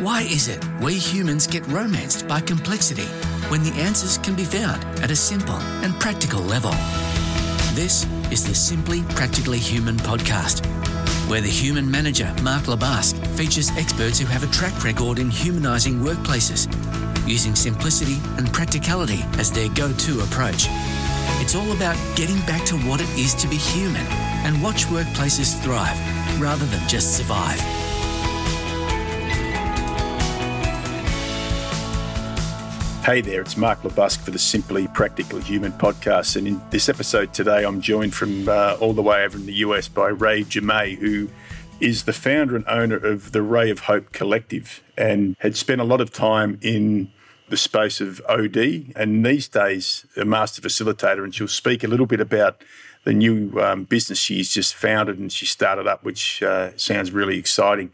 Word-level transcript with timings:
Why 0.00 0.22
is 0.22 0.48
it 0.48 0.62
we 0.82 0.92
humans 0.94 1.46
get 1.46 1.66
romanced 1.68 2.28
by 2.28 2.42
complexity 2.42 3.06
when 3.48 3.62
the 3.62 3.72
answers 3.80 4.18
can 4.18 4.34
be 4.34 4.44
found 4.44 4.84
at 5.00 5.10
a 5.10 5.16
simple 5.16 5.56
and 5.82 5.98
practical 5.98 6.42
level? 6.42 6.72
This 7.72 8.04
is 8.30 8.46
the 8.46 8.54
Simply 8.54 9.04
Practically 9.14 9.58
Human 9.58 9.96
podcast, 9.96 10.66
where 11.30 11.40
the 11.40 11.48
human 11.48 11.90
manager, 11.90 12.30
Mark 12.42 12.64
LeBusque, 12.64 13.26
features 13.38 13.70
experts 13.78 14.18
who 14.18 14.26
have 14.26 14.42
a 14.42 14.52
track 14.52 14.84
record 14.84 15.18
in 15.18 15.30
humanising 15.30 16.00
workplaces, 16.00 16.68
using 17.26 17.54
simplicity 17.54 18.18
and 18.36 18.52
practicality 18.52 19.20
as 19.38 19.50
their 19.50 19.70
go 19.70 19.90
to 19.94 20.20
approach. 20.20 20.66
It's 21.40 21.54
all 21.54 21.72
about 21.72 21.96
getting 22.16 22.40
back 22.40 22.66
to 22.66 22.76
what 22.80 23.00
it 23.00 23.08
is 23.18 23.34
to 23.36 23.48
be 23.48 23.56
human 23.56 24.06
and 24.44 24.62
watch 24.62 24.84
workplaces 24.88 25.58
thrive 25.62 25.98
rather 26.38 26.66
than 26.66 26.86
just 26.86 27.16
survive. 27.16 27.85
Hey 33.06 33.20
there, 33.20 33.40
it's 33.40 33.56
Mark 33.56 33.82
LeBusque 33.82 34.24
for 34.24 34.32
the 34.32 34.38
Simply 34.40 34.88
Practical 34.88 35.38
Human 35.38 35.70
podcast. 35.70 36.34
And 36.34 36.48
in 36.48 36.60
this 36.70 36.88
episode 36.88 37.32
today, 37.32 37.64
I'm 37.64 37.80
joined 37.80 38.12
from 38.12 38.48
uh, 38.48 38.76
all 38.80 38.94
the 38.94 39.02
way 39.02 39.22
over 39.22 39.38
in 39.38 39.46
the 39.46 39.52
US 39.52 39.86
by 39.86 40.08
Ray 40.08 40.42
Jammet, 40.42 40.98
who 40.98 41.28
is 41.78 42.02
the 42.02 42.12
founder 42.12 42.56
and 42.56 42.64
owner 42.66 42.96
of 42.96 43.30
the 43.30 43.42
Ray 43.42 43.70
of 43.70 43.78
Hope 43.78 44.10
Collective 44.10 44.82
and 44.98 45.36
had 45.38 45.56
spent 45.56 45.80
a 45.80 45.84
lot 45.84 46.00
of 46.00 46.12
time 46.12 46.58
in 46.62 47.12
the 47.48 47.56
space 47.56 48.00
of 48.00 48.20
OD 48.28 48.92
and 48.96 49.24
these 49.24 49.46
days 49.46 50.04
a 50.16 50.24
master 50.24 50.60
facilitator. 50.60 51.22
And 51.22 51.32
she'll 51.32 51.46
speak 51.46 51.84
a 51.84 51.86
little 51.86 52.06
bit 52.06 52.20
about 52.20 52.64
the 53.04 53.12
new 53.12 53.56
um, 53.60 53.84
business 53.84 54.18
she's 54.18 54.52
just 54.52 54.74
founded 54.74 55.16
and 55.16 55.30
she 55.30 55.46
started 55.46 55.86
up, 55.86 56.02
which 56.02 56.42
uh, 56.42 56.76
sounds 56.76 57.12
really 57.12 57.38
exciting. 57.38 57.92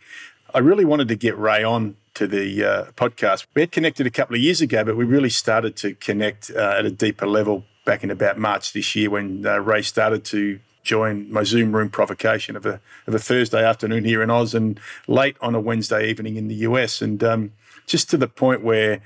I 0.54 0.60
really 0.60 0.86
wanted 0.86 1.08
to 1.08 1.16
get 1.16 1.36
Ray 1.36 1.62
on 1.62 1.96
to 2.14 2.26
the 2.26 2.64
uh, 2.64 2.84
podcast. 2.92 3.46
We 3.54 3.62
had 3.62 3.72
connected 3.72 4.06
a 4.06 4.10
couple 4.10 4.36
of 4.36 4.42
years 4.42 4.60
ago, 4.60 4.84
but 4.84 4.96
we 4.96 5.04
really 5.04 5.30
started 5.30 5.76
to 5.76 5.94
connect 5.94 6.50
uh, 6.50 6.76
at 6.78 6.84
a 6.84 6.90
deeper 6.90 7.26
level 7.26 7.64
back 7.84 8.04
in 8.04 8.10
about 8.10 8.38
March 8.38 8.72
this 8.72 8.94
year 8.94 9.10
when 9.10 9.46
uh, 9.46 9.58
Ray 9.58 9.82
started 9.82 10.24
to 10.26 10.60
join 10.82 11.32
my 11.32 11.44
Zoom 11.44 11.74
room 11.74 11.88
provocation 11.88 12.56
of 12.56 12.66
a 12.66 12.80
of 13.06 13.14
a 13.14 13.18
Thursday 13.18 13.64
afternoon 13.64 14.04
here 14.04 14.22
in 14.22 14.30
Oz 14.30 14.54
and 14.54 14.78
late 15.06 15.36
on 15.40 15.54
a 15.54 15.60
Wednesday 15.60 16.08
evening 16.08 16.36
in 16.36 16.48
the 16.48 16.56
US, 16.56 17.00
and 17.00 17.22
um, 17.22 17.52
just 17.86 18.10
to 18.10 18.16
the 18.16 18.28
point 18.28 18.62
where 18.62 19.00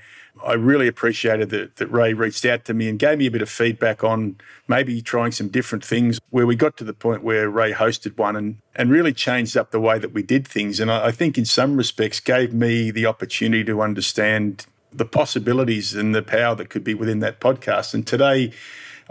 I 0.45 0.53
really 0.53 0.87
appreciated 0.87 1.49
that, 1.49 1.77
that 1.77 1.87
Ray 1.87 2.13
reached 2.13 2.45
out 2.45 2.65
to 2.65 2.73
me 2.73 2.87
and 2.87 2.97
gave 2.97 3.17
me 3.17 3.27
a 3.27 3.31
bit 3.31 3.41
of 3.41 3.49
feedback 3.49 4.03
on 4.03 4.37
maybe 4.67 5.01
trying 5.01 5.31
some 5.31 5.47
different 5.47 5.83
things. 5.83 6.19
Where 6.29 6.45
we 6.45 6.55
got 6.55 6.77
to 6.77 6.83
the 6.83 6.93
point 6.93 7.23
where 7.23 7.49
Ray 7.49 7.73
hosted 7.73 8.17
one 8.17 8.35
and, 8.35 8.57
and 8.75 8.91
really 8.91 9.13
changed 9.13 9.57
up 9.57 9.71
the 9.71 9.79
way 9.79 9.99
that 9.99 10.13
we 10.13 10.23
did 10.23 10.47
things. 10.47 10.79
And 10.79 10.91
I, 10.91 11.07
I 11.07 11.11
think, 11.11 11.37
in 11.37 11.45
some 11.45 11.77
respects, 11.77 12.19
gave 12.19 12.53
me 12.53 12.91
the 12.91 13.05
opportunity 13.05 13.63
to 13.65 13.81
understand 13.81 14.65
the 14.91 15.05
possibilities 15.05 15.93
and 15.93 16.15
the 16.15 16.23
power 16.23 16.55
that 16.55 16.69
could 16.69 16.83
be 16.83 16.93
within 16.93 17.19
that 17.19 17.39
podcast. 17.39 17.93
And 17.93 18.05
today, 18.05 18.51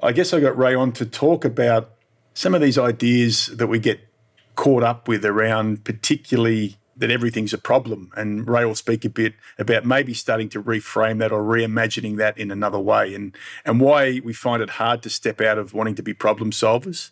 I 0.03 0.13
guess 0.13 0.33
I 0.33 0.41
got 0.41 0.57
Ray 0.57 0.75
on 0.75 0.93
to 0.93 1.07
talk 1.07 1.45
about 1.45 1.91
some 2.35 2.55
of 2.55 2.61
these 2.61 2.77
ideas 2.79 3.47
that 3.47 3.67
we 3.67 3.79
get 3.79 4.01
caught 4.57 4.83
up 4.83 5.09
with 5.09 5.25
around, 5.25 5.85
particularly 5.85 6.77
that 6.97 7.11
everything's 7.11 7.53
a 7.53 7.59
problem. 7.59 8.11
And 8.17 8.49
Ray 8.49 8.65
will 8.65 8.75
speak 8.75 9.05
a 9.05 9.11
bit 9.11 9.35
about 9.59 9.85
maybe 9.85 10.15
starting 10.15 10.49
to 10.51 10.63
reframe 10.63 11.19
that 11.19 11.33
or 11.33 11.43
reimagining 11.43 12.17
that 12.17 12.39
in 12.39 12.51
another 12.51 12.79
way 12.79 13.15
and, 13.15 13.37
and 13.65 13.81
why 13.81 14.21
we 14.25 14.33
find 14.33 14.63
it 14.63 14.71
hard 14.71 15.03
to 15.03 15.11
step 15.11 15.41
out 15.41 15.59
of 15.59 15.75
wanting 15.75 15.95
to 15.97 16.03
be 16.03 16.15
problem 16.15 16.51
solvers 16.51 17.11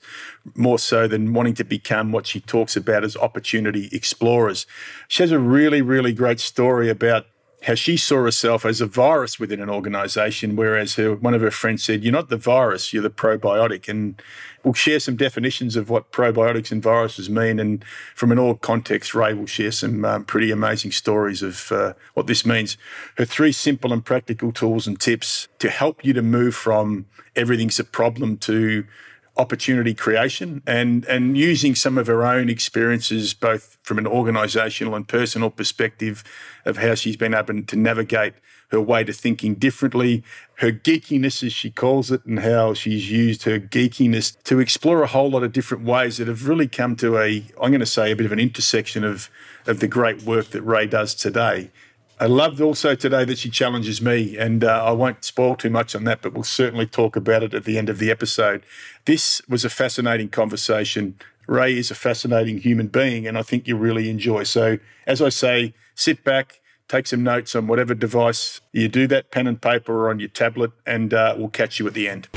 more 0.54 0.78
so 0.78 1.06
than 1.06 1.34
wanting 1.34 1.54
to 1.54 1.64
become 1.64 2.12
what 2.12 2.26
she 2.26 2.40
talks 2.40 2.76
about 2.76 3.04
as 3.04 3.16
opportunity 3.16 3.88
explorers. 3.92 4.66
She 5.08 5.22
has 5.22 5.32
a 5.32 5.38
really, 5.38 5.82
really 5.82 6.12
great 6.12 6.40
story 6.40 6.88
about 6.88 7.26
how 7.64 7.74
she 7.74 7.96
saw 7.96 8.22
herself 8.22 8.66
as 8.66 8.80
a 8.80 8.86
virus 8.86 9.40
within 9.40 9.60
an 9.60 9.70
organization, 9.70 10.54
whereas 10.54 10.96
her, 10.96 11.14
one 11.14 11.32
of 11.32 11.40
her 11.40 11.50
friends 11.50 11.82
said, 11.82 12.04
You're 12.04 12.12
not 12.12 12.28
the 12.28 12.36
virus, 12.36 12.92
you're 12.92 13.02
the 13.02 13.10
probiotic. 13.10 13.88
And 13.88 14.20
we'll 14.62 14.74
share 14.74 15.00
some 15.00 15.16
definitions 15.16 15.74
of 15.74 15.88
what 15.88 16.12
probiotics 16.12 16.70
and 16.70 16.82
viruses 16.82 17.30
mean. 17.30 17.58
And 17.58 17.82
from 18.14 18.32
an 18.32 18.38
org 18.38 18.60
context, 18.60 19.14
Ray 19.14 19.32
will 19.32 19.46
share 19.46 19.72
some 19.72 20.04
um, 20.04 20.24
pretty 20.24 20.50
amazing 20.50 20.92
stories 20.92 21.42
of 21.42 21.72
uh, 21.72 21.94
what 22.12 22.26
this 22.26 22.44
means. 22.44 22.76
Her 23.16 23.24
three 23.24 23.52
simple 23.52 23.92
and 23.92 24.04
practical 24.04 24.52
tools 24.52 24.86
and 24.86 25.00
tips 25.00 25.48
to 25.58 25.70
help 25.70 26.04
you 26.04 26.12
to 26.12 26.22
move 26.22 26.54
from 26.54 27.06
everything's 27.34 27.80
a 27.80 27.84
problem 27.84 28.36
to 28.38 28.84
opportunity 29.36 29.94
creation 29.94 30.62
and 30.66 31.04
and 31.06 31.36
using 31.36 31.74
some 31.74 31.98
of 31.98 32.06
her 32.06 32.24
own 32.24 32.48
experiences 32.48 33.34
both 33.34 33.78
from 33.82 33.98
an 33.98 34.06
organizational 34.06 34.94
and 34.94 35.08
personal 35.08 35.50
perspective 35.50 36.22
of 36.64 36.76
how 36.76 36.94
she's 36.94 37.16
been 37.16 37.34
able 37.34 37.60
to 37.62 37.76
navigate 37.76 38.34
her 38.70 38.80
way 38.80 39.02
to 39.02 39.12
thinking 39.12 39.54
differently 39.54 40.22
her 40.58 40.70
geekiness 40.70 41.42
as 41.42 41.52
she 41.52 41.68
calls 41.68 42.12
it 42.12 42.24
and 42.24 42.40
how 42.40 42.74
she's 42.74 43.10
used 43.10 43.42
her 43.42 43.58
geekiness 43.58 44.40
to 44.44 44.60
explore 44.60 45.02
a 45.02 45.08
whole 45.08 45.30
lot 45.30 45.42
of 45.42 45.52
different 45.52 45.84
ways 45.84 46.18
that 46.18 46.28
have 46.28 46.48
really 46.48 46.68
come 46.68 46.94
to 46.94 47.18
a 47.18 47.44
I'm 47.60 47.70
going 47.70 47.80
to 47.80 47.86
say 47.86 48.12
a 48.12 48.16
bit 48.16 48.26
of 48.26 48.32
an 48.32 48.38
intersection 48.38 49.02
of 49.02 49.30
of 49.66 49.80
the 49.80 49.88
great 49.88 50.22
work 50.22 50.50
that 50.50 50.62
Ray 50.62 50.86
does 50.86 51.12
today 51.12 51.72
I 52.20 52.26
loved 52.26 52.60
also 52.60 52.94
today 52.94 53.24
that 53.24 53.38
she 53.38 53.50
challenges 53.50 54.00
me, 54.00 54.38
and 54.38 54.62
uh, 54.62 54.84
I 54.84 54.92
won't 54.92 55.24
spoil 55.24 55.56
too 55.56 55.70
much 55.70 55.96
on 55.96 56.04
that, 56.04 56.22
but 56.22 56.32
we'll 56.32 56.44
certainly 56.44 56.86
talk 56.86 57.16
about 57.16 57.42
it 57.42 57.54
at 57.54 57.64
the 57.64 57.76
end 57.76 57.88
of 57.88 57.98
the 57.98 58.12
episode. 58.12 58.62
This 59.04 59.42
was 59.48 59.64
a 59.64 59.68
fascinating 59.68 60.28
conversation. 60.28 61.16
Ray 61.48 61.76
is 61.76 61.90
a 61.90 61.94
fascinating 61.96 62.58
human 62.58 62.86
being, 62.86 63.26
and 63.26 63.36
I 63.36 63.42
think 63.42 63.66
you'll 63.66 63.80
really 63.80 64.10
enjoy. 64.10 64.44
So, 64.44 64.78
as 65.08 65.20
I 65.20 65.28
say, 65.28 65.74
sit 65.96 66.22
back, 66.22 66.60
take 66.86 67.08
some 67.08 67.24
notes 67.24 67.56
on 67.56 67.66
whatever 67.66 67.94
device 67.94 68.60
you 68.70 68.88
do 68.88 69.08
that, 69.08 69.32
pen 69.32 69.48
and 69.48 69.60
paper 69.60 69.92
or 70.06 70.10
on 70.10 70.20
your 70.20 70.28
tablet, 70.28 70.70
and 70.86 71.12
uh, 71.12 71.34
we'll 71.36 71.48
catch 71.48 71.80
you 71.80 71.86
at 71.88 71.94
the 71.94 72.08
end. 72.08 72.28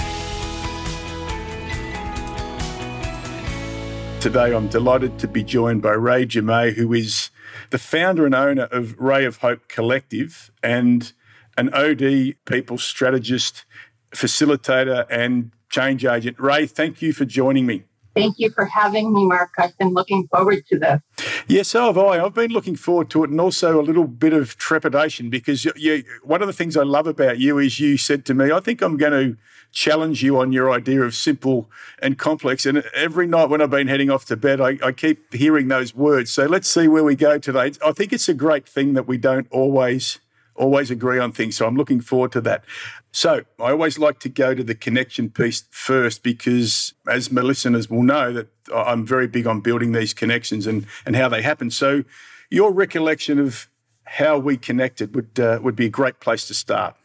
Today, 4.21 4.55
I'm 4.55 4.69
delighted 4.69 5.19
to 5.19 5.27
be 5.27 5.43
joined 5.43 5.83
by 5.83 5.91
Ray 5.91 6.25
Jammet, 6.25 6.73
who 6.73 6.91
is 6.93 7.29
the 7.69 7.77
founder 7.77 8.25
and 8.25 8.35
owner 8.35 8.63
of 8.71 8.97
Ray 8.97 9.25
of 9.25 9.37
Hope 9.37 9.67
Collective 9.67 10.51
and 10.61 11.11
an 11.57 11.73
OD 11.73 12.35
people 12.45 12.77
strategist, 12.77 13.65
facilitator, 14.11 15.05
and 15.09 15.51
change 15.69 16.05
agent. 16.05 16.39
Ray, 16.39 16.67
thank 16.67 17.01
you 17.01 17.13
for 17.13 17.25
joining 17.25 17.65
me. 17.65 17.83
Thank 18.17 18.39
you 18.39 18.49
for 18.51 18.65
having 18.65 19.13
me, 19.13 19.25
Mark. 19.25 19.51
I've 19.57 19.77
been 19.77 19.93
looking 19.93 20.27
forward 20.27 20.65
to 20.67 20.79
this. 20.79 21.01
Yes, 21.47 21.69
so 21.69 21.85
have 21.85 21.97
I. 21.97 22.23
I've 22.23 22.33
been 22.33 22.51
looking 22.51 22.75
forward 22.75 23.09
to 23.11 23.23
it 23.23 23.29
and 23.29 23.39
also 23.39 23.79
a 23.79 23.83
little 23.83 24.07
bit 24.07 24.33
of 24.33 24.57
trepidation 24.57 25.29
because 25.29 25.65
you, 25.65 26.03
one 26.23 26.41
of 26.41 26.47
the 26.47 26.53
things 26.53 26.75
I 26.75 26.83
love 26.83 27.07
about 27.07 27.39
you 27.39 27.57
is 27.59 27.79
you 27.79 27.97
said 27.97 28.25
to 28.25 28.33
me, 28.33 28.51
I 28.51 28.59
think 28.59 28.81
I'm 28.81 28.97
going 28.97 29.11
to 29.11 29.37
challenge 29.71 30.23
you 30.23 30.39
on 30.39 30.51
your 30.51 30.71
idea 30.71 31.01
of 31.01 31.13
simple 31.13 31.69
and 32.01 32.17
complex. 32.17 32.65
And 32.65 32.79
every 32.93 33.27
night 33.27 33.49
when 33.49 33.61
I've 33.61 33.69
been 33.69 33.87
heading 33.87 34.09
off 34.09 34.25
to 34.25 34.35
bed, 34.35 34.59
I, 34.59 34.77
I 34.83 34.91
keep 34.91 35.33
hearing 35.33 35.67
those 35.67 35.93
words. 35.93 36.31
So 36.31 36.45
let's 36.45 36.67
see 36.67 36.87
where 36.87 37.03
we 37.03 37.15
go 37.15 37.37
today. 37.37 37.71
I 37.85 37.91
think 37.91 38.11
it's 38.13 38.27
a 38.27 38.33
great 38.33 38.67
thing 38.67 38.93
that 38.93 39.07
we 39.07 39.17
don't 39.17 39.47
always 39.51 40.19
always 40.57 40.91
agree 40.91 41.19
on 41.19 41.31
things. 41.31 41.55
So 41.55 41.65
I'm 41.65 41.75
looking 41.75 42.01
forward 42.01 42.31
to 42.33 42.41
that. 42.41 42.63
So 43.11 43.43
I 43.59 43.71
always 43.71 43.97
like 43.97 44.19
to 44.19 44.29
go 44.29 44.53
to 44.53 44.63
the 44.63 44.75
connection 44.75 45.29
piece 45.29 45.63
first 45.71 46.23
because, 46.23 46.93
as 47.07 47.31
my 47.31 47.41
listeners 47.41 47.89
will 47.89 48.03
know, 48.03 48.33
that 48.33 48.47
I'm 48.73 49.05
very 49.05 49.27
big 49.27 49.47
on 49.47 49.61
building 49.61 49.91
these 49.91 50.13
connections 50.13 50.67
and 50.67 50.85
and 51.05 51.15
how 51.15 51.29
they 51.29 51.41
happen. 51.41 51.71
So 51.71 52.03
your 52.49 52.71
recollection 52.71 53.39
of 53.39 53.69
how 54.03 54.37
we 54.37 54.57
connected 54.57 55.15
would 55.15 55.39
uh, 55.39 55.59
would 55.61 55.75
be 55.75 55.85
a 55.85 55.89
great 55.89 56.19
place 56.19 56.47
to 56.47 56.53
start. 56.53 56.95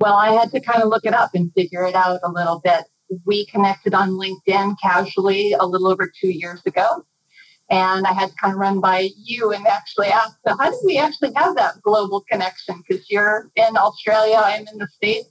Well, 0.00 0.14
I 0.14 0.32
had 0.32 0.50
to 0.52 0.60
kind 0.60 0.82
of 0.82 0.88
look 0.88 1.04
it 1.04 1.14
up 1.14 1.30
and 1.34 1.52
figure 1.54 1.84
it 1.84 1.94
out 1.94 2.20
a 2.22 2.30
little 2.30 2.60
bit. 2.60 2.84
We 3.24 3.46
connected 3.46 3.94
on 3.94 4.10
LinkedIn 4.10 4.76
casually 4.82 5.52
a 5.52 5.66
little 5.66 5.88
over 5.88 6.10
two 6.20 6.30
years 6.30 6.60
ago. 6.66 7.04
And 7.70 8.06
I 8.06 8.12
had 8.12 8.30
to 8.30 8.36
kind 8.36 8.52
of 8.52 8.58
run 8.58 8.80
by 8.80 9.08
you 9.16 9.52
and 9.52 9.66
actually 9.66 10.08
ask, 10.08 10.36
so 10.46 10.54
how 10.58 10.70
did 10.70 10.80
we 10.84 10.98
actually 10.98 11.32
have 11.34 11.56
that 11.56 11.80
global 11.82 12.24
connection? 12.30 12.82
Because 12.86 13.08
you're 13.10 13.50
in 13.56 13.76
Australia, 13.76 14.40
I'm 14.44 14.66
in 14.70 14.78
the 14.78 14.88
States. 14.88 15.28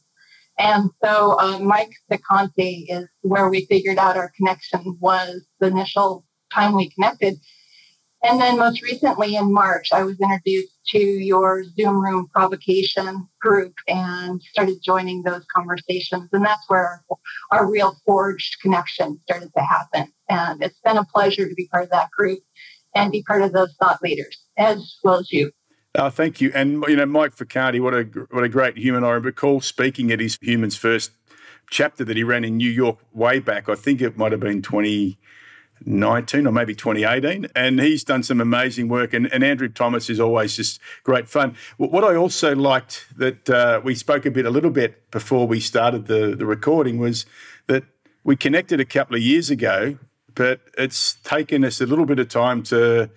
And 0.57 0.89
so 1.03 1.39
uh, 1.39 1.59
Mike 1.59 1.93
DeConte 2.11 2.85
is 2.87 3.07
where 3.21 3.49
we 3.49 3.65
figured 3.65 3.97
out 3.97 4.17
our 4.17 4.31
connection 4.35 4.97
was 4.99 5.45
the 5.59 5.67
initial 5.67 6.25
time 6.51 6.75
we 6.75 6.89
connected. 6.91 7.35
And 8.23 8.39
then 8.39 8.57
most 8.57 8.81
recently 8.81 9.35
in 9.35 9.51
March, 9.51 9.91
I 9.91 10.03
was 10.03 10.17
introduced 10.19 10.73
to 10.89 10.97
your 10.97 11.65
Zoom 11.77 12.01
room 12.01 12.29
provocation 12.33 13.27
group 13.41 13.73
and 13.87 14.41
started 14.41 14.77
joining 14.81 15.23
those 15.23 15.43
conversations. 15.53 16.29
And 16.31 16.45
that's 16.45 16.63
where 16.69 17.03
our 17.51 17.69
real 17.69 17.97
forged 18.05 18.61
connection 18.61 19.19
started 19.25 19.51
to 19.57 19.63
happen. 19.63 20.13
And 20.33 20.63
it's 20.63 20.79
been 20.83 20.97
a 20.97 21.05
pleasure 21.05 21.47
to 21.47 21.53
be 21.53 21.67
part 21.67 21.83
of 21.83 21.89
that 21.91 22.09
group 22.09 22.39
and 22.95 23.11
be 23.11 23.23
part 23.23 23.43
of 23.43 23.53
those 23.53 23.73
thought 23.79 24.01
leaders 24.01 24.37
as 24.57 24.97
well 25.03 25.19
as 25.19 25.31
you. 25.31 25.51
Oh, 25.95 26.09
thank 26.09 26.41
you. 26.41 26.51
And, 26.55 26.83
you 26.87 26.95
know, 26.95 27.05
Mike 27.05 27.35
Ficardi, 27.35 27.79
what 27.79 27.93
a, 27.93 28.03
what 28.31 28.43
a 28.43 28.49
great 28.49 28.77
human. 28.77 29.03
I 29.03 29.11
recall 29.11 29.61
speaking 29.61 30.11
at 30.11 30.19
his 30.19 30.39
Humans 30.41 30.75
First 30.75 31.11
chapter 31.69 32.03
that 32.03 32.17
he 32.17 32.23
ran 32.23 32.43
in 32.43 32.57
New 32.57 32.69
York 32.69 32.97
way 33.13 33.39
back. 33.39 33.69
I 33.69 33.75
think 33.75 34.01
it 34.01 34.17
might 34.17 34.31
have 34.31 34.41
been 34.41 34.63
2019 34.63 36.47
or 36.47 36.51
maybe 36.51 36.73
2018. 36.73 37.47
And 37.55 37.79
he's 37.79 38.03
done 38.03 38.23
some 38.23 38.41
amazing 38.41 38.87
work. 38.87 39.13
And, 39.13 39.31
and 39.31 39.43
Andrew 39.43 39.69
Thomas 39.69 40.09
is 40.09 40.19
always 40.19 40.55
just 40.55 40.79
great 41.03 41.29
fun. 41.29 41.55
What 41.77 42.03
I 42.03 42.15
also 42.15 42.55
liked 42.55 43.05
that 43.15 43.47
uh, 43.47 43.81
we 43.83 43.93
spoke 43.93 44.25
a 44.25 44.31
bit, 44.31 44.47
a 44.47 44.51
little 44.51 44.71
bit 44.71 45.11
before 45.11 45.47
we 45.47 45.59
started 45.59 46.07
the, 46.07 46.35
the 46.35 46.47
recording 46.47 46.97
was 46.97 47.27
that 47.67 47.83
we 48.23 48.35
connected 48.35 48.79
a 48.79 48.85
couple 48.85 49.15
of 49.15 49.21
years 49.21 49.51
ago, 49.51 49.99
but 50.35 50.61
it's 50.77 51.15
taken 51.23 51.63
us 51.63 51.81
a 51.81 51.85
little 51.85 52.05
bit 52.05 52.19
of 52.19 52.29
time 52.29 52.63
to 52.63 53.09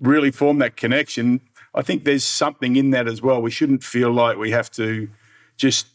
really 0.00 0.30
form 0.30 0.58
that 0.58 0.76
connection. 0.76 1.40
I 1.74 1.82
think 1.82 2.04
there's 2.04 2.24
something 2.24 2.76
in 2.76 2.90
that 2.90 3.06
as 3.08 3.22
well. 3.22 3.42
We 3.42 3.50
shouldn't 3.50 3.84
feel 3.84 4.10
like 4.10 4.36
we 4.36 4.50
have 4.50 4.70
to 4.72 5.08
just 5.56 5.86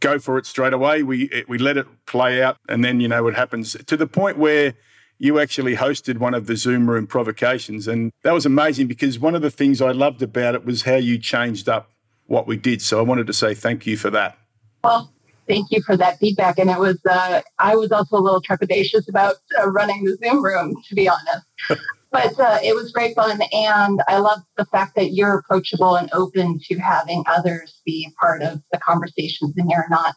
go 0.00 0.18
for 0.18 0.36
it 0.36 0.46
straight 0.46 0.72
away. 0.72 1.02
We 1.02 1.44
we 1.48 1.58
let 1.58 1.76
it 1.76 1.86
play 2.06 2.42
out, 2.42 2.58
and 2.68 2.84
then 2.84 3.00
you 3.00 3.08
know 3.08 3.22
what 3.22 3.34
happens 3.34 3.76
to 3.86 3.96
the 3.96 4.06
point 4.06 4.36
where 4.36 4.74
you 5.18 5.38
actually 5.38 5.76
hosted 5.76 6.18
one 6.18 6.34
of 6.34 6.46
the 6.46 6.56
Zoom 6.56 6.90
room 6.90 7.06
provocations, 7.06 7.88
and 7.88 8.12
that 8.22 8.32
was 8.32 8.44
amazing 8.44 8.88
because 8.88 9.18
one 9.18 9.34
of 9.34 9.42
the 9.42 9.50
things 9.50 9.80
I 9.80 9.92
loved 9.92 10.20
about 10.22 10.54
it 10.54 10.64
was 10.64 10.82
how 10.82 10.96
you 10.96 11.18
changed 11.18 11.68
up 11.68 11.90
what 12.26 12.46
we 12.46 12.56
did. 12.56 12.82
So 12.82 12.98
I 12.98 13.02
wanted 13.02 13.26
to 13.28 13.32
say 13.32 13.54
thank 13.54 13.86
you 13.86 13.96
for 13.96 14.10
that. 14.10 14.36
Well, 14.82 15.12
thank 15.48 15.70
you 15.70 15.82
for 15.82 15.96
that 15.96 16.18
feedback. 16.18 16.58
And 16.58 16.70
it 16.70 16.78
was, 16.78 16.98
uh, 17.08 17.42
I 17.58 17.76
was 17.76 17.92
also 17.92 18.16
a 18.16 18.18
little 18.18 18.42
trepidatious 18.42 19.08
about 19.08 19.36
uh, 19.60 19.70
running 19.70 20.04
the 20.04 20.16
Zoom 20.16 20.44
room, 20.44 20.74
to 20.88 20.94
be 20.94 21.08
honest. 21.08 21.46
but 22.12 22.38
uh, 22.38 22.58
it 22.62 22.74
was 22.74 22.92
great 22.92 23.14
fun. 23.16 23.40
And 23.52 24.00
I 24.08 24.18
love 24.18 24.40
the 24.56 24.66
fact 24.66 24.94
that 24.96 25.12
you're 25.12 25.38
approachable 25.38 25.96
and 25.96 26.10
open 26.12 26.60
to 26.68 26.78
having 26.78 27.24
others 27.26 27.80
be 27.84 28.12
part 28.20 28.42
of 28.42 28.62
the 28.70 28.78
conversations 28.78 29.54
and 29.56 29.70
you're 29.70 29.88
not, 29.88 30.14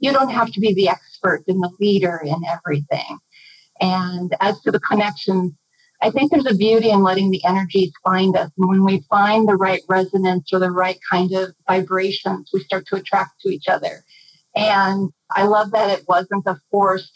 you 0.00 0.12
don't 0.12 0.30
have 0.30 0.52
to 0.52 0.60
be 0.60 0.74
the 0.74 0.88
expert 0.88 1.44
and 1.48 1.62
the 1.62 1.70
leader 1.80 2.20
in 2.24 2.42
everything. 2.46 3.18
And 3.80 4.34
as 4.40 4.60
to 4.62 4.72
the 4.72 4.80
connections, 4.80 5.52
I 6.02 6.10
think 6.10 6.30
there's 6.30 6.46
a 6.46 6.54
beauty 6.54 6.90
in 6.90 7.02
letting 7.02 7.30
the 7.30 7.44
energies 7.44 7.92
find 8.04 8.36
us. 8.36 8.50
And 8.58 8.68
when 8.68 8.84
we 8.84 9.04
find 9.08 9.48
the 9.48 9.56
right 9.56 9.80
resonance 9.88 10.52
or 10.52 10.58
the 10.58 10.70
right 10.70 10.98
kind 11.10 11.32
of 11.32 11.54
vibrations, 11.66 12.50
we 12.52 12.60
start 12.60 12.86
to 12.88 12.96
attract 12.96 13.40
to 13.42 13.48
each 13.48 13.68
other. 13.68 14.04
And 14.56 15.10
I 15.30 15.44
love 15.44 15.70
that 15.72 15.90
it 15.90 16.04
wasn't 16.08 16.46
a 16.46 16.58
forced 16.70 17.12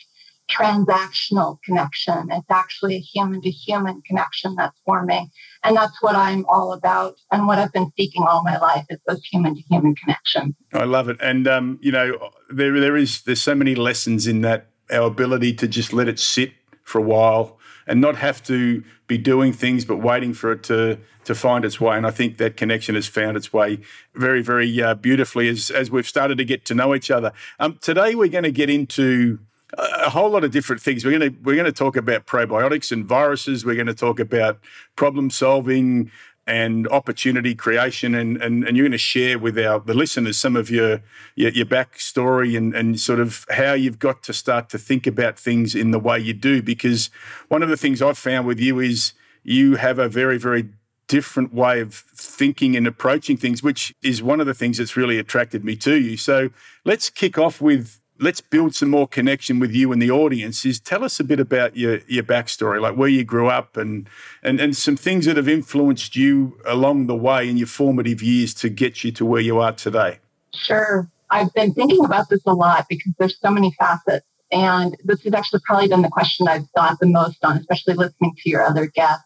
transactional 0.51 1.59
connection. 1.65 2.29
It's 2.31 2.51
actually 2.51 2.97
a 2.97 3.01
human 3.01 3.41
to 3.43 3.51
human 3.51 4.03
connection 4.03 4.57
that's 4.57 4.77
forming. 4.85 5.31
And 5.65 5.77
that's 5.77 6.03
what 6.03 6.17
I'm 6.17 6.45
all 6.47 6.73
about 6.73 7.15
and 7.31 7.47
what 7.47 7.59
I've 7.59 7.73
been 7.73 7.91
seeking 7.97 8.25
all 8.25 8.43
my 8.43 8.59
life 8.59 8.85
is 8.91 8.99
those 9.07 9.25
human 9.31 9.55
to 9.55 9.61
human 9.63 9.95
connections. 9.95 10.55
I 10.73 10.85
love 10.85 11.09
it. 11.09 11.19
And, 11.23 11.47
um, 11.47 11.79
you 11.81 11.93
know, 11.93 12.31
there, 12.51 12.79
there 12.81 12.97
is, 12.97 13.23
there's 13.23 13.43
so 13.43 13.55
many 13.55 13.75
lessons 13.75 14.27
in 14.27 14.41
that, 14.43 14.67
our 14.91 15.07
ability 15.07 15.55
to 15.55 15.69
just 15.69 15.93
let 15.93 16.09
it 16.09 16.19
sit 16.19 16.53
for 16.83 16.99
a 16.99 17.03
while 17.03 17.60
and 17.91 18.01
not 18.01 18.17
have 18.17 18.41
to 18.45 18.85
be 19.09 19.19
doing 19.19 19.53
things 19.53 19.85
but 19.85 19.97
waiting 19.97 20.33
for 20.33 20.53
it 20.53 20.63
to 20.63 20.97
to 21.25 21.35
find 21.35 21.65
its 21.65 21.81
way. 21.81 21.97
And 21.97 22.07
I 22.07 22.11
think 22.11 22.39
that 22.39 22.57
connection 22.57 22.95
has 22.95 23.07
found 23.07 23.37
its 23.37 23.53
way 23.53 23.81
very, 24.15 24.43
very 24.43 24.81
uh, 24.81 24.95
beautifully 24.95 25.49
as 25.49 25.71
as 25.71 25.91
we've 25.91 26.07
started 26.07 26.39
to 26.39 26.45
get 26.45 26.65
to 26.67 26.75
know 26.75 26.95
each 26.95 27.11
other. 27.11 27.33
Um, 27.59 27.79
today 27.83 28.15
we're 28.15 28.29
going 28.29 28.45
to 28.45 28.53
get 28.53 28.71
into 28.71 29.41
a 29.77 30.11
whole 30.11 30.31
lot 30.31 30.45
of 30.45 30.51
different 30.51 30.81
things. 30.81 31.05
We're 31.05 31.19
going 31.19 31.33
to 31.33 31.39
we're 31.43 31.57
going 31.57 31.67
to 31.67 31.73
talk 31.73 31.97
about 31.97 32.27
probiotics 32.27 32.93
and 32.93 33.05
viruses. 33.05 33.65
We're 33.65 33.75
going 33.75 33.87
to 33.89 33.95
talk 33.95 34.21
about 34.21 34.61
problem 34.97 35.29
solving 35.29 36.11
and 36.47 36.89
opportunity 36.89 37.55
creation, 37.55 38.15
and 38.15 38.41
and, 38.43 38.65
and 38.65 38.77
you're 38.77 38.85
going 38.85 38.93
to 38.93 38.99
share 38.99 39.39
with 39.39 39.59
our 39.59 39.81
the 39.81 39.95
listeners 39.95 40.39
some 40.39 40.57
of 40.57 40.71
your 40.71 41.03
your, 41.37 41.51
your 41.51 41.67
backstory 41.67 42.57
and 42.57 42.75
and 42.75 42.99
sort 42.99 43.21
of 43.21 43.47
how 43.51 43.73
you've 43.73 43.99
got 43.99 44.23
to 44.25 44.33
start 44.33 44.69
to 44.71 44.79
think 44.79 45.07
about 45.07 45.39
things 45.39 45.75
in 45.75 45.91
the 45.91 45.99
way 45.99 46.19
you 46.19 46.33
do. 46.33 46.63
Because 46.63 47.11
one 47.49 47.63
of 47.63 47.69
the 47.69 47.77
things 47.77 48.03
I've 48.03 48.19
found 48.19 48.47
with 48.47 48.59
you 48.61 48.81
is 48.81 49.13
you 49.43 49.77
have 49.77 49.99
a 49.99 50.09
very 50.09 50.39
very 50.39 50.69
different 51.07 51.53
way 51.53 51.81
of 51.81 51.93
thinking 51.93 52.77
and 52.77 52.87
approaching 52.87 53.37
things, 53.37 53.65
which 53.65 53.93
is 54.01 54.23
one 54.23 54.41
of 54.41 54.47
the 54.47 54.55
things 54.55 54.79
that's 54.79 54.97
really 54.97 55.19
attracted 55.19 55.65
me 55.65 55.75
to 55.75 55.97
you. 55.97 56.17
So 56.17 56.51
let's 56.85 57.11
kick 57.11 57.37
off 57.37 57.61
with 57.61 58.00
let's 58.21 58.41
build 58.43 58.75
some 58.75 58.91
more 58.91 59.09
connection 59.09 59.59
with 59.59 59.73
you 59.73 59.93
and 59.93 60.01
the 60.01 60.11
audience 60.11 60.65
is 60.67 60.79
tell 60.79 61.03
us 61.03 61.19
a 61.19 61.25
bit 61.25 61.41
about 61.41 61.77
your 61.77 62.01
your 62.07 62.23
backstory 62.23 62.81
like 62.81 62.95
where 62.95 63.09
you 63.09 63.25
grew 63.25 63.49
up 63.49 63.77
and 63.77 64.09
and 64.43 64.61
and 64.61 64.77
some 64.77 64.97
things 64.97 65.25
that 65.25 65.37
have 65.37 65.49
influenced 65.49 66.15
you 66.15 66.59
along 66.67 67.07
the 67.07 67.17
way 67.17 67.49
in 67.49 67.57
your 67.57 67.67
formative 67.67 68.23
years 68.23 68.53
to 68.55 68.69
get 68.69 69.03
you 69.03 69.11
to 69.11 69.25
where 69.25 69.41
you 69.41 69.59
are 69.59 69.73
today. 69.73 70.19
Sure. 70.55 71.11
I've 71.31 71.53
been 71.55 71.73
thinking 71.73 72.05
about 72.05 72.29
this 72.29 72.41
a 72.47 72.53
lot 72.53 72.87
because 72.89 73.13
there's 73.19 73.39
so 73.41 73.51
many 73.51 73.73
facets 73.79 74.27
and 74.53 74.97
this 75.05 75.23
has 75.23 75.33
actually 75.33 75.61
probably 75.65 75.89
been 75.89 76.03
the 76.03 76.09
question 76.09 76.49
i've 76.49 76.69
thought 76.77 76.99
the 77.01 77.07
most 77.07 77.45
on 77.45 77.57
especially 77.57 77.95
listening 77.95 78.35
to 78.37 78.51
your 78.51 78.63
other 78.63 78.87
guests. 78.87 79.25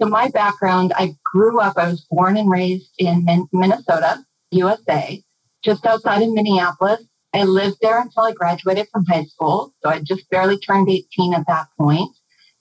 So 0.00 0.08
my 0.08 0.28
background 0.28 0.92
i 0.96 1.14
grew 1.32 1.58
up 1.58 1.78
i 1.78 1.88
was 1.88 2.06
born 2.10 2.36
and 2.36 2.50
raised 2.50 2.92
in 2.98 3.26
minnesota 3.52 4.24
usa 4.50 5.24
just 5.64 5.86
outside 5.86 6.22
of 6.22 6.30
minneapolis 6.32 7.02
I 7.36 7.44
lived 7.44 7.78
there 7.82 8.00
until 8.00 8.24
I 8.24 8.32
graduated 8.32 8.88
from 8.90 9.04
high 9.04 9.24
school. 9.24 9.74
So 9.82 9.90
I 9.90 10.00
just 10.00 10.28
barely 10.30 10.58
turned 10.58 10.88
18 10.88 11.34
at 11.34 11.46
that 11.46 11.66
point. 11.78 12.10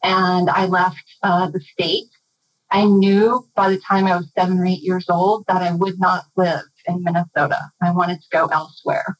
And 0.04 0.50
I 0.50 0.66
left 0.66 1.04
uh, 1.24 1.50
the 1.50 1.62
state. 1.62 2.10
I 2.72 2.86
knew 2.86 3.48
by 3.56 3.70
the 3.70 3.80
time 3.80 4.06
I 4.06 4.18
was 4.18 4.32
seven 4.38 4.60
or 4.60 4.66
eight 4.66 4.82
years 4.82 5.06
old 5.10 5.46
that 5.48 5.62
I 5.62 5.74
would 5.74 6.00
not 6.00 6.26
live 6.36 6.66
in 6.88 7.04
Minnesota. 7.04 7.60
I 7.82 7.92
wanted 7.92 8.22
to 8.22 8.28
go 8.32 8.48
elsewhere. 8.48 9.18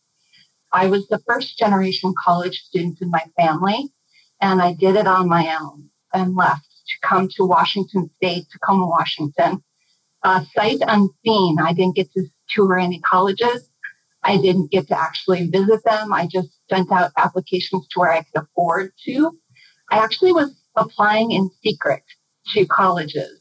I 0.74 0.88
was 0.88 1.08
the 1.08 1.22
first 1.26 1.58
generation 1.58 2.14
college 2.22 2.58
student 2.64 3.02
in 3.02 3.10
my 3.10 3.24
family, 3.38 3.94
and 4.42 4.62
I 4.62 4.74
did 4.74 4.98
it 4.98 5.08
on 5.08 5.30
my 5.30 5.58
own 5.62 5.90
and 6.14 6.36
left 6.36 6.66
to 6.88 7.08
come 7.08 7.30
to 7.36 7.46
Washington 7.46 8.10
State, 8.16 8.48
Tacoma, 8.52 8.88
Washington. 8.88 9.64
Uh, 10.22 10.44
sight 10.54 10.80
unseen, 10.86 11.58
I 11.60 11.72
didn't 11.72 11.96
get 11.96 12.12
to 12.14 12.26
tour 12.50 12.78
any 12.78 13.00
colleges. 13.00 13.70
I 14.26 14.38
didn't 14.38 14.72
get 14.72 14.88
to 14.88 15.00
actually 15.00 15.48
visit 15.48 15.84
them. 15.86 16.12
I 16.12 16.28
just 16.28 16.50
sent 16.70 16.92
out 16.92 17.12
applications 17.18 17.88
to 17.90 18.00
where 18.00 18.12
I 18.12 18.24
could 18.24 18.44
afford 18.44 18.92
to. 19.06 19.32
I 19.92 20.00
actually 20.00 20.34
was 20.34 20.52
applying 20.76 21.32
in 21.32 21.50
secret 21.64 22.02
to 22.54 22.66
colleges 22.66 23.40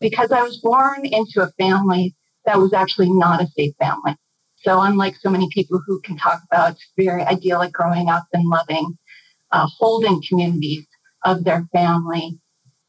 because 0.00 0.32
I 0.32 0.42
was 0.42 0.56
born 0.58 1.04
into 1.04 1.42
a 1.42 1.52
family 1.58 2.16
that 2.46 2.58
was 2.58 2.72
actually 2.72 3.10
not 3.10 3.42
a 3.42 3.46
safe 3.48 3.74
family. 3.78 4.16
So 4.56 4.80
unlike 4.80 5.16
so 5.16 5.28
many 5.28 5.48
people 5.52 5.82
who 5.86 6.00
can 6.00 6.16
talk 6.16 6.40
about 6.50 6.76
very 6.96 7.22
idyllic 7.22 7.72
growing 7.72 8.08
up 8.08 8.24
and 8.32 8.48
loving, 8.48 8.96
uh, 9.52 9.68
holding 9.78 10.22
communities 10.26 10.86
of 11.24 11.44
their 11.44 11.68
family, 11.72 12.38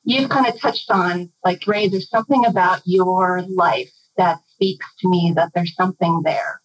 you've 0.06 0.30
kind 0.30 0.48
of 0.48 0.60
touched 0.60 0.90
on 0.90 1.32
like 1.44 1.68
Ray, 1.68 1.90
there's 1.90 2.10
something 2.10 2.46
about 2.46 2.82
your 2.86 3.42
life 3.50 3.92
that 4.16 4.40
speaks 4.54 4.86
to 5.00 5.10
me 5.10 5.34
that 5.36 5.52
there's 5.54 5.76
something 5.76 6.22
there. 6.24 6.62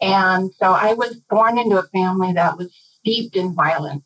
And 0.00 0.50
so 0.58 0.72
I 0.72 0.94
was 0.94 1.16
born 1.28 1.58
into 1.58 1.78
a 1.78 1.88
family 1.88 2.32
that 2.32 2.56
was 2.56 2.72
steeped 3.00 3.36
in 3.36 3.54
violence, 3.54 4.04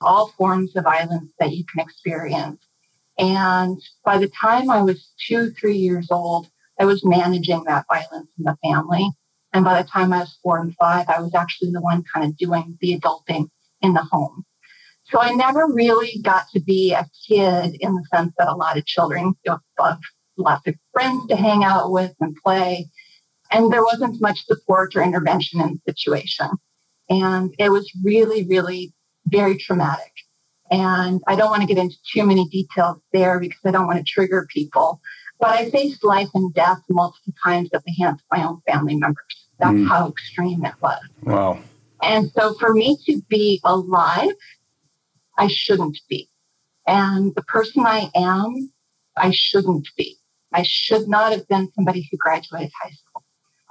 all 0.00 0.28
forms 0.36 0.76
of 0.76 0.84
violence 0.84 1.32
that 1.38 1.52
you 1.52 1.64
can 1.64 1.80
experience. 1.80 2.60
And 3.18 3.80
by 4.04 4.18
the 4.18 4.30
time 4.40 4.70
I 4.70 4.82
was 4.82 5.12
two, 5.26 5.50
three 5.52 5.76
years 5.76 6.08
old, 6.10 6.48
I 6.78 6.84
was 6.84 7.04
managing 7.04 7.64
that 7.64 7.86
violence 7.88 8.30
in 8.38 8.44
the 8.44 8.56
family. 8.62 9.08
And 9.52 9.64
by 9.64 9.82
the 9.82 9.88
time 9.88 10.12
I 10.12 10.20
was 10.20 10.38
four 10.42 10.58
and 10.58 10.74
five, 10.76 11.08
I 11.08 11.20
was 11.20 11.34
actually 11.34 11.72
the 11.72 11.80
one 11.80 12.04
kind 12.12 12.26
of 12.26 12.36
doing 12.36 12.78
the 12.80 12.98
adulting 12.98 13.48
in 13.82 13.94
the 13.94 14.02
home. 14.02 14.44
So 15.04 15.20
I 15.20 15.32
never 15.32 15.66
really 15.66 16.20
got 16.22 16.48
to 16.54 16.60
be 16.60 16.92
a 16.92 17.06
kid 17.28 17.76
in 17.80 17.94
the 17.94 18.04
sense 18.14 18.32
that 18.38 18.48
a 18.48 18.54
lot 18.54 18.78
of 18.78 18.86
children 18.86 19.34
have 19.46 19.60
lots 20.36 20.66
of 20.66 20.74
friends 20.92 21.26
to 21.28 21.36
hang 21.36 21.64
out 21.64 21.92
with 21.92 22.14
and 22.20 22.34
play. 22.42 22.88
And 23.52 23.72
there 23.72 23.84
wasn't 23.84 24.20
much 24.20 24.46
support 24.46 24.96
or 24.96 25.02
intervention 25.02 25.60
in 25.60 25.80
the 25.84 25.92
situation. 25.92 26.48
And 27.10 27.54
it 27.58 27.70
was 27.70 27.90
really, 28.02 28.46
really 28.46 28.94
very 29.26 29.58
traumatic. 29.58 30.12
And 30.70 31.20
I 31.26 31.36
don't 31.36 31.50
want 31.50 31.60
to 31.60 31.68
get 31.68 31.76
into 31.76 31.96
too 32.12 32.24
many 32.24 32.48
details 32.48 32.96
there 33.12 33.38
because 33.38 33.60
I 33.64 33.70
don't 33.70 33.86
want 33.86 33.98
to 33.98 34.04
trigger 34.04 34.46
people. 34.50 35.00
But 35.38 35.50
I 35.50 35.70
faced 35.70 36.02
life 36.04 36.28
and 36.34 36.54
death 36.54 36.78
multiple 36.88 37.34
times 37.44 37.68
at 37.74 37.84
the 37.84 37.92
hands 38.00 38.20
of 38.20 38.38
my 38.38 38.46
own 38.46 38.62
family 38.66 38.96
members. 38.96 39.48
That's 39.58 39.74
mm. 39.74 39.88
how 39.88 40.08
extreme 40.08 40.64
it 40.64 40.74
was. 40.80 41.00
Wow. 41.22 41.58
And 42.02 42.30
so 42.30 42.54
for 42.54 42.72
me 42.72 42.96
to 43.06 43.20
be 43.28 43.60
alive, 43.64 44.32
I 45.36 45.48
shouldn't 45.48 45.98
be. 46.08 46.28
And 46.86 47.34
the 47.34 47.42
person 47.42 47.84
I 47.86 48.10
am, 48.14 48.72
I 49.16 49.30
shouldn't 49.30 49.88
be. 49.96 50.16
I 50.52 50.62
should 50.62 51.08
not 51.08 51.32
have 51.32 51.46
been 51.48 51.70
somebody 51.74 52.08
who 52.10 52.16
graduated 52.16 52.70
high 52.82 52.90
school. 52.90 53.01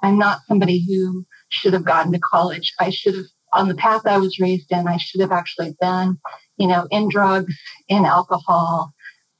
I'm 0.02 0.18
not 0.18 0.42
somebody 0.48 0.86
who 0.88 1.26
should 1.50 1.74
have 1.74 1.86
gotten 1.86 2.12
to 2.14 2.20
college. 2.20 2.74
I 2.80 2.90
should 2.90 3.16
have, 3.16 3.26
on 3.54 3.68
the 3.68 3.76
path 3.76 4.02
I 4.06 4.18
was 4.18 4.40
raised 4.40 4.72
in, 4.72 4.88
I 4.88 4.98
should 4.98 5.22
have 5.22 5.32
actually 5.32 5.76
been, 5.80 6.18
you 6.58 6.68
know, 6.68 6.88
in 6.92 7.10
drugs, 7.10 7.56
in 7.88 8.06
alcohol, 8.06 8.94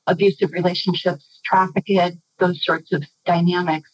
abusive 0.08 0.52
relationships, 0.52 1.40
trafficked, 1.46 2.18
those 2.40 2.64
sorts 2.64 2.92
of 2.92 3.04
dynamics. 3.26 3.90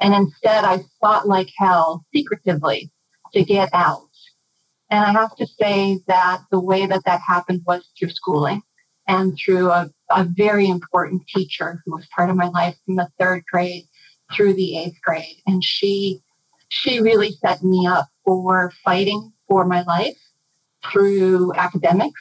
And 0.00 0.14
instead, 0.14 0.64
I 0.64 0.80
fought 1.00 1.26
like 1.26 1.50
hell 1.56 2.04
secretively 2.14 2.90
to 3.32 3.44
get 3.44 3.70
out. 3.72 4.08
And 4.90 5.04
I 5.04 5.12
have 5.12 5.34
to 5.36 5.46
say 5.46 6.00
that 6.06 6.42
the 6.50 6.60
way 6.60 6.86
that 6.86 7.04
that 7.06 7.20
happened 7.20 7.62
was 7.66 7.88
through 7.98 8.10
schooling. 8.10 8.62
and 9.08 9.38
through 9.38 9.70
a, 9.70 9.90
a 10.10 10.24
very 10.24 10.68
important 10.68 11.22
teacher 11.28 11.82
who 11.84 11.94
was 11.94 12.06
part 12.14 12.30
of 12.30 12.36
my 12.36 12.48
life 12.48 12.76
from 12.84 12.96
the 12.96 13.08
third 13.18 13.42
grade 13.50 13.84
through 14.34 14.54
the 14.54 14.78
eighth 14.78 15.00
grade. 15.02 15.36
And 15.46 15.62
she 15.62 16.22
she 16.68 17.00
really 17.00 17.30
set 17.32 17.62
me 17.62 17.86
up 17.86 18.08
for 18.24 18.72
fighting 18.84 19.32
for 19.48 19.64
my 19.64 19.82
life 19.82 20.16
through 20.92 21.54
academics 21.54 22.20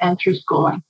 and 0.00 0.18
through 0.18 0.36
schooling. 0.36 0.82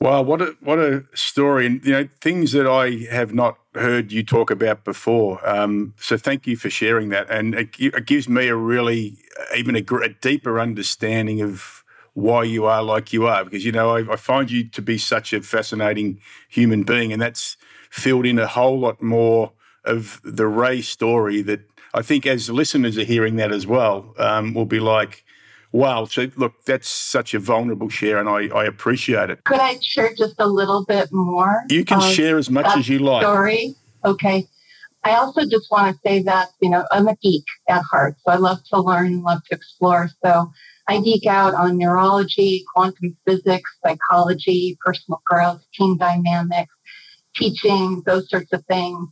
Wow, 0.00 0.22
what 0.22 0.40
a 0.40 0.56
what 0.60 0.78
a 0.78 1.04
story, 1.12 1.66
and 1.66 1.84
you 1.84 1.92
know 1.92 2.08
things 2.22 2.52
that 2.52 2.66
I 2.66 3.12
have 3.14 3.34
not 3.34 3.58
heard 3.74 4.12
you 4.12 4.22
talk 4.22 4.50
about 4.50 4.82
before. 4.82 5.46
Um, 5.46 5.92
so 5.98 6.16
thank 6.16 6.46
you 6.46 6.56
for 6.56 6.70
sharing 6.70 7.10
that, 7.10 7.30
and 7.30 7.54
it, 7.54 7.78
it 7.78 8.06
gives 8.06 8.26
me 8.26 8.48
a 8.48 8.56
really 8.56 9.18
even 9.54 9.76
a, 9.76 9.84
a, 10.02 10.08
deeper 10.08 10.58
understanding 10.58 11.42
of 11.42 11.84
why 12.14 12.44
you 12.44 12.64
are 12.64 12.82
like 12.82 13.12
you 13.12 13.26
are. 13.26 13.44
Because 13.44 13.66
you 13.66 13.72
know 13.72 13.94
I, 13.94 14.10
I 14.14 14.16
find 14.16 14.50
you 14.50 14.66
to 14.70 14.80
be 14.80 14.96
such 14.96 15.34
a 15.34 15.42
fascinating 15.42 16.18
human 16.48 16.82
being, 16.82 17.12
and 17.12 17.20
that's 17.20 17.58
filled 17.90 18.24
in 18.24 18.38
a 18.38 18.46
whole 18.46 18.80
lot 18.80 19.02
more 19.02 19.52
of 19.84 20.20
the 20.24 20.46
Ray 20.46 20.82
story 20.82 21.42
that 21.42 21.60
I 21.94 22.02
think 22.02 22.26
as 22.26 22.50
listeners 22.50 22.98
are 22.98 23.04
hearing 23.04 23.36
that 23.36 23.52
as 23.52 23.66
well 23.66 24.14
um, 24.18 24.54
will 24.54 24.66
be 24.66 24.80
like 24.80 25.24
Wow. 25.72 26.04
So, 26.06 26.28
look, 26.36 26.64
that's 26.64 26.88
such 26.88 27.32
a 27.32 27.38
vulnerable 27.38 27.88
share, 27.88 28.18
and 28.18 28.28
I, 28.28 28.48
I 28.48 28.64
appreciate 28.64 29.30
it. 29.30 29.44
Could 29.44 29.60
I 29.60 29.78
share 29.80 30.12
just 30.14 30.34
a 30.38 30.46
little 30.46 30.84
bit 30.84 31.12
more? 31.12 31.62
You 31.68 31.84
can 31.84 32.00
share 32.00 32.38
as 32.38 32.50
much 32.50 32.66
as 32.76 32.88
you 32.88 32.98
like. 32.98 33.22
Story. 33.22 33.76
Okay. 34.04 34.48
I 35.04 35.12
also 35.12 35.42
just 35.42 35.70
want 35.70 35.94
to 35.94 36.00
say 36.06 36.22
that, 36.24 36.48
you 36.60 36.68
know, 36.68 36.84
I'm 36.90 37.08
a 37.08 37.16
geek 37.22 37.44
at 37.68 37.82
heart. 37.82 38.16
So 38.24 38.32
I 38.32 38.36
love 38.36 38.58
to 38.70 38.80
learn 38.80 39.06
and 39.06 39.22
love 39.22 39.42
to 39.48 39.56
explore. 39.56 40.10
So 40.22 40.50
I 40.88 41.00
geek 41.00 41.26
out 41.26 41.54
on 41.54 41.78
neurology, 41.78 42.64
quantum 42.74 43.16
physics, 43.26 43.70
psychology, 43.82 44.76
personal 44.84 45.22
growth, 45.24 45.62
team 45.72 45.96
dynamics, 45.96 46.74
teaching, 47.34 48.02
those 48.04 48.28
sorts 48.28 48.52
of 48.52 48.62
things. 48.66 49.08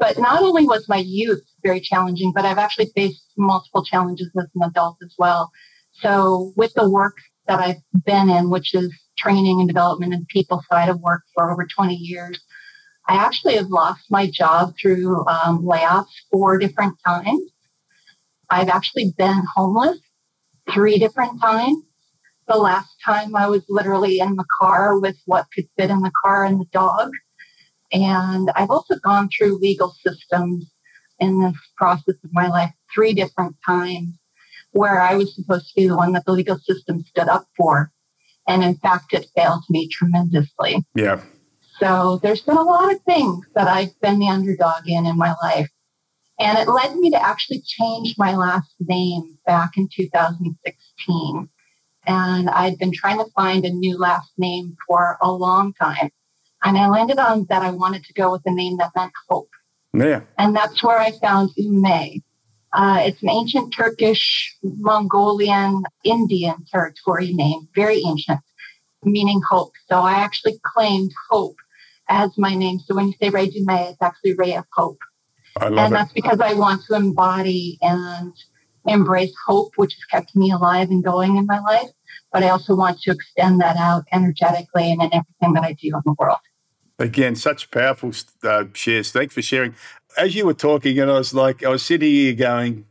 But 0.00 0.18
not 0.18 0.42
only 0.42 0.66
was 0.66 0.88
my 0.88 0.96
youth 0.96 1.42
very 1.62 1.80
challenging, 1.80 2.32
but 2.34 2.46
I've 2.46 2.58
actually 2.58 2.90
faced 2.96 3.22
multiple 3.38 3.84
challenges 3.84 4.30
as 4.38 4.46
an 4.56 4.62
adult 4.64 4.98
as 5.04 5.14
well. 5.18 5.52
So 5.92 6.54
with 6.56 6.74
the 6.74 6.90
work 6.90 7.18
that 7.46 7.60
I've 7.60 8.04
been 8.06 8.30
in, 8.30 8.50
which 8.50 8.74
is 8.74 8.92
training 9.18 9.60
and 9.60 9.68
development 9.68 10.14
and 10.14 10.26
people 10.28 10.64
side 10.72 10.88
of 10.88 11.00
work 11.00 11.22
for 11.34 11.52
over 11.52 11.66
20 11.66 11.94
years, 11.94 12.42
I 13.08 13.16
actually 13.16 13.56
have 13.56 13.68
lost 13.68 14.02
my 14.10 14.30
job 14.30 14.74
through 14.80 15.26
um, 15.26 15.64
layoffs 15.64 16.06
four 16.32 16.58
different 16.58 16.96
times. 17.06 17.50
I've 18.50 18.70
actually 18.70 19.12
been 19.18 19.42
homeless 19.54 19.98
three 20.72 20.98
different 20.98 21.40
times. 21.42 21.84
The 22.48 22.56
last 22.56 22.90
time 23.04 23.36
I 23.36 23.48
was 23.48 23.64
literally 23.68 24.20
in 24.20 24.36
the 24.36 24.46
car 24.60 24.98
with 24.98 25.16
what 25.26 25.46
could 25.54 25.66
fit 25.78 25.90
in 25.90 26.00
the 26.00 26.12
car 26.24 26.44
and 26.44 26.60
the 26.60 26.66
dog. 26.72 27.10
And 27.92 28.50
I've 28.54 28.70
also 28.70 28.96
gone 28.96 29.28
through 29.28 29.58
legal 29.58 29.94
systems 30.06 30.70
in 31.18 31.40
this 31.40 31.56
process 31.76 32.14
of 32.24 32.32
my 32.32 32.48
life 32.48 32.72
three 32.94 33.12
different 33.12 33.56
times 33.66 34.14
where 34.72 35.00
I 35.00 35.14
was 35.14 35.34
supposed 35.34 35.68
to 35.68 35.74
be 35.74 35.88
the 35.88 35.96
one 35.96 36.12
that 36.12 36.24
the 36.24 36.32
legal 36.32 36.58
system 36.58 37.04
stood 37.04 37.28
up 37.28 37.46
for. 37.56 37.92
And 38.46 38.64
in 38.64 38.76
fact, 38.76 39.12
it 39.12 39.26
failed 39.36 39.64
me 39.68 39.88
tremendously. 39.88 40.84
Yeah. 40.94 41.20
So 41.78 42.20
there's 42.22 42.42
been 42.42 42.56
a 42.56 42.62
lot 42.62 42.92
of 42.92 43.02
things 43.02 43.46
that 43.54 43.68
I've 43.68 43.98
been 44.00 44.18
the 44.18 44.28
underdog 44.28 44.86
in 44.86 45.06
in 45.06 45.16
my 45.16 45.34
life. 45.42 45.70
And 46.38 46.58
it 46.58 46.68
led 46.68 46.96
me 46.96 47.10
to 47.10 47.22
actually 47.22 47.62
change 47.66 48.14
my 48.16 48.34
last 48.34 48.74
name 48.80 49.38
back 49.46 49.76
in 49.76 49.88
2016. 49.94 51.48
And 52.06 52.50
I'd 52.50 52.78
been 52.78 52.92
trying 52.92 53.18
to 53.18 53.30
find 53.36 53.64
a 53.64 53.70
new 53.70 53.98
last 53.98 54.30
name 54.38 54.76
for 54.86 55.18
a 55.20 55.30
long 55.30 55.74
time. 55.74 56.10
And 56.62 56.76
I 56.76 56.88
landed 56.88 57.18
on 57.18 57.46
that 57.48 57.62
I 57.62 57.70
wanted 57.70 58.04
to 58.04 58.12
go 58.12 58.32
with 58.32 58.42
a 58.44 58.50
name 58.50 58.76
that 58.78 58.92
meant 58.94 59.12
hope. 59.28 59.48
Yeah. 59.92 60.20
And 60.38 60.54
that's 60.54 60.82
where 60.82 60.98
I 60.98 61.12
found 61.12 61.50
Umay. 61.58 62.22
Uh, 62.72 63.02
it's 63.04 63.22
an 63.22 63.30
ancient 63.30 63.74
Turkish, 63.76 64.56
Mongolian, 64.62 65.82
Indian 66.04 66.64
territory 66.70 67.32
name, 67.32 67.68
very 67.74 68.02
ancient, 68.06 68.40
meaning 69.02 69.40
hope. 69.48 69.72
So 69.88 70.00
I 70.00 70.12
actually 70.12 70.60
claimed 70.76 71.10
hope 71.30 71.56
as 72.08 72.30
my 72.38 72.54
name. 72.54 72.78
So 72.80 72.94
when 72.94 73.08
you 73.08 73.14
say 73.20 73.30
Ray 73.30 73.48
Dumay, 73.48 73.90
it's 73.90 74.02
actually 74.02 74.34
Ray 74.34 74.54
of 74.54 74.66
Hope. 74.74 74.98
I 75.60 75.68
love 75.68 75.78
and 75.78 75.92
it. 75.92 75.96
that's 75.96 76.12
because 76.12 76.40
I 76.40 76.54
want 76.54 76.82
to 76.86 76.94
embody 76.94 77.78
and 77.82 78.32
embrace 78.86 79.34
hope, 79.46 79.72
which 79.76 79.94
has 79.94 80.04
kept 80.04 80.36
me 80.36 80.52
alive 80.52 80.90
and 80.90 81.02
going 81.02 81.36
in 81.36 81.46
my 81.46 81.58
life. 81.60 81.90
But 82.32 82.44
I 82.44 82.50
also 82.50 82.76
want 82.76 83.00
to 83.00 83.10
extend 83.10 83.60
that 83.60 83.76
out 83.76 84.04
energetically 84.12 84.92
and 84.92 85.02
in 85.02 85.12
everything 85.12 85.54
that 85.54 85.64
I 85.64 85.72
do 85.72 85.88
in 85.88 86.02
the 86.04 86.14
world. 86.18 86.38
Again, 87.00 87.34
such 87.34 87.70
powerful 87.70 88.12
uh, 88.44 88.64
shares. 88.74 89.10
Thanks 89.10 89.34
for 89.34 89.42
sharing 89.42 89.74
as 90.16 90.34
you 90.34 90.46
were 90.46 90.54
talking, 90.54 90.98
and 90.98 91.10
I 91.10 91.18
was 91.18 91.34
like, 91.34 91.64
I 91.64 91.68
was 91.68 91.84
sitting 91.84 92.10
here 92.10 92.34
going, 92.34 92.86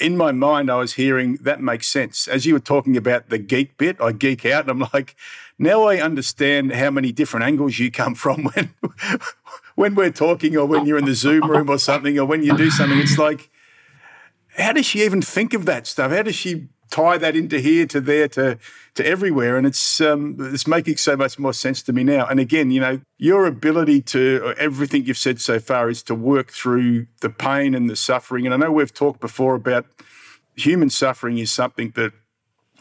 in 0.00 0.16
my 0.16 0.32
mind, 0.32 0.70
I 0.70 0.76
was 0.76 0.94
hearing 0.94 1.36
that 1.36 1.60
makes 1.60 1.88
sense. 1.88 2.28
As 2.28 2.44
you 2.44 2.54
were 2.54 2.60
talking 2.60 2.96
about 2.96 3.30
the 3.30 3.38
geek 3.38 3.78
bit, 3.78 4.00
I 4.00 4.12
geek 4.12 4.44
out, 4.44 4.68
and 4.68 4.70
I'm 4.70 4.88
like, 4.92 5.16
now 5.58 5.84
I 5.84 6.00
understand 6.00 6.72
how 6.72 6.90
many 6.90 7.12
different 7.12 7.46
angles 7.46 7.78
you 7.78 7.90
come 7.90 8.14
from 8.14 8.44
when 8.54 8.74
when 9.74 9.94
we're 9.94 10.10
talking, 10.10 10.56
or 10.56 10.66
when 10.66 10.86
you're 10.86 10.98
in 10.98 11.04
the 11.04 11.14
Zoom 11.14 11.50
room 11.50 11.70
or 11.70 11.78
something, 11.78 12.18
or 12.18 12.24
when 12.24 12.42
you 12.42 12.56
do 12.56 12.70
something. 12.70 12.98
It's 12.98 13.18
like, 13.18 13.50
how 14.56 14.72
does 14.72 14.86
she 14.86 15.02
even 15.02 15.22
think 15.22 15.54
of 15.54 15.64
that 15.66 15.86
stuff? 15.86 16.12
How 16.12 16.22
does 16.22 16.34
she 16.34 16.68
tie 16.90 17.18
that 17.18 17.36
into 17.36 17.58
here 17.58 17.86
to 17.86 18.00
there 18.00 18.28
to 18.28 18.58
to 18.94 19.06
everywhere 19.06 19.56
and 19.56 19.66
it's 19.66 20.00
um, 20.00 20.36
it's 20.40 20.66
making 20.66 20.96
so 20.96 21.16
much 21.16 21.38
more 21.38 21.52
sense 21.52 21.82
to 21.82 21.92
me 21.92 22.04
now. 22.04 22.26
And 22.26 22.40
again 22.40 22.70
you 22.70 22.80
know 22.80 23.00
your 23.18 23.46
ability 23.46 24.02
to 24.02 24.54
everything 24.58 25.04
you've 25.04 25.18
said 25.18 25.40
so 25.40 25.58
far 25.58 25.90
is 25.90 26.02
to 26.04 26.14
work 26.14 26.50
through 26.50 27.06
the 27.20 27.30
pain 27.30 27.74
and 27.74 27.90
the 27.90 27.96
suffering. 27.96 28.46
And 28.46 28.54
I 28.54 28.56
know 28.56 28.72
we've 28.72 28.94
talked 28.94 29.20
before 29.20 29.54
about 29.54 29.86
human 30.54 30.90
suffering 30.90 31.38
is 31.38 31.52
something 31.52 31.92
that 31.96 32.12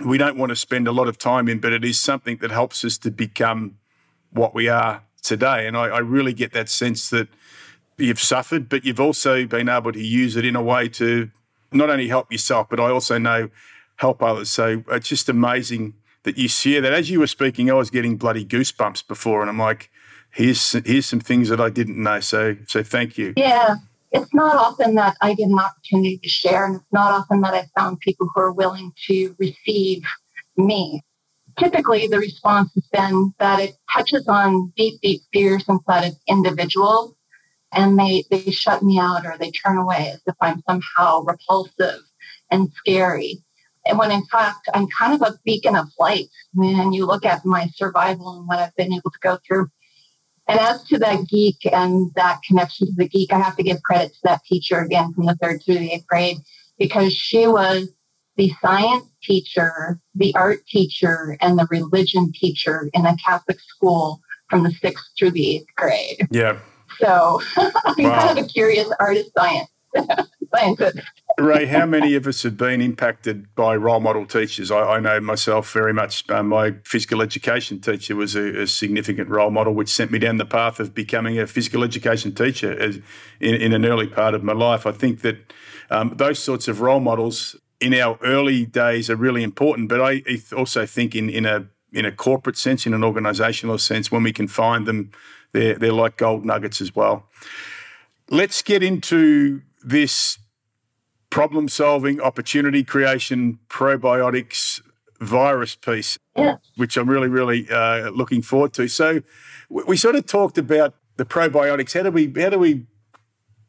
we 0.06 0.18
don't 0.18 0.38
want 0.38 0.50
to 0.50 0.56
spend 0.56 0.88
a 0.88 0.92
lot 0.92 1.08
of 1.08 1.18
time 1.18 1.48
in 1.48 1.60
but 1.60 1.74
it 1.74 1.84
is 1.84 2.00
something 2.00 2.38
that 2.38 2.52
helps 2.52 2.84
us 2.84 2.98
to 3.00 3.12
become 3.12 3.78
what 4.32 4.54
we 4.54 4.68
are 4.68 5.04
today. 5.22 5.66
And 5.68 5.76
I, 5.76 5.86
I 5.86 6.00
really 6.00 6.34
get 6.34 6.54
that 6.54 6.70
sense 6.70 7.10
that 7.10 7.28
you've 7.98 8.20
suffered 8.20 8.70
but 8.70 8.86
you've 8.86 9.00
also 9.00 9.46
been 9.46 9.70
able 9.70 9.92
to 9.92 10.02
use 10.02 10.36
it 10.36 10.46
in 10.46 10.56
a 10.56 10.62
way 10.62 10.88
to 10.90 11.30
not 11.72 11.90
only 11.90 12.08
help 12.08 12.32
yourself 12.32 12.68
but 12.70 12.80
I 12.80 12.90
also 12.90 13.18
know 13.18 13.50
help 13.98 14.22
others. 14.22 14.50
So 14.50 14.84
it's 14.90 15.08
just 15.08 15.30
amazing 15.30 15.94
that 16.24 16.38
you 16.38 16.48
share 16.48 16.82
that. 16.82 16.94
As 16.94 17.10
you 17.10 17.20
were 17.20 17.28
speaking, 17.28 17.70
I 17.70 17.74
was 17.74 17.90
getting 17.90 18.18
bloody 18.18 18.46
goosebumps 18.46 19.08
before, 19.08 19.42
and 19.42 19.50
I'm 19.50 19.60
like, 19.60 19.90
here's 20.32 20.72
here's 20.86 21.06
some 21.06 21.20
things 21.20 21.50
that 21.50 21.62
I 21.62 21.70
didn't 21.70 22.02
know. 22.02 22.20
So 22.20 22.58
so 22.68 22.84
thank 22.84 23.18
you. 23.18 23.34
Yeah. 23.38 23.75
It's 24.12 24.34
not 24.34 24.56
often 24.56 24.96
that 24.96 25.18
I 25.22 25.34
get 25.34 25.50
an 25.50 25.60
opportunity 25.60 26.20
to 26.20 26.30
share, 26.30 26.66
and 26.66 26.75
it's 26.78 26.94
not 26.94 27.12
often 27.12 27.42
that 27.42 27.54
I 27.54 27.66
found 27.78 28.00
people 28.00 28.30
who 28.34 28.42
are 28.42 28.54
willing 28.54 28.94
to 29.08 29.36
receive 29.40 30.04
me. 30.56 31.04
Typically, 31.60 32.08
the 32.08 32.20
response 32.20 32.72
has 32.75 32.86
been 32.94 33.34
that 33.40 33.60
it 33.60 33.75
touches 33.94 34.25
on 34.28 34.72
deep, 34.78 35.02
deep 35.02 35.22
fears 35.34 35.66
inside 35.68 36.06
of 36.06 36.14
individuals, 36.28 37.14
and 37.74 38.00
they, 38.00 38.24
they 38.32 38.52
shut 38.52 38.84
me 38.84 39.00
out 39.00 39.25
or 39.25 39.38
they 39.38 39.52
turn 39.52 39.78
away 39.78 40.12
as 40.14 40.22
if 40.25 40.36
I'm 40.40 40.62
somehow 40.68 41.22
repulsive 41.24 42.00
and 42.52 42.72
scary. 42.78 43.44
And 43.86 44.00
when 44.00 44.12
in 44.12 44.25
fact, 44.25 44.70
I'm 44.74 44.88
kind 44.98 45.13
of 45.13 45.27
a 45.27 45.38
beacon 45.46 45.75
of 45.75 45.88
light 46.00 46.27
when 46.54 46.94
you 46.94 47.06
look 47.06 47.25
at 47.25 47.46
my 47.46 47.68
survival 47.75 48.38
and 48.38 48.48
what 48.48 48.60
I've 48.60 48.75
been 48.75 48.94
able 48.94 49.12
to 49.12 49.20
go 49.22 49.38
through. 49.46 49.70
And 50.48 50.60
as 50.60 50.84
to 50.86 51.00
that 51.00 51.27
geek 51.27 51.58
and 51.72 52.12
that 52.15 52.42
connection 52.48 52.88
to 52.88 52.94
the 52.96 53.08
geek, 53.08 53.34
I 53.34 53.39
have 53.39 53.56
to 53.58 53.63
give 53.63 53.82
credit 53.84 54.13
to 54.13 54.20
that 54.25 54.42
teacher 54.46 54.80
again 54.80 55.13
from 55.13 55.25
the 55.25 55.36
third 55.36 55.62
through 55.63 55.80
the 55.80 55.92
eighth 55.92 56.08
grade 56.08 56.38
because 56.77 57.13
she 57.13 57.48
was 57.48 57.89
the 58.38 58.51
science 58.62 59.06
teacher, 59.24 60.00
the 60.13 60.36
art 60.36 60.65
teacher, 60.68 61.38
and 61.42 61.58
the 61.58 61.68
religion 61.72 62.32
teacher 62.34 62.89
in 62.94 63.06
a 63.06 63.15
Catholic 63.18 63.60
school 63.60 64.20
from 64.50 64.63
the 64.63 64.72
sixth 64.72 65.06
through 65.18 65.32
the 65.32 65.56
eighth 65.56 65.68
grade. 65.75 66.27
Yeah. 66.32 66.60
So 67.00 67.42
I'm 67.58 68.04
wow. 68.04 68.20
kind 68.20 68.38
of 68.38 68.46
a 68.46 68.48
curious 68.48 68.92
artist 69.00 69.32
science 69.36 69.70
Ray, 71.38 71.66
how 71.66 71.86
many 71.86 72.16
of 72.16 72.28
us 72.28 72.44
have 72.44 72.56
been 72.56 72.82
impacted 72.82 73.54
by 73.56 73.75
role 73.75 74.00
model 74.00 74.25
teachers? 74.25 74.72
I, 74.72 74.96
I 74.96 75.00
know 75.00 75.20
myself 75.20 75.72
very 75.74 75.94
much. 75.94 76.30
Uh, 76.30 76.44
my 76.44 76.75
physical 76.84 77.22
education 77.22 77.82
teacher 77.82 78.16
was 78.16 78.36
a, 78.36 78.62
a, 78.62 78.68
significant 78.68 79.30
role 79.30 79.52
model, 79.52 79.74
which 79.74 79.90
sent 79.90 80.12
me 80.12 80.20
down 80.20 80.38
the 80.38 80.46
path 80.46 80.80
of 80.80 80.94
becoming 80.94 81.38
a 81.38 81.46
physical 81.48 81.84
education 81.84 82.34
teacher 82.34 82.78
as, 82.80 83.00
in, 83.40 83.56
in, 83.56 83.74
an 83.74 83.86
early 83.86 84.08
part 84.08 84.34
of 84.34 84.44
my 84.44 84.54
life. 84.54 84.86
I 84.86 84.92
think 84.92 85.22
that 85.22 85.54
um, 85.90 86.14
those 86.16 86.40
sorts 86.40 86.68
of 86.68 86.80
role 86.80 87.02
models 87.02 87.58
in 87.82 87.94
our 87.94 88.18
early 88.24 88.66
days 88.66 89.10
are 89.10 89.18
really 89.18 89.44
important, 89.44 89.90
but 89.90 90.02
I 90.02 90.24
also 90.56 90.86
think 90.86 91.16
in, 91.16 91.30
in 91.30 91.46
a 91.46 91.68
in 91.92 92.04
a 92.06 92.12
corporate 92.12 92.58
sense, 92.58 92.86
in 92.86 92.94
an 92.94 93.02
organisational 93.02 93.80
sense, 93.80 94.12
when 94.12 94.22
we 94.22 94.34
can 94.34 94.48
find 94.48 94.86
them, 94.86 95.12
they're 95.52 95.75
they're 95.75 95.94
like 95.94 96.18
gold 96.18 96.46
nuggets 96.46 96.82
as 96.82 96.96
well. 96.96 97.28
Let's 98.30 98.62
get 98.62 98.82
into 98.82 99.62
this 99.86 100.39
problem 101.30 101.70
solving, 101.70 102.20
opportunity 102.20 102.84
creation, 102.84 103.60
probiotics, 103.70 104.82
virus 105.20 105.75
piece, 105.75 106.18
yes. 106.36 106.60
which 106.75 106.98
I'm 106.98 107.10
really, 107.10 107.27
really 107.27 107.70
uh, 107.70 108.10
looking 108.10 108.42
forward 108.42 108.74
to. 108.74 108.88
So 108.88 109.22
we, 109.70 109.84
we 109.84 109.98
sort 109.98 110.15
of 110.15 110.25
talked 110.25 110.58
about 110.58 110.96
the 111.18 111.25
probiotics. 111.25 111.94
How 111.94 112.04
do 112.04 112.12
we 112.12 112.32
how 112.42 112.50
do 112.50 112.60
we 112.60 112.86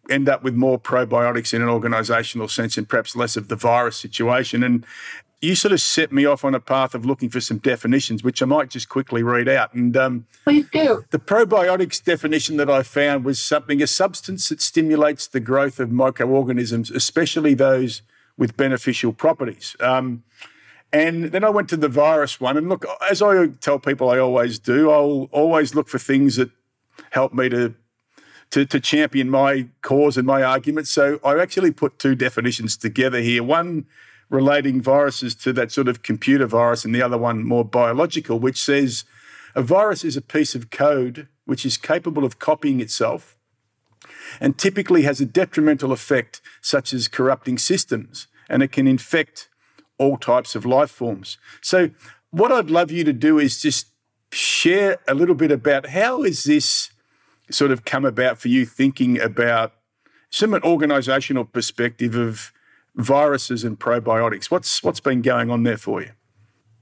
end 0.09 0.29
up 0.29 0.43
with 0.43 0.55
more 0.55 0.79
probiotics 0.79 1.53
in 1.53 1.63
an 1.63 1.69
organizational 1.69 2.49
sense 2.49 2.77
and 2.77 2.89
perhaps 2.89 3.15
less 3.15 3.37
of 3.37 3.49
the 3.49 3.57
virus 3.57 3.97
situation? 3.97 4.63
And 4.63 4.85
you 5.41 5.55
sort 5.55 5.73
of 5.73 5.81
set 5.81 6.13
me 6.13 6.25
off 6.25 6.45
on 6.45 6.55
a 6.55 6.61
path 6.61 6.95
of 6.95 7.05
looking 7.05 7.29
for 7.29 7.41
some 7.41 7.59
definitions, 7.59 8.25
which 8.25 8.43
I 8.43 8.47
might 8.47 8.71
just 8.71 8.89
quickly 8.89 9.23
read 9.23 9.49
out. 9.49 9.75
And 9.75 9.97
um, 9.97 10.27
please 10.45 10.67
do. 10.71 11.05
The 11.11 11.19
probiotics 11.19 12.03
definition 12.03 12.57
that 12.57 12.71
I 12.71 12.83
found 12.83 13.25
was 13.25 13.41
something 13.41 13.83
a 13.83 13.87
substance 13.87 14.49
that 14.49 14.63
stimulates 14.63 15.27
the 15.27 15.41
growth 15.41 15.79
of 15.79 15.93
microorganisms, 15.93 16.91
especially 16.91 17.55
those 17.55 18.03
with 18.39 18.57
beneficial 18.57 19.13
properties. 19.13 19.77
Um, 19.81 20.25
and 20.93 21.27
then 21.27 21.45
I 21.45 21.51
went 21.51 21.69
to 21.71 21.77
the 21.77 21.89
virus 21.89 22.41
one. 22.41 22.57
And 22.57 22.69
look, 22.69 22.87
as 23.11 23.21
I 23.21 23.49
tell 23.49 23.79
people 23.79 24.09
I 24.09 24.19
always 24.19 24.59
do, 24.59 24.91
I'll 24.91 25.29
always 25.33 25.75
look 25.75 25.89
for 25.89 25.99
things 25.99 26.37
that 26.37 26.51
help 27.11 27.35
me 27.35 27.49
to 27.51 27.75
to, 28.51 28.65
to 28.65 28.79
champion 28.79 29.29
my 29.29 29.67
cause 29.83 30.17
and 30.17 30.25
my 30.25 30.41
argument. 30.43 30.87
So 30.87 31.19
I 31.25 31.37
actually 31.41 31.73
put 31.73 31.99
two 31.99 32.15
definitions 32.15 32.77
together 32.77 33.21
here. 33.21 33.43
One 33.43 33.87
relating 34.29 34.81
viruses 34.81 35.35
to 35.35 35.53
that 35.53 35.73
sort 35.73 35.89
of 35.89 36.03
computer 36.03 36.47
virus, 36.47 36.85
and 36.85 36.95
the 36.95 37.03
other 37.03 37.19
one 37.19 37.45
more 37.45 37.65
biological, 37.65 38.39
which 38.39 38.63
says 38.63 39.05
a 39.55 39.63
virus 39.63 40.05
is 40.05 40.17
a 40.17 40.23
piece 40.23 40.55
of 40.55 40.71
code 40.71 41.29
which 41.45 41.65
is 41.65 41.77
capable 41.77 42.25
of 42.25 42.39
copying 42.39 42.81
itself 42.81 43.37
and 44.41 44.59
typically 44.59 45.03
has 45.03 45.21
a 45.21 45.27
detrimental 45.27 45.93
effect, 45.93 46.41
such 46.61 46.93
as 46.93 47.09
corrupting 47.09 47.59
systems, 47.59 48.27
and 48.49 48.63
it 48.63 48.73
can 48.73 48.87
infect 48.87 49.49
all 49.99 50.17
types 50.17 50.55
of 50.55 50.67
life 50.67 50.91
forms. 50.91 51.39
So, 51.63 51.91
what 52.31 52.53
I'd 52.53 52.71
love 52.71 52.91
you 52.91 53.05
to 53.05 53.13
do 53.13 53.39
is 53.39 53.63
just 53.63 53.87
share 54.33 54.99
a 55.09 55.15
little 55.15 55.35
bit 55.35 55.51
about 55.51 55.87
how 55.87 56.23
is 56.23 56.45
this 56.45 56.91
sort 57.51 57.71
of 57.71 57.85
come 57.85 58.05
about 58.05 58.39
for 58.39 58.49
you 58.49 58.67
thinking 58.67 59.21
about 59.21 59.73
from 60.31 60.53
an 60.53 60.63
organizational 60.63 61.45
perspective 61.45 62.17
of 62.17 62.53
viruses 62.97 63.65
and 63.65 63.79
probiotics. 63.79 64.51
What's 64.51 64.83
what's 64.83 65.01
been 65.01 65.23
going 65.23 65.51
on 65.51 65.63
there 65.63 65.77
for 65.77 66.03
you? 66.03 66.11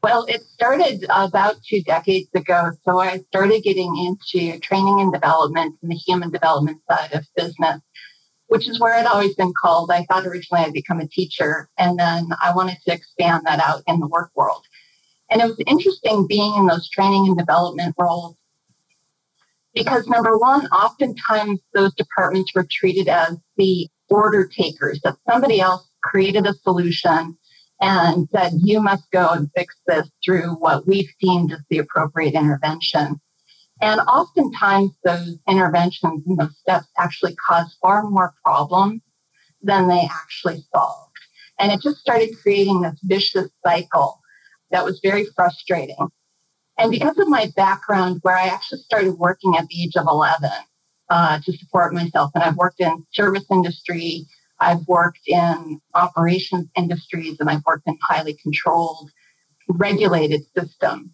Well, 0.03 0.25
it 0.27 0.43
started 0.43 1.05
about 1.09 1.57
two 1.67 1.83
decades 1.83 2.29
ago. 2.35 2.73
So 2.85 3.01
I 3.01 3.19
started 3.29 3.63
getting 3.63 3.97
into 3.97 4.59
training 4.61 5.01
and 5.01 5.13
development 5.13 5.77
and 5.81 5.91
the 5.91 5.97
human 5.97 6.31
development 6.31 6.79
side 6.91 7.13
of 7.15 7.25
business, 7.37 7.81
which 8.49 8.69
is 8.69 8.79
where 8.79 8.95
I'd 8.95 9.07
always 9.07 9.35
been 9.35 9.53
called. 9.63 9.91
I 9.91 10.05
thought 10.05 10.27
originally 10.27 10.65
I'd 10.65 10.73
become 10.73 11.01
a 11.01 11.09
teacher, 11.09 11.71
and 11.79 11.99
then 11.99 12.29
I 12.43 12.55
wanted 12.55 12.79
to 12.87 12.93
expand 12.93 13.47
that 13.47 13.61
out 13.61 13.83
in 13.87 14.01
the 14.01 14.07
work 14.07 14.31
world. 14.35 14.65
And 15.31 15.41
it 15.41 15.47
was 15.47 15.61
interesting 15.67 16.27
being 16.27 16.55
in 16.55 16.67
those 16.67 16.89
training 16.91 17.27
and 17.27 17.39
development 17.39 17.95
roles 17.99 18.37
because 19.75 20.07
number 20.07 20.39
one, 20.39 20.67
oftentimes 20.67 21.61
those 21.75 21.93
departments 21.95 22.55
were 22.55 22.67
treated 22.71 23.09
as 23.09 23.37
the 23.57 23.89
order 24.09 24.47
takers, 24.47 25.01
that 25.03 25.17
somebody 25.29 25.61
else 25.61 25.89
created 26.05 26.47
a 26.47 26.55
solution 26.55 27.37
and 27.81 28.29
said, 28.35 28.53
you 28.63 28.81
must 28.81 29.11
go 29.11 29.29
and 29.31 29.51
fix 29.57 29.75
this 29.87 30.09
through 30.25 30.51
what 30.55 30.87
we've 30.87 31.13
deemed 31.21 31.53
as 31.53 31.61
the 31.69 31.79
appropriate 31.79 32.35
intervention. 32.35 33.21
And 33.81 34.01
oftentimes 34.03 34.93
those 35.05 35.37
interventions 35.49 36.23
and 36.27 36.39
those 36.39 36.57
steps 36.59 36.87
actually 36.99 37.35
cause 37.49 37.77
far 37.83 38.05
more 38.05 38.33
problems 38.45 39.03
than 39.63 39.89
they 39.89 40.09
actually 40.11 40.65
solved. 40.75 41.11
And 41.59 41.73
it 41.73 41.81
just 41.81 41.99
started 41.99 42.37
creating 42.41 42.83
this 42.83 42.99
vicious 43.03 43.51
cycle 43.65 44.21
that 44.71 44.85
was 44.85 45.01
very 45.03 45.27
frustrating. 45.37 46.09
And 46.79 46.91
because 46.91 47.19
of 47.19 47.29
my 47.29 47.51
background, 47.57 48.21
where 48.23 48.37
I 48.37 48.47
actually 48.47 48.81
started 48.81 49.13
working 49.13 49.55
at 49.57 49.67
the 49.69 49.83
age 49.83 49.97
of 49.97 50.07
11 50.09 50.51
uh, 51.11 51.41
to 51.45 51.53
support 51.53 51.95
myself, 51.95 52.31
and 52.35 52.43
I've 52.43 52.57
worked 52.57 52.81
in 52.81 53.05
service 53.13 53.45
industry, 53.51 54.27
I've 54.65 54.87
worked 54.89 55.27
in 55.27 55.81
operations 55.95 56.69
industries 56.77 57.37
and 57.39 57.51
I've 57.51 57.65
worked 57.67 57.87
in 57.87 57.99
highly 58.03 58.37
controlled, 58.43 59.11
regulated 59.69 60.43
systems. 60.57 61.11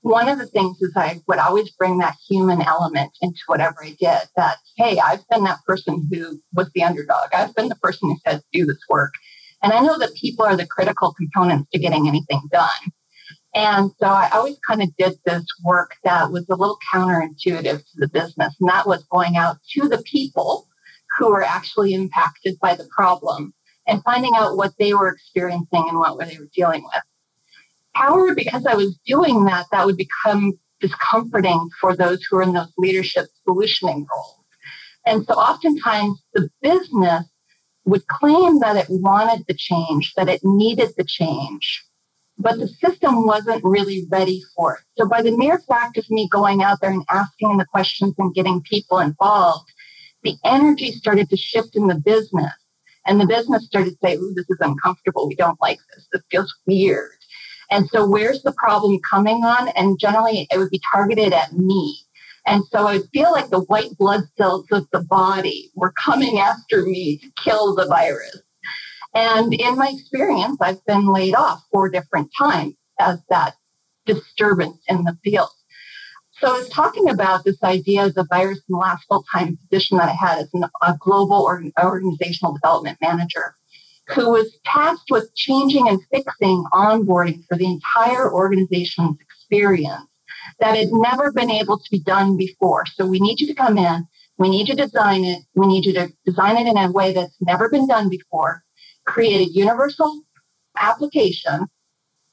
One 0.00 0.28
of 0.28 0.38
the 0.38 0.46
things 0.46 0.80
is 0.80 0.92
I 0.96 1.20
would 1.28 1.38
always 1.38 1.70
bring 1.72 1.98
that 1.98 2.16
human 2.28 2.60
element 2.62 3.12
into 3.20 3.40
whatever 3.46 3.84
I 3.84 3.90
did 4.00 4.28
that, 4.36 4.56
hey, 4.76 4.98
I've 4.98 5.28
been 5.28 5.44
that 5.44 5.60
person 5.66 6.08
who 6.10 6.40
was 6.54 6.70
the 6.74 6.82
underdog. 6.82 7.28
I've 7.32 7.54
been 7.54 7.68
the 7.68 7.76
person 7.76 8.10
who 8.10 8.16
says, 8.26 8.42
do 8.52 8.66
this 8.66 8.80
work. 8.88 9.12
And 9.62 9.72
I 9.72 9.80
know 9.80 9.98
that 9.98 10.14
people 10.14 10.44
are 10.44 10.56
the 10.56 10.66
critical 10.66 11.12
components 11.12 11.70
to 11.72 11.78
getting 11.78 12.08
anything 12.08 12.40
done. 12.50 12.90
And 13.54 13.90
so 14.00 14.06
I 14.06 14.30
always 14.32 14.58
kind 14.66 14.82
of 14.82 14.88
did 14.96 15.12
this 15.24 15.44
work 15.62 15.92
that 16.04 16.32
was 16.32 16.46
a 16.48 16.56
little 16.56 16.78
counterintuitive 16.92 17.78
to 17.78 17.96
the 17.96 18.08
business. 18.08 18.56
And 18.58 18.68
that 18.70 18.88
was 18.88 19.04
going 19.04 19.36
out 19.36 19.58
to 19.74 19.88
the 19.88 20.02
people 20.04 20.68
who 21.18 21.30
were 21.30 21.42
actually 21.42 21.94
impacted 21.94 22.58
by 22.60 22.74
the 22.74 22.88
problem 22.96 23.52
and 23.86 24.02
finding 24.04 24.32
out 24.36 24.56
what 24.56 24.72
they 24.78 24.94
were 24.94 25.08
experiencing 25.08 25.88
and 25.88 25.98
what 25.98 26.18
they 26.18 26.38
were 26.38 26.48
dealing 26.54 26.82
with. 26.84 27.02
However, 27.92 28.34
because 28.34 28.64
I 28.64 28.74
was 28.74 28.98
doing 29.06 29.44
that, 29.44 29.66
that 29.72 29.86
would 29.86 29.96
become 29.96 30.52
discomforting 30.80 31.68
for 31.80 31.94
those 31.94 32.24
who 32.24 32.38
are 32.38 32.42
in 32.42 32.54
those 32.54 32.72
leadership 32.78 33.26
solutioning 33.46 34.06
roles. 34.12 34.38
And 35.06 35.24
so 35.26 35.34
oftentimes 35.34 36.22
the 36.34 36.48
business 36.62 37.24
would 37.84 38.06
claim 38.06 38.60
that 38.60 38.76
it 38.76 38.86
wanted 38.88 39.44
the 39.46 39.54
change, 39.54 40.12
that 40.16 40.28
it 40.28 40.40
needed 40.44 40.90
the 40.96 41.04
change, 41.04 41.84
but 42.38 42.58
the 42.58 42.68
system 42.68 43.26
wasn't 43.26 43.64
really 43.64 44.06
ready 44.10 44.40
for 44.54 44.76
it. 44.76 44.80
So 44.96 45.08
by 45.08 45.22
the 45.22 45.36
mere 45.36 45.58
fact 45.68 45.98
of 45.98 46.08
me 46.08 46.28
going 46.30 46.62
out 46.62 46.80
there 46.80 46.90
and 46.90 47.04
asking 47.10 47.56
the 47.56 47.66
questions 47.66 48.14
and 48.18 48.34
getting 48.34 48.62
people 48.62 48.98
involved, 48.98 49.70
the 50.22 50.36
energy 50.44 50.92
started 50.92 51.28
to 51.30 51.36
shift 51.36 51.76
in 51.76 51.86
the 51.86 51.94
business. 51.94 52.52
And 53.06 53.20
the 53.20 53.26
business 53.26 53.66
started 53.66 53.90
to 53.90 53.96
say, 54.02 54.16
Ooh, 54.16 54.32
this 54.34 54.48
is 54.48 54.58
uncomfortable. 54.60 55.28
We 55.28 55.34
don't 55.34 55.60
like 55.60 55.78
this. 55.94 56.06
This 56.12 56.22
feels 56.30 56.54
weird. 56.66 57.10
And 57.70 57.88
so, 57.88 58.08
where's 58.08 58.42
the 58.42 58.52
problem 58.52 59.00
coming 59.08 59.44
on? 59.44 59.68
And 59.68 59.98
generally, 59.98 60.46
it 60.50 60.58
would 60.58 60.70
be 60.70 60.80
targeted 60.92 61.32
at 61.32 61.52
me. 61.54 61.98
And 62.46 62.62
so, 62.70 62.86
I 62.86 62.98
would 62.98 63.08
feel 63.12 63.32
like 63.32 63.50
the 63.50 63.62
white 63.62 63.96
blood 63.98 64.22
cells 64.36 64.66
of 64.70 64.86
the 64.92 65.00
body 65.00 65.70
were 65.74 65.92
coming 65.92 66.38
after 66.38 66.84
me 66.84 67.18
to 67.18 67.32
kill 67.42 67.74
the 67.74 67.86
virus. 67.86 68.40
And 69.14 69.52
in 69.52 69.76
my 69.76 69.88
experience, 69.88 70.58
I've 70.60 70.84
been 70.86 71.12
laid 71.12 71.34
off 71.34 71.62
four 71.70 71.88
different 71.90 72.30
times 72.38 72.74
as 73.00 73.18
that 73.28 73.54
disturbance 74.06 74.78
in 74.88 75.04
the 75.04 75.16
field. 75.22 75.50
So 76.42 76.52
I 76.52 76.58
was 76.58 76.68
talking 76.70 77.08
about 77.08 77.44
this 77.44 77.62
idea 77.62 78.04
of 78.04 78.14
the 78.14 78.24
virus 78.24 78.58
in 78.58 78.72
the 78.72 78.78
last 78.78 79.04
full-time 79.06 79.56
position 79.58 79.98
that 79.98 80.08
I 80.08 80.12
had 80.12 80.38
as 80.38 80.48
an, 80.52 80.64
a 80.82 80.96
global 80.98 81.36
or, 81.36 81.62
organizational 81.80 82.54
development 82.54 82.98
manager 83.00 83.54
who 84.08 84.32
was 84.32 84.58
tasked 84.64 85.08
with 85.08 85.32
changing 85.36 85.88
and 85.88 86.00
fixing 86.10 86.64
onboarding 86.72 87.46
for 87.46 87.56
the 87.56 87.66
entire 87.66 88.32
organization's 88.32 89.18
experience 89.20 90.08
that 90.58 90.76
had 90.76 90.88
never 90.90 91.30
been 91.30 91.48
able 91.48 91.78
to 91.78 91.90
be 91.92 92.00
done 92.00 92.36
before. 92.36 92.86
So 92.86 93.06
we 93.06 93.20
need 93.20 93.38
you 93.38 93.46
to 93.46 93.54
come 93.54 93.78
in, 93.78 94.08
we 94.36 94.50
need 94.50 94.68
you 94.68 94.74
to 94.74 94.82
design 94.82 95.24
it, 95.24 95.44
we 95.54 95.68
need 95.68 95.84
you 95.84 95.92
to 95.92 96.12
design 96.26 96.56
it 96.56 96.68
in 96.68 96.76
a 96.76 96.90
way 96.90 97.12
that's 97.12 97.36
never 97.40 97.70
been 97.70 97.86
done 97.86 98.08
before, 98.08 98.64
create 99.06 99.46
a 99.46 99.52
universal 99.52 100.22
application 100.76 101.68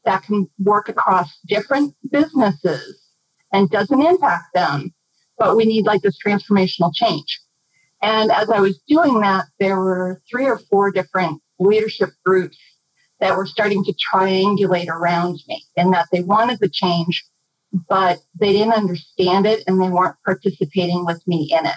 that 0.05 0.23
can 0.23 0.49
work 0.57 0.89
across 0.89 1.37
different 1.45 1.93
businesses 2.09 3.08
and 3.51 3.69
doesn't 3.69 4.01
impact 4.01 4.53
them. 4.53 4.93
But 5.37 5.55
we 5.55 5.65
need 5.65 5.85
like 5.85 6.01
this 6.01 6.17
transformational 6.25 6.93
change. 6.93 7.39
And 8.01 8.31
as 8.31 8.49
I 8.49 8.59
was 8.59 8.79
doing 8.87 9.21
that, 9.21 9.45
there 9.59 9.77
were 9.77 10.21
three 10.29 10.45
or 10.45 10.59
four 10.69 10.91
different 10.91 11.41
leadership 11.59 12.09
groups 12.25 12.57
that 13.19 13.35
were 13.35 13.45
starting 13.45 13.83
to 13.83 13.93
triangulate 14.13 14.87
around 14.87 15.39
me 15.47 15.63
in 15.75 15.91
that 15.91 16.07
they 16.11 16.21
wanted 16.21 16.59
the 16.59 16.69
change, 16.69 17.25
but 17.89 18.19
they 18.39 18.53
didn't 18.53 18.73
understand 18.73 19.45
it 19.45 19.63
and 19.67 19.81
they 19.81 19.89
weren't 19.89 20.15
participating 20.25 21.05
with 21.05 21.21
me 21.27 21.53
in 21.57 21.65
it. 21.65 21.75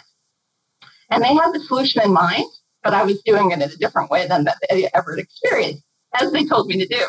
And 1.11 1.22
they 1.22 1.35
had 1.35 1.52
the 1.52 1.61
solution 1.61 2.02
in 2.02 2.12
mind, 2.12 2.46
but 2.82 2.94
I 2.94 3.02
was 3.02 3.20
doing 3.22 3.50
it 3.50 3.54
in 3.54 3.62
a 3.62 3.76
different 3.76 4.11
way 4.11 4.26
than 4.26 4.44
that 4.44 4.58
they 4.70 4.88
ever 4.94 5.18
experienced, 5.18 5.82
as 6.14 6.32
they 6.32 6.44
told 6.44 6.68
me 6.68 6.78
to 6.78 6.87
do. 6.87 7.06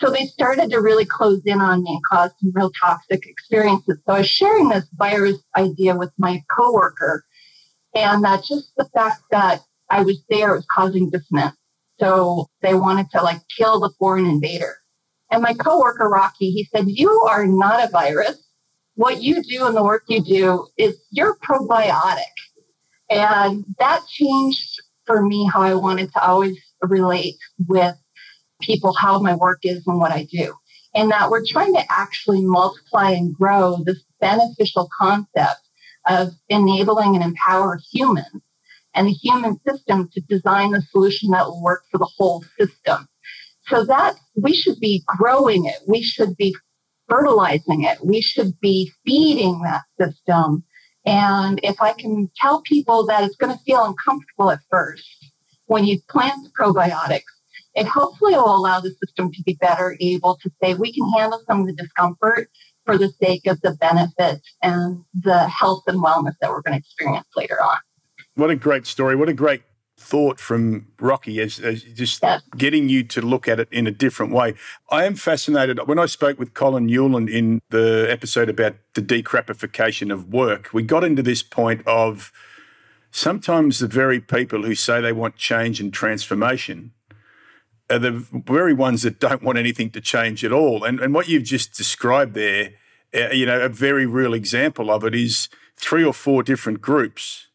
So 0.00 0.10
they 0.10 0.26
started 0.26 0.70
to 0.70 0.80
really 0.80 1.04
close 1.04 1.42
in 1.44 1.60
on 1.60 1.82
me 1.82 1.92
and 1.92 2.02
cause 2.10 2.30
some 2.40 2.52
real 2.54 2.72
toxic 2.80 3.26
experiences. 3.26 3.98
So 4.06 4.14
I 4.14 4.18
was 4.18 4.28
sharing 4.28 4.70
this 4.70 4.86
virus 4.94 5.38
idea 5.56 5.94
with 5.94 6.10
my 6.16 6.42
coworker, 6.56 7.24
and 7.94 8.24
that 8.24 8.44
just 8.44 8.72
the 8.76 8.88
fact 8.94 9.22
that 9.30 9.60
I 9.90 10.02
was 10.02 10.22
there 10.30 10.54
was 10.54 10.66
causing 10.74 11.10
dissonance. 11.10 11.56
So 11.98 12.48
they 12.62 12.74
wanted 12.74 13.10
to 13.10 13.22
like 13.22 13.40
kill 13.58 13.78
the 13.78 13.92
foreign 13.98 14.24
invader. 14.24 14.76
And 15.30 15.42
my 15.42 15.52
coworker 15.52 16.08
Rocky, 16.08 16.50
he 16.50 16.64
said, 16.74 16.86
"You 16.88 17.10
are 17.30 17.46
not 17.46 17.84
a 17.84 17.88
virus. 17.88 18.42
What 18.94 19.22
you 19.22 19.42
do 19.42 19.66
and 19.66 19.76
the 19.76 19.84
work 19.84 20.04
you 20.08 20.22
do 20.24 20.66
is 20.78 20.96
you're 21.10 21.36
probiotic." 21.36 22.22
And 23.10 23.64
that 23.78 24.06
changed 24.08 24.80
for 25.04 25.22
me 25.22 25.48
how 25.52 25.60
I 25.60 25.74
wanted 25.74 26.10
to 26.12 26.24
always 26.24 26.56
relate 26.82 27.36
with 27.68 27.96
people 28.60 28.94
how 28.94 29.18
my 29.18 29.34
work 29.34 29.60
is 29.62 29.86
and 29.86 29.98
what 29.98 30.12
I 30.12 30.26
do. 30.30 30.54
And 30.94 31.10
that 31.10 31.30
we're 31.30 31.46
trying 31.46 31.74
to 31.74 31.84
actually 31.90 32.44
multiply 32.44 33.12
and 33.12 33.34
grow 33.34 33.78
this 33.84 34.02
beneficial 34.20 34.88
concept 34.98 35.60
of 36.08 36.30
enabling 36.48 37.14
and 37.14 37.24
empower 37.24 37.78
humans 37.92 38.42
and 38.94 39.06
the 39.06 39.12
human 39.12 39.58
system 39.66 40.08
to 40.12 40.20
design 40.22 40.72
the 40.72 40.82
solution 40.90 41.30
that 41.30 41.46
will 41.46 41.62
work 41.62 41.82
for 41.90 41.98
the 41.98 42.10
whole 42.18 42.44
system. 42.58 43.06
So 43.68 43.84
that 43.84 44.16
we 44.34 44.52
should 44.52 44.80
be 44.80 45.04
growing 45.06 45.66
it. 45.66 45.76
We 45.86 46.02
should 46.02 46.36
be 46.36 46.56
fertilizing 47.08 47.84
it. 47.84 47.98
We 48.04 48.20
should 48.20 48.58
be 48.60 48.92
feeding 49.04 49.62
that 49.62 49.82
system. 50.00 50.64
And 51.04 51.60
if 51.62 51.80
I 51.80 51.92
can 51.92 52.30
tell 52.36 52.62
people 52.62 53.06
that 53.06 53.24
it's 53.24 53.36
going 53.36 53.56
to 53.56 53.64
feel 53.64 53.84
uncomfortable 53.84 54.50
at 54.50 54.60
first 54.70 55.04
when 55.66 55.84
you 55.84 56.00
plant 56.08 56.48
probiotics, 56.58 57.22
it 57.80 57.86
hopefully 57.86 58.34
will 58.34 58.54
allow 58.54 58.78
the 58.78 58.94
system 59.02 59.32
to 59.32 59.42
be 59.42 59.54
better 59.54 59.96
able 60.00 60.36
to 60.42 60.50
say 60.62 60.74
we 60.74 60.92
can 60.92 61.10
handle 61.16 61.42
some 61.48 61.62
of 61.62 61.66
the 61.66 61.72
discomfort 61.72 62.50
for 62.84 62.98
the 62.98 63.08
sake 63.22 63.46
of 63.46 63.58
the 63.62 63.72
benefits 63.72 64.54
and 64.62 65.02
the 65.14 65.48
health 65.48 65.82
and 65.86 66.02
wellness 66.02 66.34
that 66.40 66.50
we're 66.50 66.60
going 66.60 66.74
to 66.74 66.78
experience 66.78 67.26
later 67.34 67.60
on. 67.62 67.78
What 68.34 68.50
a 68.50 68.56
great 68.56 68.86
story. 68.86 69.16
What 69.16 69.30
a 69.30 69.34
great 69.34 69.62
thought 69.96 70.38
from 70.38 70.88
Rocky 70.98 71.40
as, 71.40 71.58
as 71.58 71.82
just 71.82 72.22
yes. 72.22 72.42
getting 72.56 72.88
you 72.88 73.02
to 73.04 73.22
look 73.22 73.48
at 73.48 73.58
it 73.58 73.68
in 73.70 73.86
a 73.86 73.90
different 73.90 74.32
way. 74.32 74.54
I 74.90 75.04
am 75.04 75.14
fascinated. 75.14 75.78
When 75.86 75.98
I 75.98 76.06
spoke 76.06 76.38
with 76.38 76.52
Colin 76.52 76.86
Newland 76.86 77.30
in 77.30 77.60
the 77.70 78.06
episode 78.10 78.48
about 78.50 78.76
the 78.94 79.02
decrapification 79.02 80.12
of 80.12 80.28
work, 80.32 80.68
we 80.72 80.82
got 80.82 81.04
into 81.04 81.22
this 81.22 81.42
point 81.42 81.86
of 81.86 82.30
sometimes 83.10 83.78
the 83.78 83.86
very 83.86 84.20
people 84.20 84.64
who 84.64 84.74
say 84.74 85.00
they 85.00 85.12
want 85.12 85.36
change 85.36 85.80
and 85.80 85.92
transformation 85.92 86.92
are 87.90 87.98
the 87.98 88.24
very 88.32 88.72
ones 88.72 89.02
that 89.02 89.18
don't 89.18 89.42
want 89.42 89.58
anything 89.58 89.90
to 89.90 90.00
change 90.00 90.44
at 90.44 90.52
all. 90.52 90.84
And, 90.84 91.00
and 91.00 91.12
what 91.12 91.28
you've 91.28 91.44
just 91.44 91.76
described 91.76 92.34
there, 92.34 92.70
uh, 93.14 93.30
you 93.30 93.46
know, 93.46 93.60
a 93.60 93.68
very 93.68 94.06
real 94.06 94.32
example 94.32 94.90
of 94.90 95.04
it 95.04 95.14
is 95.14 95.48
three 95.76 96.04
or 96.04 96.12
four 96.12 96.42
different 96.42 96.80
groups 96.80 97.48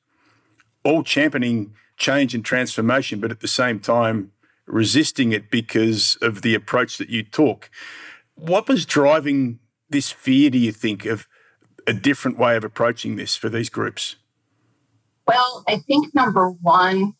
all 0.84 1.04
championing 1.04 1.74
change 1.98 2.36
and 2.36 2.45
transformation, 2.45 3.19
but 3.19 3.32
at 3.32 3.39
the 3.39 3.48
same 3.48 3.80
time 3.80 4.32
resisting 4.67 5.32
it 5.32 5.50
because 5.50 6.17
of 6.21 6.41
the 6.41 6.56
approach 6.56 6.98
that 6.98 7.10
you 7.10 7.24
took. 7.24 7.69
What 8.36 8.67
was 8.67 8.86
driving 8.86 9.60
this 9.89 10.12
fear, 10.12 10.50
do 10.50 10.58
you 10.58 10.71
think, 10.71 11.06
of 11.06 11.28
a 11.88 11.93
different 11.93 12.38
way 12.38 12.56
of 12.56 12.63
approaching 12.63 13.15
this 13.15 13.36
for 13.36 13.50
these 13.50 13.69
groups? 13.69 14.15
Well, 15.28 15.63
I 15.67 15.78
think 15.78 16.13
number 16.13 16.50
one, 16.50 17.13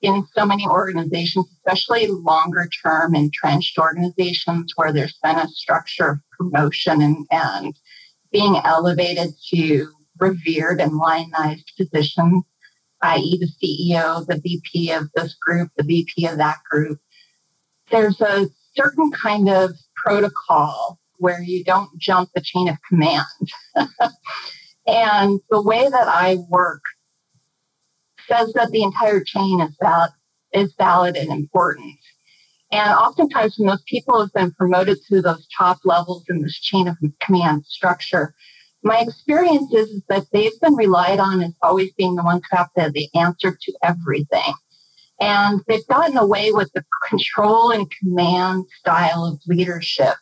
in 0.00 0.24
so 0.32 0.46
many 0.46 0.66
organizations, 0.66 1.46
especially 1.56 2.06
longer 2.06 2.68
term 2.82 3.14
entrenched 3.14 3.78
organizations 3.78 4.72
where 4.76 4.92
there's 4.92 5.18
been 5.22 5.36
a 5.36 5.48
structure 5.48 6.10
of 6.10 6.18
promotion 6.38 7.02
and, 7.02 7.26
and 7.30 7.74
being 8.32 8.56
elevated 8.64 9.30
to 9.50 9.88
revered 10.20 10.80
and 10.80 10.96
lionized 10.96 11.72
positions, 11.76 12.44
i.e., 13.02 13.38
the 13.38 13.92
CEO, 13.92 14.26
the 14.26 14.40
VP 14.40 14.92
of 14.92 15.08
this 15.14 15.34
group, 15.34 15.70
the 15.76 15.84
VP 15.84 16.26
of 16.26 16.38
that 16.38 16.58
group. 16.70 16.98
There's 17.90 18.20
a 18.20 18.46
certain 18.74 19.10
kind 19.10 19.48
of 19.48 19.72
protocol 19.96 20.98
where 21.18 21.40
you 21.40 21.64
don't 21.64 21.90
jump 21.98 22.30
the 22.34 22.40
chain 22.40 22.68
of 22.68 22.76
command. 22.88 23.24
and 24.86 25.40
the 25.50 25.62
way 25.62 25.88
that 25.88 26.08
I 26.08 26.36
work 26.48 26.82
says 28.28 28.52
that 28.54 28.70
the 28.70 28.82
entire 28.82 29.22
chain 29.22 29.60
is 29.60 29.76
valid, 29.80 30.10
is 30.52 30.74
valid 30.78 31.16
and 31.16 31.30
important. 31.30 31.98
And 32.70 32.90
oftentimes, 32.90 33.54
when 33.56 33.68
those 33.68 33.82
people 33.86 34.20
have 34.20 34.32
been 34.32 34.52
promoted 34.52 34.98
to 35.08 35.22
those 35.22 35.46
top 35.56 35.78
levels 35.84 36.24
in 36.28 36.42
this 36.42 36.58
chain 36.60 36.86
of 36.86 36.96
command 37.20 37.64
structure, 37.64 38.34
my 38.82 39.00
experience 39.00 39.72
is, 39.72 40.02
that 40.08 40.26
they've 40.32 40.60
been 40.60 40.74
relied 40.74 41.18
on 41.18 41.42
as 41.42 41.52
always 41.62 41.92
being 41.94 42.14
the 42.14 42.22
ones 42.22 42.42
who 42.50 42.56
have 42.56 42.68
the, 42.76 42.90
the 42.90 43.08
answer 43.18 43.56
to 43.60 43.72
everything. 43.82 44.54
And 45.20 45.60
they've 45.66 45.86
gotten 45.88 46.16
away 46.16 46.52
with 46.52 46.70
the 46.74 46.84
control 47.08 47.70
and 47.70 47.90
command 47.90 48.66
style 48.78 49.24
of 49.24 49.40
leadership 49.46 50.14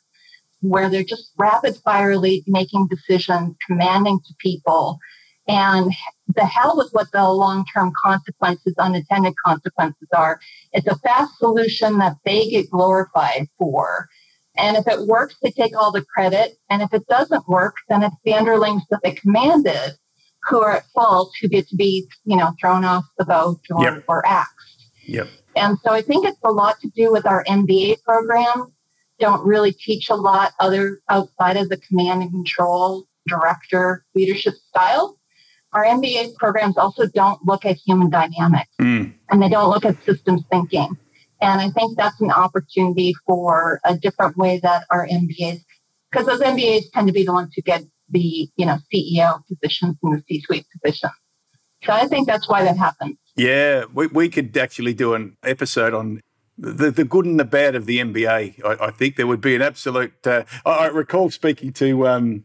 where 0.60 0.88
they're 0.88 1.04
just 1.04 1.32
rapid 1.36 1.76
firely 1.84 2.42
making 2.46 2.88
decisions, 2.88 3.56
commanding 3.66 4.20
to 4.26 4.34
people. 4.38 4.98
And 5.48 5.92
the 6.34 6.44
hell 6.44 6.76
with 6.76 6.90
what 6.92 7.10
the 7.12 7.28
long 7.30 7.64
term 7.72 7.92
consequences, 8.02 8.74
unintended 8.78 9.34
consequences 9.44 10.08
are. 10.14 10.40
It's 10.72 10.86
a 10.86 10.98
fast 10.98 11.38
solution 11.38 11.98
that 11.98 12.16
they 12.24 12.48
get 12.48 12.70
glorified 12.70 13.48
for. 13.58 14.08
And 14.56 14.76
if 14.76 14.86
it 14.88 15.06
works, 15.06 15.36
they 15.42 15.50
take 15.50 15.76
all 15.76 15.92
the 15.92 16.04
credit. 16.04 16.58
And 16.70 16.82
if 16.82 16.92
it 16.92 17.06
doesn't 17.08 17.48
work, 17.48 17.76
then 17.88 18.02
it's 18.02 18.16
the 18.24 18.34
underlings 18.34 18.82
that 18.90 19.00
they 19.04 19.12
commanded 19.12 19.92
who 20.48 20.62
are 20.62 20.76
at 20.76 20.86
fault 20.94 21.32
who 21.40 21.48
get 21.48 21.68
to 21.68 21.76
be, 21.76 22.08
you 22.24 22.36
know, 22.36 22.52
thrown 22.60 22.84
off 22.84 23.04
the 23.18 23.24
boat 23.24 23.60
or, 23.70 23.82
yep. 23.82 24.04
or 24.08 24.26
axed. 24.26 24.86
Yep. 25.06 25.28
And 25.56 25.78
so 25.84 25.92
I 25.92 26.02
think 26.02 26.26
it's 26.26 26.38
a 26.44 26.50
lot 26.50 26.80
to 26.80 26.90
do 26.90 27.10
with 27.10 27.26
our 27.26 27.44
MBA 27.44 28.02
program. 28.04 28.72
Don't 29.18 29.44
really 29.46 29.72
teach 29.72 30.10
a 30.10 30.14
lot 30.14 30.52
other 30.60 31.00
outside 31.08 31.56
of 31.56 31.68
the 31.68 31.78
command 31.78 32.22
and 32.22 32.30
control 32.30 33.06
director 33.26 34.04
leadership 34.14 34.54
style. 34.68 35.18
Our 35.76 35.84
MBA 35.84 36.36
programs 36.36 36.78
also 36.78 37.06
don't 37.06 37.38
look 37.44 37.66
at 37.66 37.76
human 37.76 38.08
dynamics 38.08 38.70
mm. 38.80 39.12
and 39.30 39.42
they 39.42 39.50
don't 39.50 39.68
look 39.68 39.84
at 39.84 40.02
systems 40.06 40.42
thinking. 40.50 40.96
And 41.42 41.60
I 41.60 41.68
think 41.68 41.98
that's 41.98 42.18
an 42.22 42.30
opportunity 42.30 43.14
for 43.26 43.78
a 43.84 43.94
different 43.94 44.38
way 44.38 44.58
that 44.62 44.84
our 44.90 45.06
MBAs, 45.06 45.60
because 46.10 46.24
those 46.24 46.40
MBAs 46.40 46.90
tend 46.94 47.08
to 47.08 47.12
be 47.12 47.24
the 47.24 47.32
ones 47.34 47.52
who 47.54 47.60
get 47.60 47.82
the, 48.08 48.48
you 48.56 48.64
know, 48.64 48.78
CEO 48.90 49.42
positions 49.48 49.96
and 50.02 50.14
the 50.14 50.24
C-suite 50.26 50.64
positions. 50.72 51.12
So 51.84 51.92
I 51.92 52.06
think 52.06 52.26
that's 52.26 52.48
why 52.48 52.64
that 52.64 52.78
happens. 52.78 53.18
Yeah, 53.34 53.84
we, 53.92 54.06
we 54.06 54.30
could 54.30 54.56
actually 54.56 54.94
do 54.94 55.12
an 55.12 55.36
episode 55.42 55.92
on 55.92 56.22
the, 56.56 56.90
the 56.90 57.04
good 57.04 57.26
and 57.26 57.38
the 57.38 57.44
bad 57.44 57.74
of 57.74 57.84
the 57.84 57.98
MBA. 57.98 58.64
I, 58.64 58.86
I 58.86 58.90
think 58.92 59.16
there 59.16 59.26
would 59.26 59.42
be 59.42 59.54
an 59.54 59.60
absolute. 59.60 60.26
Uh, 60.26 60.44
I, 60.64 60.70
I, 60.70 60.86
recall 60.86 61.28
speaking 61.28 61.74
to 61.74 62.08
um, 62.08 62.44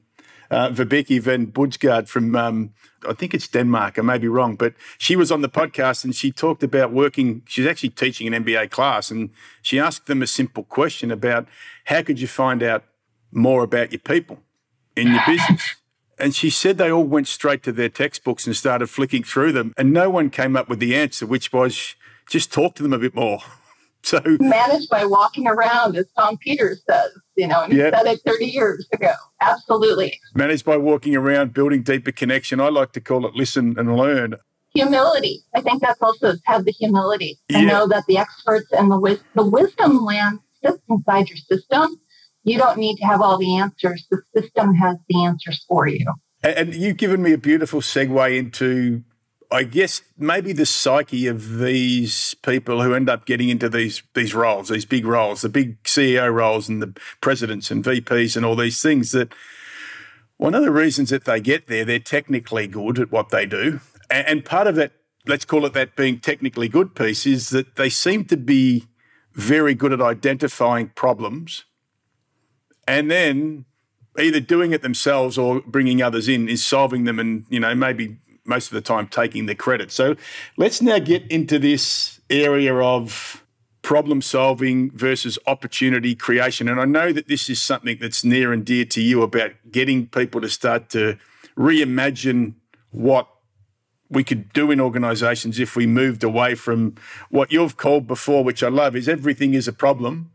uh, 0.52 0.70
Vibeke 0.70 1.22
Vad 1.22 1.54
Baunsgaard 1.54 2.08
from, 2.08 2.36
um, 2.36 2.74
I 3.08 3.14
think 3.14 3.34
it's 3.34 3.48
Denmark, 3.48 3.98
I 3.98 4.02
may 4.02 4.18
be 4.18 4.28
wrong, 4.28 4.56
but 4.56 4.74
she 4.98 5.16
was 5.16 5.32
on 5.32 5.42
the 5.42 5.50
podcast 5.50 6.04
and 6.04 6.14
she 6.14 6.32
talked 6.32 6.62
about 6.62 6.92
working, 6.92 7.42
she's 7.48 7.66
actually 7.66 7.90
teaching 7.90 8.32
an 8.32 8.44
MBA 8.44 8.70
class, 8.70 9.10
and 9.10 9.30
she 9.62 9.80
asked 9.80 10.08
them 10.08 10.22
a 10.22 10.28
simple 10.28 10.64
question 10.64 11.10
about 11.10 11.48
how 11.86 12.04
could 12.04 12.20
you 12.20 12.28
find 12.28 12.62
out 12.62 12.84
more 13.32 13.64
about 13.64 13.94
your 13.94 14.00
people 14.00 14.40
in 14.96 15.08
your 15.08 15.22
business? 15.26 15.76
And 16.20 16.36
she 16.36 16.50
said 16.50 16.78
they 16.78 16.92
all 16.92 17.06
went 17.06 17.28
straight 17.28 17.64
to 17.64 17.72
their 17.72 17.90
textbooks 17.90 18.46
and 18.46 18.56
started 18.56 18.88
flicking 18.88 19.24
through 19.24 19.54
them, 19.54 19.74
and 19.78 19.94
no 19.94 20.10
one 20.10 20.30
came 20.30 20.58
up 20.58 20.68
with 20.70 20.80
the 20.80 20.96
answer, 20.96 21.26
which 21.26 21.54
was 21.54 21.96
just 22.30 22.52
talk 22.52 22.76
to 22.76 22.84
them 22.84 22.94
a 22.94 23.00
bit 23.00 23.16
more. 23.16 23.40
So 24.04 24.20
managed 24.40 24.90
by 24.90 25.06
walking 25.06 25.46
around, 25.46 25.96
as 25.96 26.08
Tom 26.18 26.36
Peters 26.36 26.82
says, 26.90 27.12
you 27.42 27.48
know, 27.48 27.64
and 27.64 27.74
he 27.74 27.80
said 27.80 28.06
it 28.06 28.22
30 28.24 28.46
years 28.46 28.88
ago. 28.94 29.14
Absolutely. 29.42 30.20
Managed 30.36 30.64
by 30.64 30.78
walking 30.78 31.16
around, 31.16 31.56
building 31.56 31.82
deeper 31.82 32.12
connection. 32.12 32.62
I 32.62 32.70
like 32.70 32.92
to 32.92 33.02
call 33.02 33.26
it 33.26 33.34
listen 33.34 33.74
and 33.80 33.98
learn. 33.98 34.36
Humility. 34.76 35.42
I 35.56 35.62
think 35.62 35.82
that's 35.82 36.00
also 36.04 36.34
have 36.46 36.66
the 36.66 36.72
humility 36.72 37.40
and 37.50 37.68
know 37.68 37.88
that 37.88 38.04
the 38.08 38.20
experts 38.20 38.72
and 38.72 38.92
the 38.92 39.20
the 39.34 39.44
wisdom 39.44 40.06
land 40.06 40.40
sits 40.64 40.78
inside 40.88 41.30
your 41.30 41.38
system. 41.38 42.00
You 42.44 42.60
don't 42.60 42.78
need 42.78 42.98
to 42.98 43.06
have 43.06 43.22
all 43.22 43.40
the 43.40 43.58
answers. 43.58 44.06
The 44.12 44.22
system 44.36 44.76
has 44.76 44.98
the 45.10 45.26
answers 45.26 45.66
for 45.68 45.88
you. 45.88 46.06
And 46.44 46.76
you've 46.76 46.98
given 46.98 47.24
me 47.24 47.34
a 47.34 47.40
beautiful 47.40 47.82
segue 47.82 48.38
into 48.38 49.04
I 49.52 49.64
guess 49.64 50.02
maybe 50.18 50.54
the 50.54 50.66
psyche 50.66 51.28
of 51.28 51.58
these 51.58 52.36
people 52.36 52.82
who 52.82 52.94
end 52.94 53.10
up 53.10 53.26
getting 53.26 53.50
into 53.50 53.68
these 53.68 54.02
these 54.14 54.34
roles, 54.34 54.70
these 54.70 54.86
big 54.86 55.06
roles, 55.06 55.42
the 55.42 55.50
big 55.50 55.82
CEO 55.84 56.34
roles 56.34 56.70
and 56.70 56.82
the 56.82 56.98
presidents 57.20 57.70
and 57.70 57.84
VPs 57.84 58.38
and 58.38 58.46
all 58.46 58.56
these 58.56 58.82
things 58.82 59.12
that 59.12 59.34
one 60.38 60.56
of 60.56 60.64
the 60.64 60.72
reasons 60.72 61.10
that 61.10 61.26
they 61.26 61.42
get 61.42 61.68
there, 61.68 61.84
they're 61.84 62.00
technically 62.00 62.66
good 62.66 62.98
at 62.98 63.12
what 63.12 63.30
they 63.30 63.46
do. 63.46 63.82
And 64.10 64.44
part 64.44 64.68
of 64.68 64.76
that, 64.76 64.94
let's 65.28 65.46
call 65.46 65.66
it 65.66 65.74
that 65.74 65.96
being 65.96 66.20
technically 66.20 66.68
good 66.68 66.96
piece, 66.96 67.26
is 67.26 67.50
that 67.50 67.76
they 67.76 67.90
seem 67.90 68.26
to 68.26 68.38
be 68.38 68.86
very 69.34 69.76
good 69.76 69.94
at 69.94 70.02
identifying 70.02 70.90
problems 70.90 71.66
and 72.88 73.12
then 73.12 73.66
either 74.18 74.40
doing 74.40 74.72
it 74.72 74.82
themselves 74.82 75.38
or 75.38 75.62
bringing 75.62 76.02
others 76.02 76.28
in 76.28 76.50
is 76.50 76.66
solving 76.66 77.06
them 77.06 77.20
and 77.20 77.46
you 77.50 77.60
know 77.60 77.74
maybe 77.74 78.18
most 78.52 78.68
of 78.68 78.74
the 78.74 78.82
time 78.82 79.08
taking 79.08 79.46
the 79.46 79.56
credit. 79.56 79.92
So 79.92 80.16
let's 80.58 80.82
now 80.82 81.00
get 81.00 81.24
into 81.32 81.58
this 81.58 82.20
area 82.30 82.76
of 82.76 83.44
problem 83.82 84.22
solving 84.22 84.92
versus 84.92 85.40
opportunity 85.48 86.14
creation. 86.14 86.68
And 86.68 86.80
I 86.80 86.86
know 86.86 87.14
that 87.14 87.28
this 87.28 87.50
is 87.50 87.62
something 87.62 87.98
that's 88.00 88.24
near 88.24 88.52
and 88.54 88.66
dear 88.66 88.86
to 88.86 89.02
you 89.02 89.24
about 89.24 89.52
getting 89.72 90.08
people 90.08 90.42
to 90.42 90.50
start 90.50 90.90
to 90.90 91.18
reimagine 91.58 92.56
what 92.92 93.28
we 94.10 94.24
could 94.24 94.52
do 94.52 94.70
in 94.70 94.82
organizations 94.82 95.58
if 95.58 95.78
we 95.78 95.88
moved 95.88 96.24
away 96.24 96.54
from 96.54 96.96
what 97.30 97.52
you've 97.54 97.78
called 97.78 98.06
before, 98.06 98.44
which 98.44 98.62
I 98.62 98.68
love, 98.68 98.96
is 98.98 99.08
everything 99.08 99.54
is 99.54 99.68
a 99.70 99.74
problem 99.74 100.32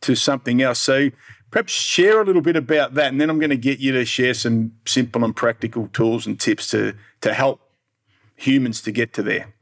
to 0.00 0.14
something 0.14 0.62
else. 0.62 0.80
So 0.80 1.10
Perhaps 1.54 1.72
share 1.72 2.20
a 2.20 2.24
little 2.24 2.42
bit 2.42 2.56
about 2.56 2.94
that, 2.94 3.12
and 3.12 3.20
then 3.20 3.30
I'm 3.30 3.38
going 3.38 3.50
to 3.50 3.56
get 3.56 3.78
you 3.78 3.92
to 3.92 4.04
share 4.04 4.34
some 4.34 4.72
simple 4.86 5.22
and 5.22 5.36
practical 5.36 5.86
tools 5.92 6.26
and 6.26 6.40
tips 6.40 6.68
to, 6.70 6.96
to 7.20 7.32
help 7.32 7.60
humans 8.34 8.82
to 8.82 8.90
get 8.90 9.12
to 9.12 9.22
there. 9.22 9.54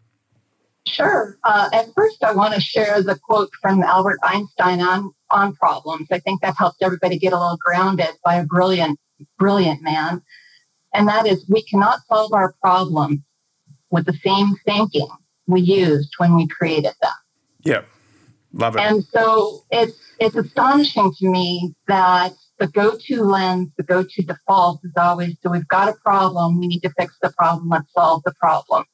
Sure. 0.87 1.37
Uh, 1.45 1.69
at 1.71 1.93
first, 1.95 2.25
I 2.25 2.33
want 2.33 2.55
to 2.55 2.63
share 2.63 3.03
the 3.03 3.19
quote 3.23 3.51
from 3.61 3.83
Albert 3.83 4.21
Einstein 4.23 4.81
on, 4.81 5.13
on 5.31 5.55
problems. 5.57 6.09
I 6.11 6.19
think 6.21 6.41
that 6.41 6.55
helped 6.57 6.83
everybody 6.83 7.19
get 7.19 7.35
a 7.35 7.39
little 7.39 7.59
grounded 7.63 8.15
by 8.25 8.37
a 8.37 8.45
brilliant, 8.47 8.99
brilliant 9.39 9.83
man. 9.83 10.23
And 10.95 11.07
that 11.09 11.27
is, 11.27 11.45
we 11.51 11.63
cannot 11.63 11.99
solve 12.09 12.33
our 12.33 12.55
problems 12.63 13.19
with 13.91 14.07
the 14.07 14.19
same 14.25 14.55
thinking 14.65 15.09
we 15.47 15.61
used 15.61 16.15
when 16.17 16.37
we 16.37 16.49
created 16.49 16.95
them. 17.03 17.13
Yeah, 17.65 17.83
love 18.53 18.77
it. 18.77 18.81
And 18.81 19.05
so 19.05 19.65
it's 19.71 19.99
it's 20.19 20.37
astonishing 20.37 21.13
to 21.19 21.29
me 21.29 21.75
that 21.89 22.33
the 22.59 22.69
go-to 22.69 23.23
lens, 23.23 23.71
the 23.77 23.83
go-to 23.83 24.23
default 24.23 24.81
is 24.85 24.93
always, 24.97 25.37
so 25.43 25.51
we've 25.51 25.67
got 25.67 25.89
a 25.89 25.95
problem, 26.05 26.61
we 26.61 26.69
need 26.69 26.81
to 26.81 26.93
fix 26.97 27.13
the 27.21 27.33
problem, 27.37 27.69
let's 27.69 27.93
solve 27.93 28.23
the 28.25 28.35
problem. 28.39 28.85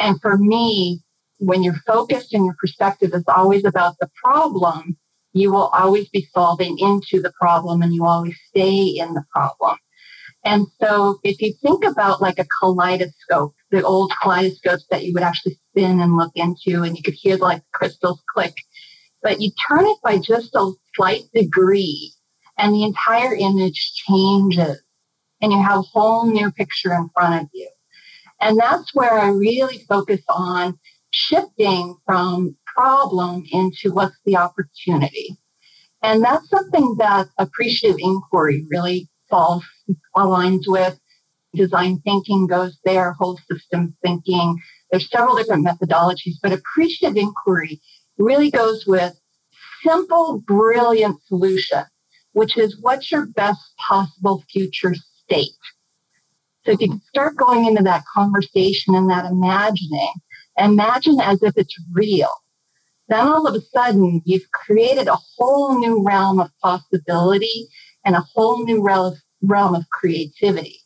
And 0.00 0.20
for 0.20 0.36
me, 0.36 1.00
when 1.38 1.62
you're 1.62 1.80
focused 1.86 2.34
and 2.34 2.44
your 2.44 2.56
perspective 2.58 3.10
is 3.14 3.22
always 3.28 3.64
about 3.64 3.94
the 4.00 4.10
problem, 4.22 4.96
you 5.32 5.52
will 5.52 5.68
always 5.68 6.08
be 6.08 6.26
solving 6.34 6.78
into 6.78 7.22
the 7.22 7.32
problem 7.40 7.82
and 7.82 7.94
you 7.94 8.04
always 8.04 8.36
stay 8.48 8.86
in 8.98 9.14
the 9.14 9.24
problem. 9.32 9.76
And 10.44 10.66
so 10.80 11.20
if 11.22 11.40
you 11.40 11.52
think 11.62 11.84
about 11.84 12.22
like 12.22 12.38
a 12.38 12.46
kaleidoscope, 12.60 13.54
the 13.70 13.82
old 13.82 14.12
kaleidoscopes 14.22 14.86
that 14.90 15.04
you 15.04 15.12
would 15.12 15.22
actually 15.22 15.58
spin 15.70 16.00
and 16.00 16.16
look 16.16 16.32
into 16.34 16.82
and 16.82 16.96
you 16.96 17.02
could 17.02 17.14
hear 17.14 17.36
like 17.36 17.62
crystals 17.72 18.22
click, 18.34 18.54
but 19.22 19.40
you 19.40 19.50
turn 19.68 19.86
it 19.86 19.98
by 20.02 20.18
just 20.18 20.54
a 20.54 20.72
slight 20.94 21.22
degree 21.34 22.12
and 22.58 22.74
the 22.74 22.84
entire 22.84 23.34
image 23.34 23.92
changes 24.06 24.82
and 25.40 25.52
you 25.52 25.62
have 25.62 25.78
a 25.78 25.82
whole 25.82 26.26
new 26.26 26.50
picture 26.52 26.94
in 26.94 27.08
front 27.14 27.42
of 27.42 27.48
you. 27.52 27.68
And 28.40 28.58
that's 28.58 28.94
where 28.94 29.18
I 29.18 29.28
really 29.28 29.84
focus 29.88 30.20
on 30.28 30.78
shifting 31.12 31.96
from 32.06 32.56
problem 32.76 33.44
into 33.50 33.92
what's 33.92 34.16
the 34.24 34.36
opportunity. 34.36 35.36
And 36.02 36.24
that's 36.24 36.48
something 36.48 36.96
that 36.98 37.28
appreciative 37.38 37.96
inquiry 37.98 38.66
really 38.70 39.08
falls 39.28 39.64
aligns 40.16 40.62
with. 40.66 40.98
Design 41.54 42.00
thinking 42.04 42.46
goes 42.46 42.78
there, 42.84 43.12
whole 43.12 43.38
system 43.50 43.96
thinking. 44.02 44.56
There's 44.90 45.10
several 45.10 45.36
different 45.36 45.66
methodologies, 45.66 46.36
but 46.42 46.52
appreciative 46.52 47.16
inquiry 47.16 47.80
really 48.20 48.50
goes 48.50 48.86
with 48.86 49.18
simple, 49.84 50.42
brilliant 50.46 51.22
solution, 51.26 51.82
which 52.32 52.56
is 52.58 52.76
what's 52.80 53.10
your 53.10 53.26
best 53.26 53.60
possible 53.78 54.44
future 54.50 54.94
state? 55.24 55.48
So 56.64 56.72
if 56.72 56.80
you 56.80 56.90
can 56.90 57.02
start 57.08 57.36
going 57.36 57.66
into 57.66 57.82
that 57.84 58.04
conversation 58.14 58.94
and 58.94 59.08
that 59.10 59.24
imagining, 59.24 60.12
imagine 60.58 61.18
as 61.20 61.42
if 61.42 61.54
it's 61.56 61.74
real. 61.92 62.30
Then 63.08 63.26
all 63.26 63.46
of 63.46 63.54
a 63.54 63.60
sudden, 63.60 64.22
you've 64.24 64.50
created 64.52 65.08
a 65.08 65.18
whole 65.36 65.80
new 65.80 66.04
realm 66.06 66.38
of 66.38 66.50
possibility 66.62 67.66
and 68.04 68.14
a 68.14 68.24
whole 68.34 68.64
new 68.64 68.82
realm 68.82 69.74
of 69.74 69.90
creativity. 69.90 70.78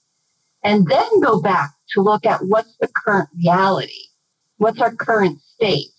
And 0.63 0.87
then 0.87 1.21
go 1.21 1.43
back 1.43 1.73
to 1.91 2.01
look 2.01 2.25
at 2.25 2.41
what's 2.47 2.75
the 2.81 2.89
current 2.89 3.29
reality, 3.37 4.05
what's 4.57 4.81
our 4.81 4.95
current 4.95 5.41
state. 5.41 5.94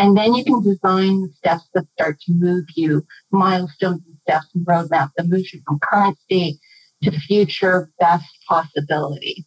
And 0.00 0.16
then 0.16 0.32
you 0.32 0.44
can 0.44 0.62
design 0.62 1.20
the 1.20 1.28
steps 1.36 1.68
that 1.74 1.84
start 1.92 2.18
to 2.22 2.32
move 2.32 2.64
you, 2.74 3.06
milestones 3.32 4.00
and 4.06 4.16
steps 4.22 4.46
and 4.54 4.66
roadmap 4.66 5.10
that 5.14 5.28
moves 5.28 5.52
you 5.52 5.60
from 5.66 5.78
current 5.78 6.16
state 6.20 6.56
to 7.02 7.10
future 7.10 7.92
best 8.00 8.24
possibility. 8.48 9.46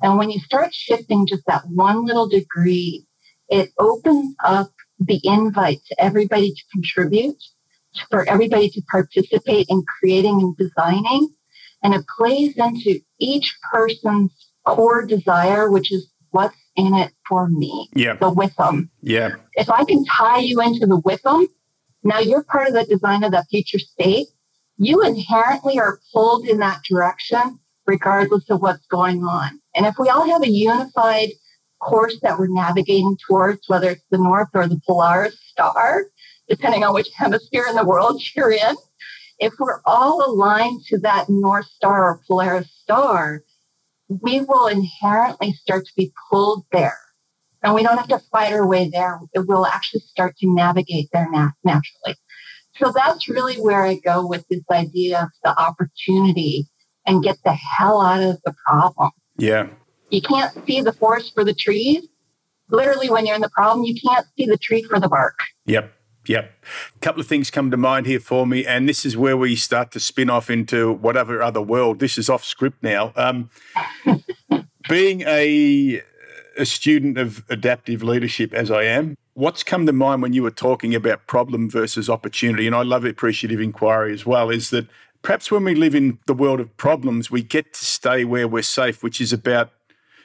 And 0.00 0.16
when 0.16 0.30
you 0.30 0.38
start 0.38 0.72
shifting 0.72 1.26
just 1.26 1.42
that 1.48 1.64
one 1.66 2.04
little 2.04 2.28
degree, 2.28 3.04
it 3.48 3.70
opens 3.80 4.36
up 4.44 4.70
the 5.00 5.20
invite 5.24 5.80
to 5.88 6.00
everybody 6.00 6.52
to 6.52 6.62
contribute, 6.72 7.42
for 8.10 8.24
everybody 8.28 8.70
to 8.70 8.82
participate 8.92 9.66
in 9.68 9.82
creating 9.98 10.40
and 10.40 10.56
designing. 10.56 11.30
And 11.82 11.94
it 11.94 12.04
plays 12.16 12.56
into 12.56 13.00
each 13.18 13.58
person's 13.72 14.30
core 14.64 15.04
desire, 15.04 15.68
which 15.68 15.90
is 15.90 16.08
what's 16.30 16.54
in 16.76 16.94
it 16.94 17.12
for 17.28 17.48
me. 17.48 17.88
Yeah. 17.94 18.14
The 18.14 18.30
with 18.30 18.54
them. 18.56 18.90
Yeah. 19.02 19.36
If 19.54 19.70
I 19.70 19.84
can 19.84 20.04
tie 20.04 20.38
you 20.38 20.60
into 20.60 20.86
the 20.86 21.00
with 21.04 21.22
them, 21.22 21.46
now 22.02 22.18
you're 22.18 22.44
part 22.44 22.68
of 22.68 22.74
the 22.74 22.84
design 22.84 23.24
of 23.24 23.32
the 23.32 23.44
future 23.50 23.78
state. 23.78 24.28
You 24.78 25.02
inherently 25.02 25.78
are 25.78 26.00
pulled 26.12 26.46
in 26.46 26.58
that 26.58 26.82
direction 26.88 27.58
regardless 27.86 28.48
of 28.50 28.62
what's 28.62 28.86
going 28.86 29.24
on. 29.24 29.60
And 29.74 29.84
if 29.84 29.96
we 29.98 30.08
all 30.08 30.26
have 30.28 30.42
a 30.42 30.48
unified 30.48 31.30
course 31.80 32.18
that 32.22 32.38
we're 32.38 32.48
navigating 32.48 33.16
towards, 33.26 33.68
whether 33.68 33.90
it's 33.90 34.04
the 34.10 34.18
North 34.18 34.48
or 34.54 34.68
the 34.68 34.80
Polaris 34.86 35.38
star, 35.48 36.04
depending 36.48 36.84
on 36.84 36.94
which 36.94 37.08
hemisphere 37.14 37.66
in 37.68 37.76
the 37.76 37.84
world 37.84 38.22
you're 38.36 38.52
in, 38.52 38.76
if 39.38 39.54
we're 39.58 39.80
all 39.86 40.24
aligned 40.30 40.82
to 40.88 40.98
that 40.98 41.28
North 41.28 41.66
Star 41.66 42.04
or 42.04 42.20
Polaris 42.26 42.70
star, 42.82 43.42
we 44.10 44.40
will 44.40 44.66
inherently 44.66 45.52
start 45.52 45.86
to 45.86 45.92
be 45.96 46.12
pulled 46.30 46.64
there. 46.72 46.98
And 47.62 47.74
we 47.74 47.82
don't 47.82 47.96
have 47.96 48.08
to 48.08 48.18
fight 48.32 48.52
our 48.52 48.66
way 48.66 48.90
there. 48.92 49.20
It 49.32 49.46
will 49.46 49.66
actually 49.66 50.00
start 50.00 50.36
to 50.38 50.52
navigate 50.52 51.08
there 51.12 51.28
nat- 51.30 51.52
naturally. 51.62 52.16
So 52.76 52.92
that's 52.94 53.28
really 53.28 53.56
where 53.56 53.84
I 53.84 53.96
go 53.96 54.26
with 54.26 54.44
this 54.48 54.62
idea 54.70 55.22
of 55.22 55.28
the 55.44 55.58
opportunity 55.60 56.68
and 57.06 57.22
get 57.22 57.36
the 57.44 57.52
hell 57.52 58.00
out 58.00 58.22
of 58.22 58.40
the 58.44 58.54
problem. 58.66 59.10
Yeah. 59.36 59.68
You 60.10 60.22
can't 60.22 60.52
see 60.66 60.80
the 60.80 60.92
forest 60.92 61.32
for 61.34 61.44
the 61.44 61.54
trees. 61.54 62.06
Literally, 62.70 63.10
when 63.10 63.26
you're 63.26 63.36
in 63.36 63.42
the 63.42 63.50
problem, 63.50 63.84
you 63.84 63.94
can't 64.00 64.26
see 64.36 64.46
the 64.46 64.56
tree 64.56 64.82
for 64.82 64.98
the 64.98 65.08
bark. 65.08 65.38
Yep. 65.66 65.92
Yep. 66.26 66.52
A 66.96 66.98
couple 67.00 67.20
of 67.20 67.26
things 67.26 67.50
come 67.50 67.70
to 67.70 67.76
mind 67.76 68.06
here 68.06 68.20
for 68.20 68.46
me, 68.46 68.66
and 68.66 68.88
this 68.88 69.06
is 69.06 69.16
where 69.16 69.36
we 69.36 69.56
start 69.56 69.90
to 69.92 70.00
spin 70.00 70.28
off 70.28 70.50
into 70.50 70.92
whatever 70.92 71.42
other 71.42 71.62
world. 71.62 71.98
This 71.98 72.18
is 72.18 72.28
off 72.28 72.44
script 72.44 72.82
now. 72.82 73.12
Um, 73.16 73.50
being 74.88 75.22
a, 75.22 76.02
a 76.56 76.66
student 76.66 77.16
of 77.16 77.44
adaptive 77.48 78.02
leadership, 78.02 78.52
as 78.52 78.70
I 78.70 78.84
am, 78.84 79.16
what's 79.34 79.62
come 79.62 79.86
to 79.86 79.92
mind 79.92 80.20
when 80.20 80.34
you 80.34 80.42
were 80.42 80.50
talking 80.50 80.94
about 80.94 81.26
problem 81.26 81.70
versus 81.70 82.10
opportunity, 82.10 82.66
and 82.66 82.76
I 82.76 82.82
love 82.82 83.04
appreciative 83.04 83.60
inquiry 83.60 84.12
as 84.12 84.26
well, 84.26 84.50
is 84.50 84.70
that 84.70 84.86
perhaps 85.22 85.50
when 85.50 85.64
we 85.64 85.74
live 85.74 85.94
in 85.94 86.18
the 86.26 86.34
world 86.34 86.60
of 86.60 86.76
problems, 86.76 87.30
we 87.30 87.42
get 87.42 87.72
to 87.74 87.84
stay 87.84 88.24
where 88.24 88.46
we're 88.46 88.62
safe, 88.62 89.02
which 89.02 89.22
is 89.22 89.32
about 89.32 89.70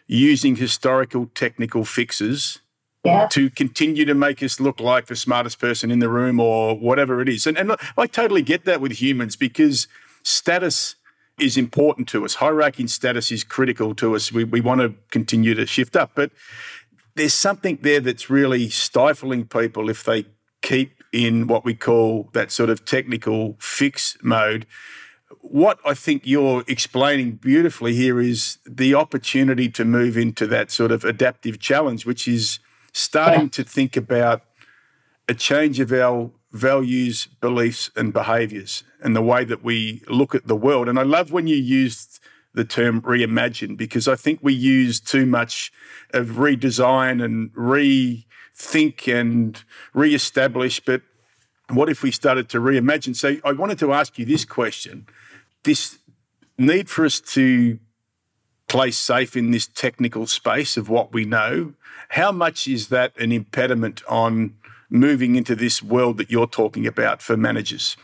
using 0.08 0.58
historical 0.58 1.27
technical 1.34 1.86
fixes 1.86 2.60
yeah. 3.06 3.28
to 3.28 3.50
continue 3.50 4.06
to 4.06 4.13
make 4.13 4.41
us 4.41 4.60
look 4.60 4.80
like 4.80 5.06
the 5.06 5.15
smartest 5.15 5.60
person 5.60 5.91
in 5.91 6.00
the 6.00 6.10
room 6.10 6.39
or 6.39 6.78
whatever 6.78 7.22
it 7.22 7.30
is. 7.30 7.46
And, 7.48 7.58
and 7.58 7.76
I 7.98 8.08
totally 8.08 8.41
get 8.41 8.65
that 8.65 8.82
with 8.82 8.94
humans 8.94 9.36
because 9.36 9.88
status 10.24 10.96
is 11.39 11.58
important 11.58 12.08
to 12.10 12.26
us. 12.26 12.36
Hierarchy 12.36 12.84
and 12.84 12.91
status 12.91 13.32
is 13.32 13.44
critical 13.44 13.94
to 13.96 14.15
us. 14.15 14.32
We, 14.32 14.44
we 14.44 14.62
want 14.62 14.82
to 14.82 14.96
continue 15.12 15.54
to 15.56 15.65
shift 15.65 15.96
up. 15.96 16.12
But 16.15 16.32
there's 17.15 17.34
something 17.34 17.80
there 17.82 18.00
that's 18.00 18.30
really 18.30 18.70
stifling 18.70 19.46
people 19.46 19.89
if 19.89 20.04
they 20.04 20.26
keep 20.62 21.04
in 21.12 21.48
what 21.48 21.63
we 21.63 21.74
call 21.74 22.30
that 22.34 22.52
sort 22.52 22.70
of 22.70 22.86
technical 22.86 23.56
fix 23.60 24.18
mode 24.22 24.65
what 25.41 25.80
I 25.86 25.94
think 25.94 26.24
you're 26.26 26.63
explaining 26.68 27.34
beautifully 27.34 27.94
here 27.94 28.20
is 28.20 28.58
the 28.65 28.96
opportunity 28.96 29.70
to 29.70 29.86
move 29.86 30.18
into 30.18 30.48
that 30.48 30.72
sort 30.72 30.91
of 30.91 31.04
adaptive 31.04 31.60
challenge, 31.60 32.06
which 32.06 32.28
is 32.28 32.60
starting 32.95 33.49
to 33.49 33.62
think 33.62 33.97
about 33.97 34.41
a 35.27 35.34
change 35.34 35.81
of 35.81 35.91
our 35.91 36.31
values, 36.53 37.27
beliefs, 37.41 37.91
and 37.97 38.13
behaviors 38.13 38.84
and 39.03 39.13
the 39.13 39.21
way 39.21 39.43
that 39.43 39.62
we 39.62 40.01
look 40.08 40.34
at 40.34 40.47
the 40.47 40.55
world. 40.55 40.88
And 40.88 40.97
I 40.97 41.03
love 41.03 41.29
when 41.29 41.45
you 41.45 41.58
used 41.58 42.21
the 42.53 42.63
term 42.63 43.01
reimagine 43.01 43.75
because 43.75 44.08
I 44.08 44.15
think 44.15 44.39
we 44.41 44.53
use 44.53 45.01
too 45.01 45.25
much 45.25 45.73
of 46.12 46.27
redesign 46.38 47.21
and 47.21 47.51
rethink 47.51 49.13
and 49.13 49.62
reestablish. 49.93 50.79
But 50.79 51.01
what 51.69 51.89
if 51.89 52.01
we 52.01 52.12
started 52.12 52.47
to 52.49 52.60
reimagine? 52.60 53.13
So 53.13 53.36
I 53.43 53.51
wanted 53.51 53.77
to 53.79 53.91
ask 53.91 54.17
you 54.17 54.23
this 54.23 54.45
question 54.45 55.05
this 55.63 55.97
need 56.58 56.89
for 56.89 57.03
us 57.03 57.19
to 57.19 57.77
play 58.75 58.91
safe 58.91 59.38
in 59.38 59.51
this 59.51 59.67
technical 59.67 60.27
space 60.27 60.75
of 60.75 60.89
what 60.89 61.13
we 61.13 61.23
know, 61.23 61.73
how 62.09 62.29
much 62.29 62.67
is 62.67 62.89
that 62.89 63.17
an 63.17 63.31
impediment 63.31 64.03
on 64.05 64.53
moving 64.89 65.38
into 65.38 65.55
this 65.55 65.81
world 65.81 66.17
that 66.17 66.29
you're 66.29 66.45
talking 66.45 66.85
about 66.85 67.21
for 67.21 67.38
managers? 67.38 67.95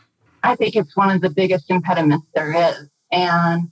I 0.42 0.56
think 0.56 0.74
it's 0.74 0.96
one 0.96 1.14
of 1.14 1.20
the 1.20 1.28
biggest 1.28 1.68
impediments 1.68 2.26
there 2.34 2.54
is. 2.70 2.88
And 3.10 3.70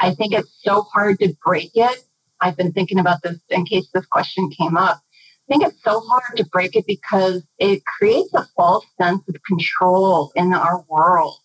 I 0.00 0.12
think 0.12 0.34
it's 0.34 0.52
so 0.64 0.82
hard 0.82 1.20
to 1.20 1.32
break 1.46 1.70
it. 1.76 2.00
I've 2.40 2.56
been 2.56 2.72
thinking 2.72 2.98
about 2.98 3.22
this 3.22 3.38
in 3.50 3.64
case 3.64 3.86
this 3.94 4.06
question 4.06 4.50
came 4.50 4.76
up. 4.76 5.00
I 5.48 5.54
think 5.54 5.64
it's 5.64 5.80
so 5.84 6.00
hard 6.00 6.36
to 6.36 6.44
break 6.46 6.74
it 6.74 6.84
because 6.84 7.44
it 7.60 7.84
creates 7.84 8.34
a 8.34 8.44
false 8.56 8.86
sense 9.00 9.22
of 9.28 9.36
control 9.46 10.32
in 10.34 10.52
our 10.52 10.84
world 10.88 11.38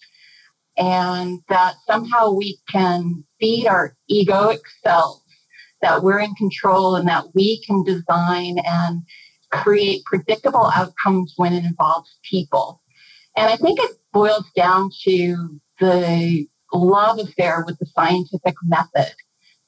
and 0.77 1.39
that 1.49 1.75
somehow 1.87 2.31
we 2.31 2.57
can 2.69 3.23
feed 3.39 3.67
our 3.67 3.95
egoic 4.11 4.59
selves 4.83 5.21
that 5.81 6.03
we're 6.03 6.19
in 6.19 6.33
control 6.35 6.95
and 6.95 7.07
that 7.07 7.25
we 7.33 7.61
can 7.63 7.83
design 7.83 8.57
and 8.65 9.03
create 9.51 10.03
predictable 10.05 10.71
outcomes 10.75 11.33
when 11.37 11.53
it 11.53 11.63
involves 11.63 12.17
people. 12.29 12.81
And 13.37 13.47
I 13.47 13.57
think 13.57 13.79
it 13.79 13.91
boils 14.11 14.45
down 14.55 14.89
to 15.03 15.59
the 15.79 16.47
love 16.73 17.19
affair 17.19 17.63
with 17.65 17.77
the 17.79 17.85
scientific 17.85 18.55
method, 18.63 19.13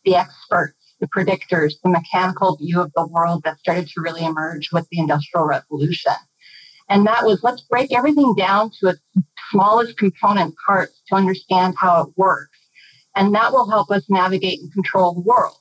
the 0.05 0.15
experts, 0.15 0.95
the 0.99 1.07
predictors, 1.07 1.73
the 1.83 1.89
mechanical 1.89 2.57
view 2.57 2.81
of 2.81 2.91
the 2.95 3.05
world 3.05 3.43
that 3.43 3.59
started 3.59 3.87
to 3.89 4.01
really 4.01 4.25
emerge 4.25 4.69
with 4.71 4.87
the 4.89 4.99
Industrial 4.99 5.45
Revolution. 5.45 6.13
And 6.89 7.05
that 7.05 7.25
was 7.25 7.43
let's 7.43 7.61
break 7.61 7.93
everything 7.93 8.33
down 8.35 8.71
to 8.79 8.89
its 8.89 8.99
smallest 9.51 9.97
component 9.97 10.55
parts 10.65 11.01
to 11.07 11.15
understand 11.15 11.75
how 11.79 12.03
it 12.03 12.09
works. 12.17 12.57
And 13.15 13.33
that 13.35 13.51
will 13.51 13.69
help 13.69 13.89
us 13.91 14.03
navigate 14.09 14.59
and 14.61 14.71
control 14.71 15.13
the 15.13 15.21
world. 15.21 15.57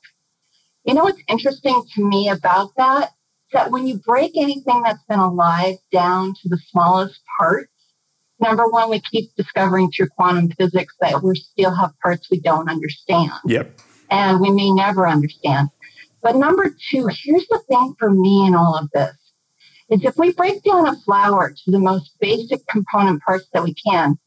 You 0.85 0.95
know 0.95 1.05
what's 1.05 1.23
interesting 1.29 1.83
to 1.95 2.05
me 2.05 2.29
about 2.29 2.71
that? 2.77 3.11
That 3.53 3.71
when 3.71 3.87
you 3.87 3.99
break 3.99 4.33
anything 4.37 4.83
that's 4.83 5.03
been 5.09 5.19
alive 5.19 5.77
down 5.91 6.35
to 6.43 6.49
the 6.49 6.59
smallest 6.71 7.19
parts, 7.39 7.73
number 8.41 8.69
one, 8.69 8.91
we 8.91 9.01
keep 9.01 9.35
discovering 9.37 9.91
through 9.91 10.09
quantum 10.09 10.51
physics 10.51 10.95
that 11.01 11.23
we 11.23 11.35
still 11.37 11.75
have 11.75 11.93
parts 12.03 12.29
we 12.31 12.41
don't 12.41 12.69
understand. 12.69 13.33
Yep. 13.47 13.81
And 14.11 14.41
we 14.41 14.51
may 14.51 14.71
never 14.71 15.09
understand. 15.09 15.71
But 16.23 16.37
number 16.37 16.75
two, 16.91 17.09
here's 17.09 17.47
the 17.49 17.61
thing 17.69 17.95
for 17.99 18.11
me 18.11 18.47
in 18.47 18.55
all 18.55 18.77
of 18.77 18.91
this 18.93 19.17
is 19.91 20.05
if 20.05 20.17
we 20.17 20.33
break 20.33 20.63
down 20.63 20.89
a 20.89 20.97
flower 20.97 21.55
to 21.65 21.71
the 21.71 21.79
most 21.79 22.13
basic 22.21 22.67
component 22.67 23.23
parts 23.23 23.47
that 23.53 23.63
we 23.63 23.75
can, 23.75 24.19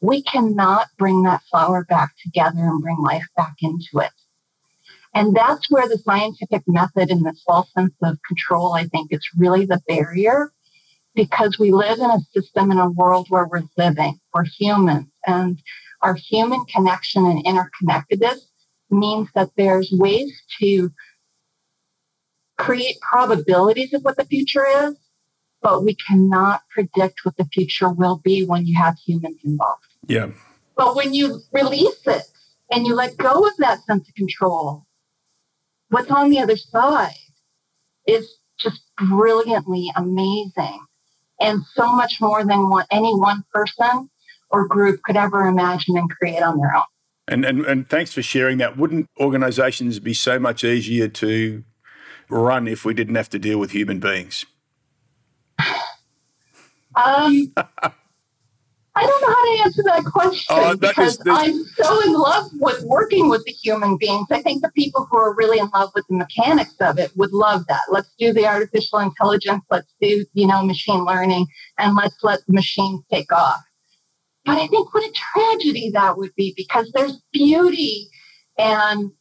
we 0.00 0.22
cannot 0.22 0.88
bring 0.98 1.22
that 1.22 1.42
flower 1.50 1.84
back 1.84 2.12
together 2.22 2.58
and 2.58 2.82
bring 2.82 2.98
life 2.98 3.26
back 3.36 3.54
into 3.62 3.98
it. 3.98 4.12
And 5.14 5.34
that's 5.34 5.70
where 5.70 5.88
the 5.88 5.98
scientific 5.98 6.62
method 6.66 7.10
and 7.10 7.24
this 7.24 7.42
false 7.46 7.72
sense 7.72 7.94
of 8.02 8.18
control, 8.26 8.74
I 8.74 8.84
think, 8.84 9.12
is 9.12 9.26
really 9.36 9.64
the 9.64 9.80
barrier 9.88 10.52
because 11.14 11.58
we 11.58 11.72
live 11.72 11.98
in 11.98 12.10
a 12.10 12.20
system 12.32 12.70
in 12.70 12.78
a 12.78 12.90
world 12.90 13.26
where 13.28 13.46
we're 13.46 13.62
living, 13.76 14.20
we're 14.32 14.44
humans, 14.44 15.06
and 15.26 15.60
our 16.02 16.14
human 16.14 16.64
connection 16.66 17.26
and 17.26 17.44
interconnectedness 17.44 18.38
means 18.90 19.28
that 19.34 19.50
there's 19.56 19.90
ways 19.92 20.32
to 20.60 20.90
create 22.58 22.96
probabilities 23.00 23.94
of 23.94 24.02
what 24.02 24.16
the 24.16 24.24
future 24.24 24.66
is, 24.66 24.96
but 25.62 25.84
we 25.84 25.94
cannot 25.94 26.62
predict 26.70 27.24
what 27.24 27.36
the 27.36 27.46
future 27.46 27.90
will 27.90 28.20
be 28.22 28.44
when 28.44 28.66
you 28.66 28.76
have 28.76 28.96
humans 29.04 29.38
involved. 29.44 29.84
Yeah. 30.06 30.30
But 30.76 30.94
when 30.94 31.14
you 31.14 31.40
release 31.52 32.06
it 32.06 32.22
and 32.70 32.86
you 32.86 32.94
let 32.94 33.16
go 33.16 33.46
of 33.46 33.56
that 33.58 33.82
sense 33.84 34.08
of 34.08 34.14
control, 34.14 34.84
what's 35.88 36.10
on 36.10 36.30
the 36.30 36.40
other 36.40 36.56
side 36.56 37.14
is 38.06 38.28
just 38.58 38.80
brilliantly 38.96 39.90
amazing 39.96 40.80
and 41.40 41.62
so 41.74 41.92
much 41.92 42.20
more 42.20 42.44
than 42.44 42.68
what 42.68 42.86
any 42.90 43.14
one 43.14 43.44
person 43.52 44.10
or 44.50 44.66
group 44.66 45.02
could 45.02 45.16
ever 45.16 45.46
imagine 45.46 45.96
and 45.96 46.10
create 46.10 46.42
on 46.42 46.58
their 46.58 46.74
own. 46.74 46.82
And, 47.28 47.44
and, 47.44 47.64
and 47.66 47.88
thanks 47.88 48.12
for 48.12 48.22
sharing 48.22 48.58
that. 48.58 48.76
Wouldn't 48.76 49.08
organizations 49.20 50.00
be 50.00 50.14
so 50.14 50.38
much 50.38 50.64
easier 50.64 51.08
to 51.08 51.62
run 52.28 52.68
if 52.68 52.84
we 52.84 52.94
didn't 52.94 53.14
have 53.14 53.30
to 53.30 53.38
deal 53.38 53.58
with 53.58 53.72
human 53.72 54.00
beings? 54.00 54.44
Um, 56.96 57.52
I 58.98 59.06
don't 59.06 59.20
know 59.22 59.28
how 59.28 59.56
to 59.56 59.62
answer 59.62 59.82
that 59.84 60.04
question 60.04 60.56
oh, 60.58 60.74
that 60.74 60.80
because 60.80 61.20
is, 61.20 61.26
I'm 61.28 61.62
so 61.76 62.00
in 62.02 62.14
love 62.14 62.50
with 62.54 62.82
working 62.82 63.28
with 63.28 63.44
the 63.44 63.52
human 63.52 63.96
beings. 63.96 64.26
I 64.32 64.42
think 64.42 64.62
the 64.62 64.72
people 64.76 65.06
who 65.08 65.18
are 65.18 65.34
really 65.36 65.60
in 65.60 65.68
love 65.72 65.90
with 65.94 66.04
the 66.08 66.16
mechanics 66.16 66.74
of 66.80 66.98
it 66.98 67.12
would 67.16 67.32
love 67.32 67.64
that. 67.68 67.82
Let's 67.90 68.12
do 68.18 68.32
the 68.32 68.46
artificial 68.46 68.98
intelligence. 68.98 69.62
Let's 69.70 69.94
do, 70.00 70.24
you 70.32 70.48
know, 70.48 70.64
machine 70.64 71.04
learning 71.04 71.46
and 71.78 71.94
let's 71.94 72.16
let 72.24 72.40
the 72.48 72.54
machines 72.54 73.02
take 73.12 73.30
off. 73.30 73.60
But 74.44 74.58
I 74.58 74.66
think 74.66 74.92
what 74.92 75.08
a 75.08 75.12
tragedy 75.12 75.90
that 75.90 76.16
would 76.16 76.34
be 76.34 76.54
because 76.56 76.90
there's 76.94 77.22
beauty 77.32 78.08
and 78.58 79.12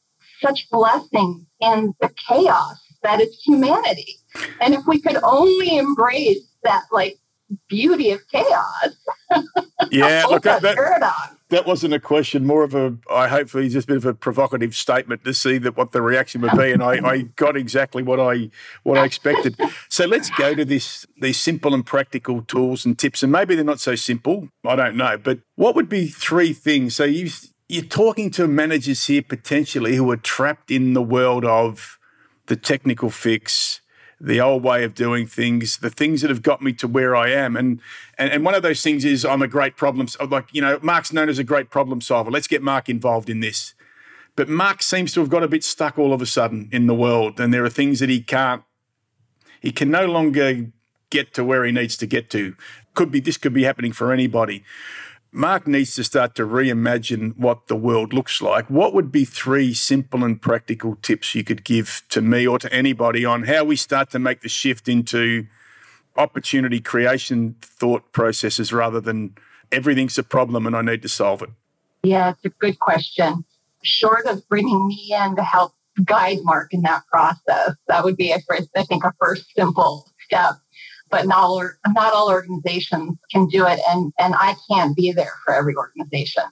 such 0.42 0.68
blessing 0.72 1.46
in 1.60 1.94
the 2.02 2.10
chaos 2.28 2.87
that 3.08 3.22
is 3.22 3.42
humanity. 3.42 4.18
And 4.60 4.74
if 4.74 4.86
we 4.86 5.00
could 5.00 5.18
only 5.24 5.78
embrace 5.78 6.46
that 6.64 6.84
like 6.92 7.18
beauty 7.70 8.12
of 8.12 8.22
chaos. 8.32 8.96
Yeah, 9.92 10.26
look, 10.26 10.42
that, 10.44 10.64
that, 10.64 11.36
that, 11.50 11.68
wasn't 11.68 11.94
a 11.94 12.00
question, 12.00 12.46
more 12.46 12.64
of 12.64 12.74
a, 12.74 12.98
I 13.12 13.28
hopefully 13.28 13.70
just 13.70 13.88
a 13.88 13.94
bit 13.94 13.98
of 13.98 14.06
a 14.06 14.14
provocative 14.14 14.76
statement 14.76 15.24
to 15.24 15.36
see 15.36 15.60
that 15.60 15.78
what 15.78 15.92
the 15.92 16.02
reaction 16.02 16.42
would 16.42 16.58
be, 16.58 16.72
and 16.72 16.82
I, 16.82 16.94
I 17.08 17.22
got 17.36 17.56
exactly 17.56 18.02
what 18.02 18.20
I 18.20 18.50
what 18.84 18.98
I 18.98 19.06
expected. 19.06 19.56
so 19.88 20.06
let's 20.08 20.32
go 20.32 20.56
to 20.56 20.66
this 20.66 21.06
these 21.22 21.40
simple 21.40 21.76
and 21.76 21.86
practical 21.86 22.42
tools 22.42 22.86
and 22.86 22.98
tips, 22.98 23.22
and 23.22 23.32
maybe 23.32 23.54
they're 23.54 23.64
not 23.64 23.80
so 23.80 23.94
simple. 23.94 24.50
I 24.66 24.76
don't 24.76 24.98
know, 24.98 25.18
but 25.18 25.40
what 25.56 25.76
would 25.76 25.90
be 25.90 26.08
three 26.08 26.54
things? 26.54 26.96
So 26.96 27.04
you 27.04 27.30
you're 27.70 27.86
talking 27.86 28.32
to 28.32 28.48
managers 28.48 29.06
here 29.06 29.22
potentially 29.22 29.96
who 29.96 30.10
are 30.12 30.18
trapped 30.18 30.72
in 30.72 30.94
the 30.94 31.04
world 31.04 31.46
of 31.46 31.97
the 32.48 32.56
technical 32.56 33.10
fix 33.10 33.82
the 34.20 34.42
old 34.42 34.64
way 34.64 34.84
of 34.84 34.96
doing 34.96 35.28
things, 35.28 35.78
the 35.78 35.90
things 35.90 36.22
that 36.22 36.30
have 36.30 36.42
got 36.42 36.62
me 36.62 36.74
to 36.74 36.88
where 36.88 37.16
I 37.16 37.30
am. 37.30 37.56
And 37.56 37.80
and, 38.18 38.32
and 38.32 38.44
one 38.44 38.56
of 38.56 38.64
those 38.64 38.82
things 38.82 39.06
is 39.06 39.24
I'm 39.24 39.42
a 39.42 39.48
great 39.48 39.78
problem 39.78 40.08
like, 40.30 40.48
you 40.52 40.62
know, 40.62 40.80
Mark's 40.82 41.14
known 41.14 41.30
as 41.30 41.40
a 41.40 41.44
great 41.44 41.70
problem 41.70 42.02
solver. 42.02 42.32
Let's 42.32 42.48
get 42.48 42.64
Mark 42.64 42.90
involved 42.90 43.30
in 43.30 43.42
this. 43.42 43.74
But 44.36 44.50
Mark 44.50 44.82
seems 44.84 45.14
to 45.14 45.20
have 45.20 45.30
got 45.30 45.44
a 45.44 45.48
bit 45.48 45.64
stuck 45.64 45.98
all 45.98 46.14
of 46.14 46.22
a 46.22 46.26
sudden 46.26 46.70
in 46.72 46.88
the 46.88 46.96
world. 46.96 47.40
And 47.40 47.54
there 47.54 47.66
are 47.66 47.70
things 47.70 48.00
that 48.00 48.10
he 48.10 48.22
can't 48.22 48.64
he 49.60 49.72
can 49.72 49.92
no 49.92 50.06
longer 50.06 50.72
get 51.10 51.34
to 51.36 51.44
where 51.44 51.64
he 51.64 51.72
needs 51.72 51.98
to 51.98 52.08
get 52.08 52.30
to. 52.32 52.56
Could 52.94 53.12
be 53.12 53.20
this 53.20 53.38
could 53.38 53.54
be 53.54 53.64
happening 53.64 53.92
for 53.92 54.12
anybody. 54.12 54.64
Mark 55.32 55.68
needs 55.68 55.96
to 55.96 56.04
start 56.04 56.36
to 56.36 56.44
reimagine 56.44 57.38
what 57.38 57.68
the 57.68 57.76
world 57.76 58.14
looks 58.14 58.42
like. 58.42 58.70
What 58.70 58.94
would 58.94 59.12
be 59.12 59.26
three 59.26 59.74
simple 59.74 60.24
and 60.24 60.42
practical 60.42 60.98
tips 61.02 61.36
you 61.36 61.44
could 61.44 61.64
give 61.64 62.04
to 62.10 62.22
me 62.22 62.48
or 62.48 62.58
to 62.60 62.72
anybody 62.74 63.26
on 63.26 63.44
how 63.44 63.64
we 63.64 63.76
start 63.76 64.10
to 64.12 64.20
make 64.20 64.42
the 64.42 64.50
shift 64.50 64.88
into 64.88 65.48
opportunity 66.16 66.80
creation 66.80 67.56
thought 67.62 68.12
processes 68.12 68.74
rather 68.74 69.00
than 69.00 69.36
everything's 69.72 70.18
a 70.18 70.24
problem 70.24 70.66
and 70.66 70.76
I 70.76 70.82
need 70.82 71.02
to 71.04 71.10
solve 71.10 71.42
it? 71.42 71.50
Yeah, 72.04 72.30
it's 72.30 72.46
a 72.46 72.50
good 72.50 72.80
question. 72.80 73.46
Short 73.84 74.26
of 74.26 74.48
bringing 74.50 74.88
me 74.88 75.14
in 75.14 75.36
to 75.36 75.44
help 75.44 75.74
guide 76.04 76.40
Mark 76.44 76.74
in 76.74 76.82
that 76.84 77.04
process, 77.12 77.76
that 77.88 78.04
would 78.04 78.18
be, 78.18 78.32
a 78.32 78.40
first, 78.48 78.70
I 78.76 78.84
think, 78.84 79.04
a 79.04 79.14
first 79.20 79.54
simple 79.56 80.10
step 80.26 80.56
but 81.10 81.28
not 81.28 81.38
all, 81.38 81.70
not 81.88 82.14
all 82.14 82.30
organizations 82.30 83.18
can 83.32 83.48
do 83.48 83.66
it. 83.66 83.80
And, 83.90 84.12
and 84.20 84.36
I 84.36 84.56
can't 84.70 84.96
be 84.96 85.12
there 85.12 85.34
for 85.46 85.54
every 85.54 85.76
organization. 85.76 86.44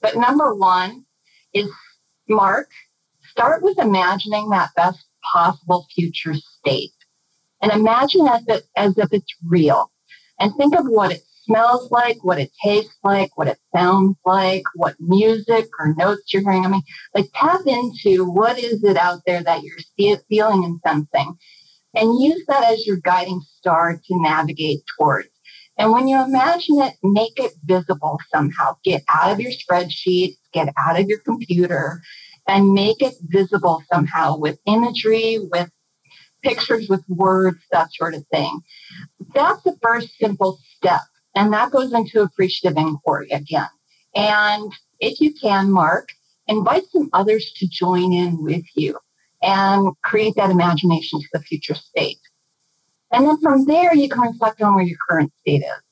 But 0.00 0.16
number 0.16 0.54
one 0.54 1.04
is 1.54 1.70
Mark, 2.28 2.70
start 3.30 3.62
with 3.62 3.78
imagining 3.78 4.50
that 4.50 4.70
best 4.76 5.04
possible 5.32 5.86
future 5.94 6.34
state 6.34 6.92
and 7.60 7.72
imagine 7.72 8.26
as 8.26 8.42
if, 8.48 8.62
as 8.76 8.98
if 8.98 9.12
it's 9.12 9.34
real 9.46 9.90
and 10.40 10.54
think 10.56 10.74
of 10.74 10.86
what 10.86 11.12
it 11.12 11.22
smells 11.44 11.90
like, 11.90 12.22
what 12.22 12.38
it 12.38 12.50
tastes 12.62 12.96
like, 13.04 13.36
what 13.36 13.48
it 13.48 13.58
sounds 13.74 14.16
like, 14.24 14.62
what 14.74 14.94
music 15.00 15.68
or 15.78 15.94
notes 15.94 16.32
you're 16.32 16.42
hearing. 16.42 16.64
I 16.64 16.68
mean, 16.68 16.82
like 17.14 17.26
tap 17.34 17.60
into 17.66 18.24
what 18.24 18.58
is 18.58 18.82
it 18.84 18.96
out 18.96 19.20
there 19.26 19.42
that 19.42 19.62
you're 19.62 20.18
feeling 20.28 20.64
and 20.64 20.80
sensing 20.84 21.36
and 21.94 22.20
use 22.20 22.44
that 22.48 22.64
as 22.64 22.86
your 22.86 22.98
guiding 22.98 23.40
star 23.58 23.94
to 23.96 24.22
navigate 24.22 24.80
towards. 24.96 25.28
And 25.78 25.90
when 25.90 26.06
you 26.06 26.22
imagine 26.22 26.80
it, 26.80 26.94
make 27.02 27.38
it 27.38 27.52
visible 27.64 28.18
somehow. 28.32 28.76
Get 28.84 29.02
out 29.08 29.32
of 29.32 29.40
your 29.40 29.52
spreadsheets, 29.52 30.36
get 30.52 30.72
out 30.78 31.00
of 31.00 31.08
your 31.08 31.20
computer, 31.20 32.02
and 32.46 32.72
make 32.72 33.00
it 33.00 33.14
visible 33.22 33.82
somehow 33.90 34.36
with 34.36 34.58
imagery, 34.66 35.38
with 35.50 35.70
pictures, 36.42 36.88
with 36.88 37.02
words, 37.08 37.58
that 37.70 37.92
sort 37.92 38.14
of 38.14 38.26
thing. 38.32 38.60
That's 39.34 39.62
the 39.62 39.76
first 39.82 40.16
simple 40.20 40.58
step. 40.76 41.00
And 41.34 41.52
that 41.52 41.70
goes 41.70 41.92
into 41.92 42.20
appreciative 42.20 42.76
inquiry 42.76 43.30
again. 43.30 43.68
And 44.14 44.72
if 45.00 45.20
you 45.20 45.32
can, 45.32 45.70
Mark, 45.70 46.10
invite 46.46 46.84
some 46.92 47.08
others 47.12 47.52
to 47.56 47.66
join 47.66 48.12
in 48.12 48.42
with 48.42 48.64
you 48.74 48.98
and 49.42 49.92
create 50.02 50.34
that 50.36 50.50
imagination 50.50 51.20
to 51.20 51.28
the 51.32 51.40
future 51.40 51.74
state. 51.74 52.18
And 53.12 53.26
then 53.26 53.38
from 53.40 53.66
there, 53.66 53.94
you 53.94 54.08
can 54.08 54.22
reflect 54.22 54.62
on 54.62 54.74
where 54.74 54.84
your 54.84 54.98
current 55.08 55.32
state 55.40 55.62
is. 55.62 55.82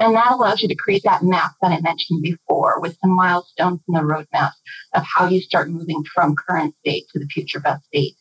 And 0.00 0.14
that 0.14 0.32
allows 0.32 0.62
you 0.62 0.68
to 0.68 0.74
create 0.74 1.02
that 1.04 1.22
map 1.22 1.52
that 1.60 1.72
I 1.72 1.80
mentioned 1.80 2.22
before 2.22 2.80
with 2.80 2.96
some 3.00 3.14
milestones 3.14 3.80
in 3.86 3.94
the 3.94 4.00
roadmap 4.00 4.52
of 4.94 5.04
how 5.04 5.28
you 5.28 5.42
start 5.42 5.70
moving 5.70 6.02
from 6.14 6.34
current 6.34 6.74
state 6.80 7.04
to 7.12 7.18
the 7.18 7.26
future 7.26 7.60
best 7.60 7.84
state. 7.84 8.14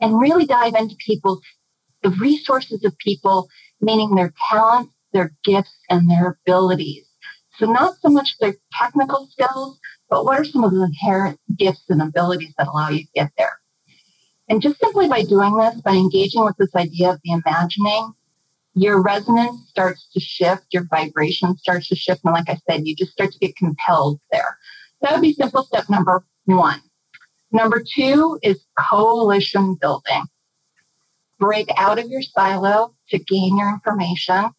And 0.00 0.20
really 0.20 0.44
dive 0.44 0.74
into 0.74 0.96
people's, 0.96 1.40
the 2.02 2.10
resources 2.10 2.84
of 2.84 2.96
people, 2.98 3.48
meaning 3.80 4.14
their 4.14 4.34
talents, 4.50 4.92
their 5.14 5.32
gifts, 5.44 5.74
and 5.88 6.10
their 6.10 6.38
abilities, 6.46 7.06
So, 7.58 7.66
not 7.66 7.96
so 8.00 8.08
much 8.08 8.36
the 8.40 8.56
technical 8.72 9.28
skills, 9.30 9.78
but 10.10 10.24
what 10.24 10.38
are 10.38 10.44
some 10.44 10.64
of 10.64 10.72
the 10.72 10.82
inherent 10.82 11.38
gifts 11.56 11.84
and 11.88 12.02
abilities 12.02 12.52
that 12.58 12.68
allow 12.68 12.88
you 12.88 13.00
to 13.00 13.10
get 13.14 13.30
there? 13.38 13.58
And 14.48 14.60
just 14.60 14.78
simply 14.80 15.08
by 15.08 15.22
doing 15.22 15.56
this, 15.56 15.80
by 15.80 15.92
engaging 15.92 16.44
with 16.44 16.56
this 16.58 16.74
idea 16.74 17.10
of 17.10 17.20
the 17.24 17.32
imagining, 17.32 18.12
your 18.74 19.00
resonance 19.02 19.68
starts 19.68 20.08
to 20.12 20.20
shift, 20.20 20.66
your 20.72 20.84
vibration 20.84 21.56
starts 21.56 21.88
to 21.88 21.96
shift. 21.96 22.22
And 22.24 22.34
like 22.34 22.48
I 22.48 22.58
said, 22.68 22.86
you 22.86 22.94
just 22.96 23.12
start 23.12 23.32
to 23.32 23.38
get 23.38 23.56
compelled 23.56 24.20
there. 24.32 24.58
That 25.00 25.12
would 25.12 25.22
be 25.22 25.32
simple 25.32 25.64
step 25.64 25.88
number 25.88 26.24
one. 26.46 26.80
Number 27.52 27.82
two 27.96 28.38
is 28.42 28.64
coalition 28.76 29.76
building. 29.80 30.24
Break 31.38 31.68
out 31.76 31.98
of 31.98 32.08
your 32.08 32.22
silo 32.22 32.94
to 33.10 33.18
gain 33.18 33.56
your 33.56 33.70
information. 33.70 34.50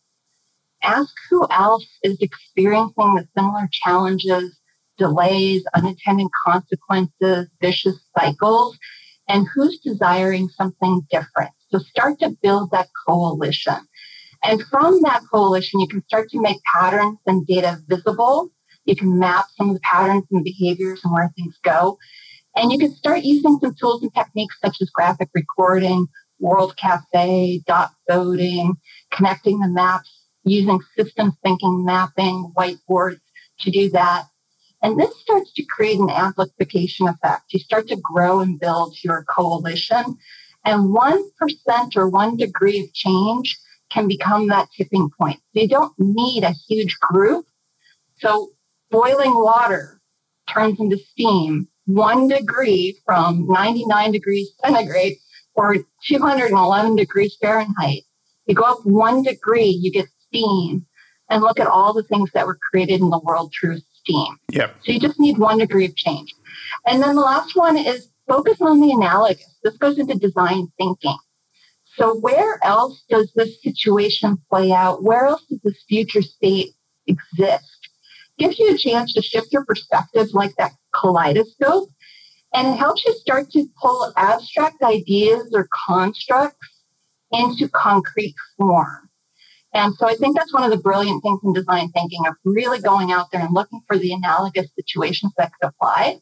Ask 0.86 1.14
who 1.32 1.48
else 1.50 1.88
is 2.04 2.18
experiencing 2.22 3.16
the 3.16 3.28
similar 3.36 3.68
challenges, 3.72 4.56
delays, 5.00 5.64
unintended 5.74 6.28
consequences, 6.46 7.48
vicious 7.60 8.00
cycles, 8.18 8.78
and 9.28 9.48
who's 9.54 9.80
desiring 9.80 10.48
something 10.50 11.02
different. 11.10 11.52
So 11.72 11.80
start 11.80 12.20
to 12.20 12.38
build 12.42 12.70
that 12.72 12.90
coalition. 13.08 13.78
And 14.44 14.62
from 14.70 15.02
that 15.02 15.24
coalition, 15.32 15.80
you 15.80 15.88
can 15.88 16.04
start 16.04 16.30
to 16.30 16.40
make 16.40 16.58
patterns 16.72 17.18
and 17.26 17.48
data 17.48 17.80
visible. 17.88 18.50
You 18.86 18.96
can 18.96 19.18
map 19.18 19.46
some 19.58 19.70
of 19.70 19.76
the 19.76 19.82
patterns 19.82 20.26
and 20.32 20.44
behaviors 20.44 21.02
and 21.04 21.12
where 21.12 21.34
things 21.36 21.58
go. 21.64 21.98
And 22.56 22.72
you 22.72 22.78
can 22.78 22.96
start 22.96 23.24
using 23.24 23.58
some 23.60 23.74
tools 23.74 24.04
and 24.04 24.14
techniques 24.14 24.56
such 24.64 24.78
as 24.82 24.90
graphic 24.92 25.30
recording, 25.34 26.08
World 26.40 26.78
Cafe, 26.78 27.64
dot 27.66 27.92
voting, 28.10 28.76
connecting 29.12 29.60
the 29.60 29.68
maps, 29.68 30.15
using 30.46 30.80
systems 30.98 31.34
thinking 31.44 31.84
mapping, 31.84 32.52
whiteboards 32.58 33.20
to 33.60 33.72
do 33.72 33.90
that. 33.92 34.26
And 34.82 35.00
this 35.00 35.20
starts 35.20 35.52
to 35.54 35.64
create 35.64 36.00
an 36.00 36.10
amplification 36.10 37.08
effect. 37.08 37.54
You 37.54 37.60
start 37.60 37.88
to 37.88 37.96
grow 37.98 38.40
and 38.40 38.60
build 38.60 38.96
your 39.04 39.26
coalition. 39.30 40.18
And 40.64 40.96
1% 40.96 41.96
or 41.96 42.10
one 42.10 42.38
degree 42.38 42.82
of 42.82 42.94
change 42.94 43.58
can 43.92 44.08
become 44.08 44.48
that 44.48 44.70
tipping 44.76 45.10
point. 45.20 45.40
You 45.54 45.68
don't 45.68 45.94
need 45.98 46.44
a 46.44 46.56
huge 46.68 47.00
group. 47.00 47.46
So 48.20 48.52
boiling 48.92 49.34
water 49.36 50.02
turns 50.48 50.80
into 50.80 50.98
steam 50.98 51.68
one 51.86 52.28
degree 52.28 53.00
from 53.06 53.48
99 53.48 54.12
degrees 54.12 54.52
centigrade 54.64 55.18
or 55.54 55.78
211 56.08 56.96
degrees 56.96 57.38
Fahrenheit. 57.42 58.02
You 58.48 58.56
go 58.56 58.64
up 58.64 58.86
one 58.86 59.24
degree, 59.24 59.68
you 59.68 59.92
get 59.92 60.08
steam. 60.36 60.86
And 61.30 61.42
look 61.42 61.60
at 61.60 61.68
all 61.68 61.92
the 61.94 62.04
things 62.04 62.30
that 62.34 62.46
were 62.46 62.60
created 62.72 63.02
in 63.02 63.10
the 63.10 63.20
world 63.20 63.52
through 63.60 63.80
steam. 64.02 64.38
Yeah. 64.52 64.70
So 64.84 64.92
you 64.92 65.00
just 65.00 65.20
need 65.20 65.40
one 65.40 65.58
degree 65.58 65.86
of 65.86 65.96
change. 65.96 66.32
And 66.86 67.02
then 67.02 67.16
the 67.16 67.22
last 67.22 67.56
one 67.56 67.78
is 67.78 68.10
focus 68.28 68.62
on 68.62 68.80
the 68.80 68.92
analogous. 68.92 69.58
This 69.64 69.76
goes 69.78 69.98
into 69.98 70.16
design 70.16 70.68
thinking. 70.78 71.18
So 71.98 72.16
where 72.16 72.60
else 72.64 73.04
does 73.10 73.32
this 73.36 73.62
situation 73.64 74.38
play 74.50 74.72
out? 74.72 75.04
Where 75.04 75.26
else 75.26 75.44
does 75.50 75.62
this 75.64 75.84
future 75.88 76.22
state 76.22 76.72
exist? 77.08 77.90
Gives 78.38 78.60
you 78.60 78.76
a 78.76 78.78
chance 78.78 79.14
to 79.14 79.22
shift 79.22 79.52
your 79.52 79.66
perspective 79.66 80.28
like 80.34 80.56
that 80.58 80.74
kaleidoscope. 80.94 81.90
And 82.54 82.68
it 82.68 82.78
helps 82.78 83.04
you 83.06 83.14
start 83.16 83.50
to 83.52 83.68
pull 83.82 84.14
abstract 84.16 84.84
ideas 84.84 85.50
or 85.54 85.68
constructs 85.88 86.84
into 87.32 87.68
concrete 87.70 88.36
form. 88.58 89.10
And 89.76 89.94
so 89.96 90.08
I 90.08 90.16
think 90.16 90.38
that's 90.38 90.54
one 90.54 90.64
of 90.64 90.72
the 90.72 90.78
brilliant 90.78 91.22
things 91.22 91.42
in 91.44 91.52
design 91.52 91.90
thinking 91.90 92.26
of 92.26 92.36
really 92.46 92.80
going 92.80 93.12
out 93.12 93.30
there 93.32 93.42
and 93.42 93.54
looking 93.54 93.82
for 93.86 93.98
the 93.98 94.14
analogous 94.14 94.68
situations 94.74 95.34
that 95.38 95.52
could 95.52 95.68
apply. 95.68 96.22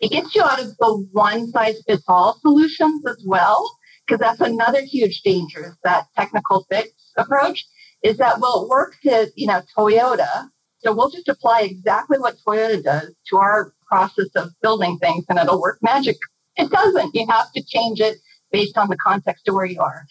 It 0.00 0.10
gets 0.10 0.34
you 0.34 0.42
out 0.42 0.60
of 0.60 0.76
the 0.76 1.06
one 1.12 1.46
size 1.52 1.80
fits 1.86 2.02
all 2.08 2.36
solutions 2.40 3.06
as 3.06 3.22
well 3.24 3.78
because 4.04 4.18
that's 4.18 4.40
another 4.40 4.80
huge 4.80 5.22
danger 5.22 5.66
is 5.66 5.76
that 5.84 6.08
technical 6.16 6.66
fix 6.68 6.90
approach 7.16 7.64
is 8.02 8.16
that 8.16 8.40
well 8.40 8.64
it 8.64 8.68
works 8.68 8.98
at 9.06 9.28
you 9.36 9.46
know 9.46 9.62
toyota 9.78 10.48
so 10.78 10.92
we'll 10.92 11.10
just 11.10 11.28
apply 11.28 11.60
exactly 11.60 12.18
what 12.18 12.36
toyota 12.44 12.82
does 12.82 13.14
to 13.28 13.36
our 13.36 13.72
process 13.86 14.26
of 14.34 14.50
building 14.60 14.98
things 14.98 15.24
and 15.28 15.38
it'll 15.38 15.60
work 15.60 15.78
magic. 15.82 16.16
It 16.56 16.70
doesn't. 16.70 17.14
You 17.14 17.24
have 17.28 17.52
to 17.52 17.62
change 17.62 18.00
it 18.00 18.18
based 18.50 18.76
on 18.76 18.88
the 18.88 18.96
context 18.96 19.46
of 19.46 19.54
where 19.54 19.66
you 19.66 19.80
are 19.80 20.04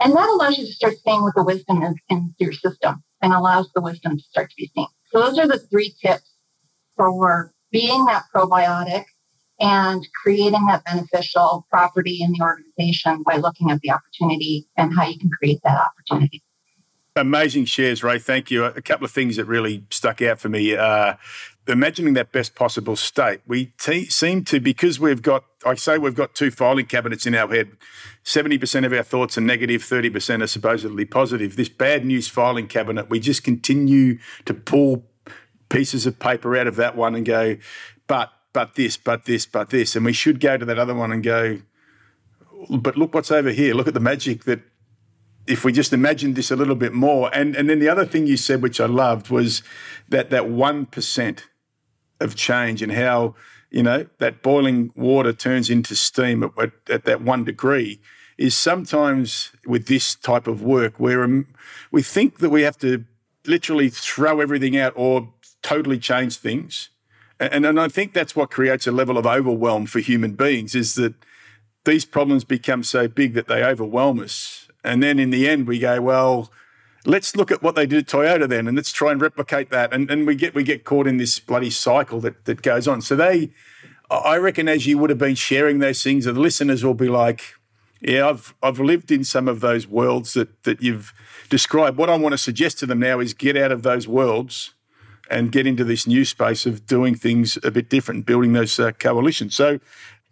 and 0.00 0.12
that 0.14 0.28
allows 0.28 0.58
you 0.58 0.66
to 0.66 0.72
start 0.72 0.94
seeing 1.04 1.22
what 1.22 1.34
the 1.34 1.44
wisdom 1.44 1.82
is 1.82 1.94
in 2.08 2.34
your 2.38 2.52
system 2.52 3.02
and 3.22 3.32
allows 3.32 3.70
the 3.74 3.80
wisdom 3.80 4.16
to 4.16 4.22
start 4.24 4.50
to 4.50 4.56
be 4.56 4.70
seen 4.74 4.86
so 5.12 5.20
those 5.20 5.38
are 5.38 5.46
the 5.46 5.58
three 5.70 5.94
tips 6.02 6.36
for 6.96 7.52
being 7.70 8.04
that 8.06 8.24
probiotic 8.34 9.04
and 9.60 10.06
creating 10.22 10.66
that 10.66 10.84
beneficial 10.84 11.66
property 11.70 12.18
in 12.22 12.32
the 12.32 12.42
organization 12.42 13.22
by 13.24 13.36
looking 13.36 13.70
at 13.70 13.80
the 13.80 13.90
opportunity 13.90 14.66
and 14.76 14.94
how 14.94 15.06
you 15.06 15.18
can 15.18 15.30
create 15.30 15.60
that 15.64 15.80
opportunity. 15.80 16.42
Amazing 17.14 17.64
shares, 17.64 18.02
Ray. 18.02 18.18
Thank 18.18 18.50
you. 18.50 18.64
A 18.64 18.82
couple 18.82 19.06
of 19.06 19.10
things 19.10 19.36
that 19.36 19.46
really 19.46 19.84
stuck 19.90 20.20
out 20.20 20.38
for 20.38 20.50
me. 20.50 20.76
Uh, 20.76 21.14
imagining 21.68 22.14
that 22.14 22.32
best 22.32 22.54
possible 22.54 22.96
state. 22.96 23.40
We 23.46 23.66
te- 23.78 24.08
seem 24.08 24.44
to, 24.44 24.60
because 24.60 25.00
we've 25.00 25.22
got, 25.22 25.44
I 25.64 25.74
say 25.74 25.98
we've 25.98 26.14
got 26.14 26.34
two 26.34 26.50
filing 26.50 26.86
cabinets 26.86 27.26
in 27.26 27.34
our 27.34 27.48
head, 27.48 27.72
70% 28.24 28.86
of 28.86 28.92
our 28.92 29.02
thoughts 29.02 29.36
are 29.36 29.42
negative, 29.42 29.82
30% 29.82 30.42
are 30.42 30.46
supposedly 30.46 31.04
positive. 31.04 31.56
This 31.56 31.68
bad 31.68 32.04
news 32.04 32.28
filing 32.28 32.68
cabinet, 32.68 33.10
we 33.10 33.20
just 33.20 33.42
continue 33.42 34.18
to 34.44 34.54
pull 34.54 35.04
pieces 35.68 36.06
of 36.06 36.18
paper 36.18 36.56
out 36.56 36.66
of 36.66 36.76
that 36.76 36.96
one 36.96 37.14
and 37.14 37.26
go, 37.26 37.56
but 38.06 38.32
but 38.52 38.74
this, 38.74 38.96
but 38.96 39.26
this, 39.26 39.44
but 39.44 39.68
this. 39.68 39.94
And 39.94 40.06
we 40.06 40.14
should 40.14 40.40
go 40.40 40.56
to 40.56 40.64
that 40.64 40.78
other 40.78 40.94
one 40.94 41.12
and 41.12 41.22
go, 41.22 41.58
but 42.70 42.96
look 42.96 43.14
what's 43.14 43.30
over 43.30 43.50
here. 43.50 43.74
Look 43.74 43.86
at 43.86 43.92
the 43.92 44.00
magic 44.00 44.44
that 44.44 44.60
if 45.46 45.62
we 45.62 45.72
just 45.72 45.92
imagine 45.92 46.32
this 46.32 46.50
a 46.50 46.56
little 46.56 46.74
bit 46.74 46.94
more. 46.94 47.30
And 47.34 47.54
and 47.54 47.68
then 47.68 47.80
the 47.80 47.90
other 47.90 48.06
thing 48.06 48.26
you 48.26 48.38
said, 48.38 48.62
which 48.62 48.80
I 48.80 48.86
loved, 48.86 49.28
was 49.28 49.62
that 50.08 50.30
that 50.30 50.48
one 50.48 50.86
percent 50.86 51.48
of 52.20 52.34
change 52.34 52.82
and 52.82 52.92
how 52.92 53.34
you 53.70 53.82
know 53.82 54.06
that 54.18 54.42
boiling 54.42 54.92
water 54.94 55.32
turns 55.32 55.68
into 55.70 55.94
steam 55.94 56.42
at, 56.42 56.50
at, 56.58 56.72
at 56.88 57.04
that 57.04 57.20
one 57.22 57.44
degree 57.44 58.00
is 58.38 58.56
sometimes 58.56 59.50
with 59.66 59.86
this 59.86 60.14
type 60.14 60.46
of 60.46 60.62
work 60.62 60.94
where 60.98 61.24
um, 61.24 61.46
we 61.90 62.02
think 62.02 62.38
that 62.38 62.50
we 62.50 62.62
have 62.62 62.78
to 62.78 63.04
literally 63.46 63.88
throw 63.88 64.40
everything 64.40 64.76
out 64.76 64.92
or 64.96 65.32
totally 65.62 65.98
change 65.98 66.36
things 66.36 66.90
and, 67.38 67.66
and 67.66 67.78
I 67.78 67.88
think 67.88 68.12
that's 68.12 68.34
what 68.34 68.50
creates 68.50 68.86
a 68.86 68.92
level 68.92 69.18
of 69.18 69.26
overwhelm 69.26 69.86
for 69.86 70.00
human 70.00 70.32
beings 70.32 70.74
is 70.74 70.94
that 70.94 71.14
these 71.84 72.04
problems 72.04 72.44
become 72.44 72.82
so 72.82 73.08
big 73.08 73.34
that 73.34 73.46
they 73.46 73.62
overwhelm 73.62 74.20
us. 74.20 74.68
And 74.82 75.02
then 75.02 75.18
in 75.18 75.30
the 75.30 75.48
end, 75.48 75.66
we 75.66 75.78
go, 75.78 76.00
well, 76.00 76.50
let's 77.06 77.36
look 77.36 77.50
at 77.50 77.62
what 77.62 77.74
they 77.74 77.86
did 77.86 77.98
at 78.00 78.06
Toyota 78.06 78.48
then, 78.48 78.66
and 78.66 78.76
let's 78.76 78.92
try 78.92 79.12
and 79.12 79.20
replicate 79.20 79.70
that. 79.70 79.92
And, 79.92 80.10
and 80.10 80.26
we 80.26 80.34
get 80.34 80.54
we 80.54 80.62
get 80.62 80.84
caught 80.84 81.06
in 81.06 81.16
this 81.16 81.38
bloody 81.38 81.70
cycle 81.70 82.20
that 82.20 82.44
that 82.44 82.62
goes 82.62 82.86
on. 82.86 83.00
So 83.00 83.16
they, 83.16 83.50
I 84.10 84.36
reckon, 84.36 84.68
as 84.68 84.86
you 84.86 84.98
would 84.98 85.10
have 85.10 85.18
been 85.18 85.34
sharing 85.34 85.78
those 85.78 86.02
things, 86.02 86.24
the 86.24 86.32
listeners 86.32 86.84
will 86.84 86.94
be 86.94 87.08
like, 87.08 87.54
yeah, 88.00 88.28
I've 88.28 88.54
I've 88.62 88.80
lived 88.80 89.10
in 89.10 89.24
some 89.24 89.48
of 89.48 89.60
those 89.60 89.86
worlds 89.86 90.34
that 90.34 90.62
that 90.64 90.82
you've 90.82 91.14
described. 91.48 91.96
What 91.96 92.10
I 92.10 92.16
want 92.16 92.32
to 92.32 92.38
suggest 92.38 92.78
to 92.80 92.86
them 92.86 93.00
now 93.00 93.20
is 93.20 93.34
get 93.34 93.56
out 93.56 93.72
of 93.72 93.82
those 93.82 94.06
worlds 94.08 94.72
and 95.28 95.50
get 95.50 95.66
into 95.66 95.84
this 95.84 96.06
new 96.06 96.24
space 96.24 96.66
of 96.66 96.86
doing 96.86 97.14
things 97.14 97.58
a 97.64 97.70
bit 97.70 97.88
different, 97.90 98.26
building 98.26 98.52
those 98.52 98.78
uh, 98.78 98.92
coalitions. 98.92 99.56
So 99.56 99.80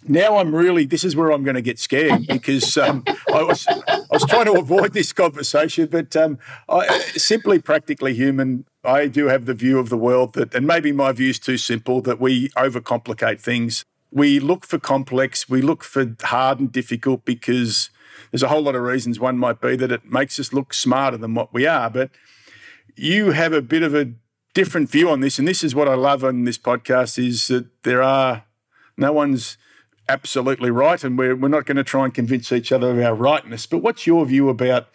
now 0.06 0.36
I'm 0.36 0.54
really 0.54 0.84
this 0.84 1.04
is 1.04 1.16
where 1.16 1.30
I'm 1.30 1.44
going 1.44 1.56
to 1.56 1.62
get 1.62 1.78
scared 1.78 2.26
because 2.28 2.76
um, 2.76 3.04
I 3.32 3.42
was 3.42 3.66
I 3.68 4.00
was 4.10 4.24
trying 4.26 4.46
to 4.46 4.52
avoid 4.52 4.92
this 4.92 5.12
conversation, 5.12 5.88
but 5.90 6.14
um, 6.16 6.38
I, 6.68 6.98
simply 7.16 7.58
practically 7.58 8.14
human. 8.14 8.64
I 8.84 9.06
do 9.06 9.28
have 9.28 9.46
the 9.46 9.54
view 9.54 9.78
of 9.78 9.88
the 9.88 9.96
world 9.96 10.34
that, 10.34 10.54
and 10.54 10.66
maybe 10.66 10.92
my 10.92 11.12
view 11.12 11.30
is 11.30 11.38
too 11.38 11.56
simple, 11.56 12.02
that 12.02 12.20
we 12.20 12.50
overcomplicate 12.50 13.40
things. 13.40 13.82
We 14.10 14.38
look 14.38 14.66
for 14.66 14.78
complex, 14.78 15.48
we 15.48 15.62
look 15.62 15.82
for 15.82 16.14
hard 16.22 16.60
and 16.60 16.70
difficult 16.70 17.24
because 17.24 17.90
there's 18.30 18.42
a 18.42 18.48
whole 18.48 18.62
lot 18.62 18.74
of 18.74 18.82
reasons. 18.82 19.18
One 19.18 19.38
might 19.38 19.60
be 19.60 19.74
that 19.76 19.90
it 19.90 20.10
makes 20.10 20.38
us 20.38 20.52
look 20.52 20.74
smarter 20.74 21.16
than 21.16 21.34
what 21.34 21.52
we 21.52 21.66
are, 21.66 21.88
but 21.88 22.10
you 22.94 23.32
have 23.32 23.52
a 23.52 23.62
bit 23.62 23.82
of 23.82 23.94
a 23.94 24.12
different 24.52 24.90
view 24.90 25.10
on 25.10 25.20
this, 25.20 25.38
and 25.38 25.48
this 25.48 25.64
is 25.64 25.74
what 25.74 25.88
I 25.88 25.94
love 25.94 26.22
on 26.22 26.44
this 26.44 26.58
podcast 26.58 27.18
is 27.18 27.48
that 27.48 27.66
there 27.82 28.02
are 28.02 28.44
no 28.96 29.12
one's 29.12 29.56
absolutely 30.08 30.70
right, 30.70 31.02
and 31.02 31.18
we're 31.18 31.36
we're 31.36 31.48
not 31.48 31.66
going 31.66 31.76
to 31.76 31.84
try 31.84 32.04
and 32.04 32.14
convince 32.14 32.52
each 32.52 32.72
other 32.72 32.90
of 32.90 33.04
our 33.04 33.14
rightness. 33.14 33.66
But 33.66 33.78
what's 33.78 34.06
your 34.06 34.24
view 34.26 34.48
about 34.48 34.88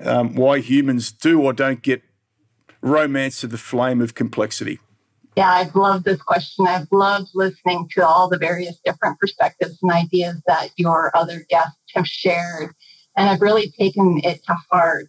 um, 0.00 0.34
why 0.34 0.58
humans 0.58 1.12
do 1.12 1.40
or 1.42 1.52
don't 1.52 1.82
get 1.82 2.02
romance 2.80 3.40
to 3.40 3.46
the 3.46 3.58
flame 3.58 4.00
of 4.00 4.14
complexity? 4.14 4.80
Yeah, 5.36 5.50
I've 5.50 5.74
loved 5.74 6.04
this 6.04 6.22
question. 6.22 6.66
I've 6.66 6.90
loved 6.92 7.30
listening 7.34 7.88
to 7.94 8.06
all 8.06 8.28
the 8.28 8.38
various 8.38 8.78
different 8.84 9.18
perspectives 9.18 9.78
and 9.82 9.90
ideas 9.90 10.40
that 10.46 10.68
your 10.76 11.10
other 11.16 11.44
guests 11.48 11.76
have 11.94 12.06
shared. 12.06 12.72
And 13.16 13.28
I've 13.28 13.40
really 13.40 13.72
taken 13.72 14.20
it 14.22 14.44
to 14.44 14.56
heart. 14.70 15.08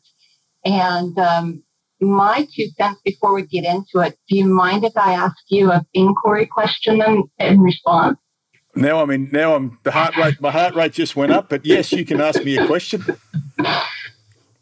And 0.63 1.17
um, 1.19 1.63
my 2.01 2.47
two 2.55 2.67
cents 2.77 2.99
before 3.03 3.33
we 3.33 3.43
get 3.43 3.65
into 3.65 3.99
it. 3.99 4.17
Do 4.27 4.37
you 4.37 4.45
mind 4.45 4.83
if 4.83 4.97
I 4.97 5.13
ask 5.13 5.37
you 5.47 5.71
an 5.71 5.85
inquiry 5.93 6.45
question 6.45 7.01
in, 7.01 7.23
in 7.39 7.61
response? 7.61 8.17
Now 8.75 9.01
I'm 9.01 9.09
in. 9.09 9.29
Now 9.31 9.55
I'm 9.55 9.79
the 9.83 9.91
heart 9.91 10.17
rate. 10.17 10.39
My 10.41 10.51
heart 10.51 10.75
rate 10.75 10.93
just 10.93 11.15
went 11.15 11.31
up. 11.31 11.49
But 11.49 11.65
yes, 11.65 11.91
you 11.91 12.05
can 12.05 12.19
ask 12.19 12.43
me 12.43 12.57
a 12.57 12.65
question. 12.67 13.03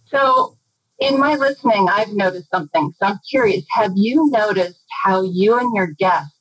So, 0.05 0.57
in 0.99 1.19
my 1.19 1.35
listening, 1.35 1.87
I've 1.89 2.13
noticed 2.13 2.49
something. 2.51 2.93
So 2.99 3.07
I'm 3.07 3.19
curious. 3.29 3.65
Have 3.71 3.93
you 3.95 4.29
noticed 4.29 4.83
how 5.03 5.23
you 5.23 5.57
and 5.57 5.75
your 5.75 5.87
guests 5.87 6.37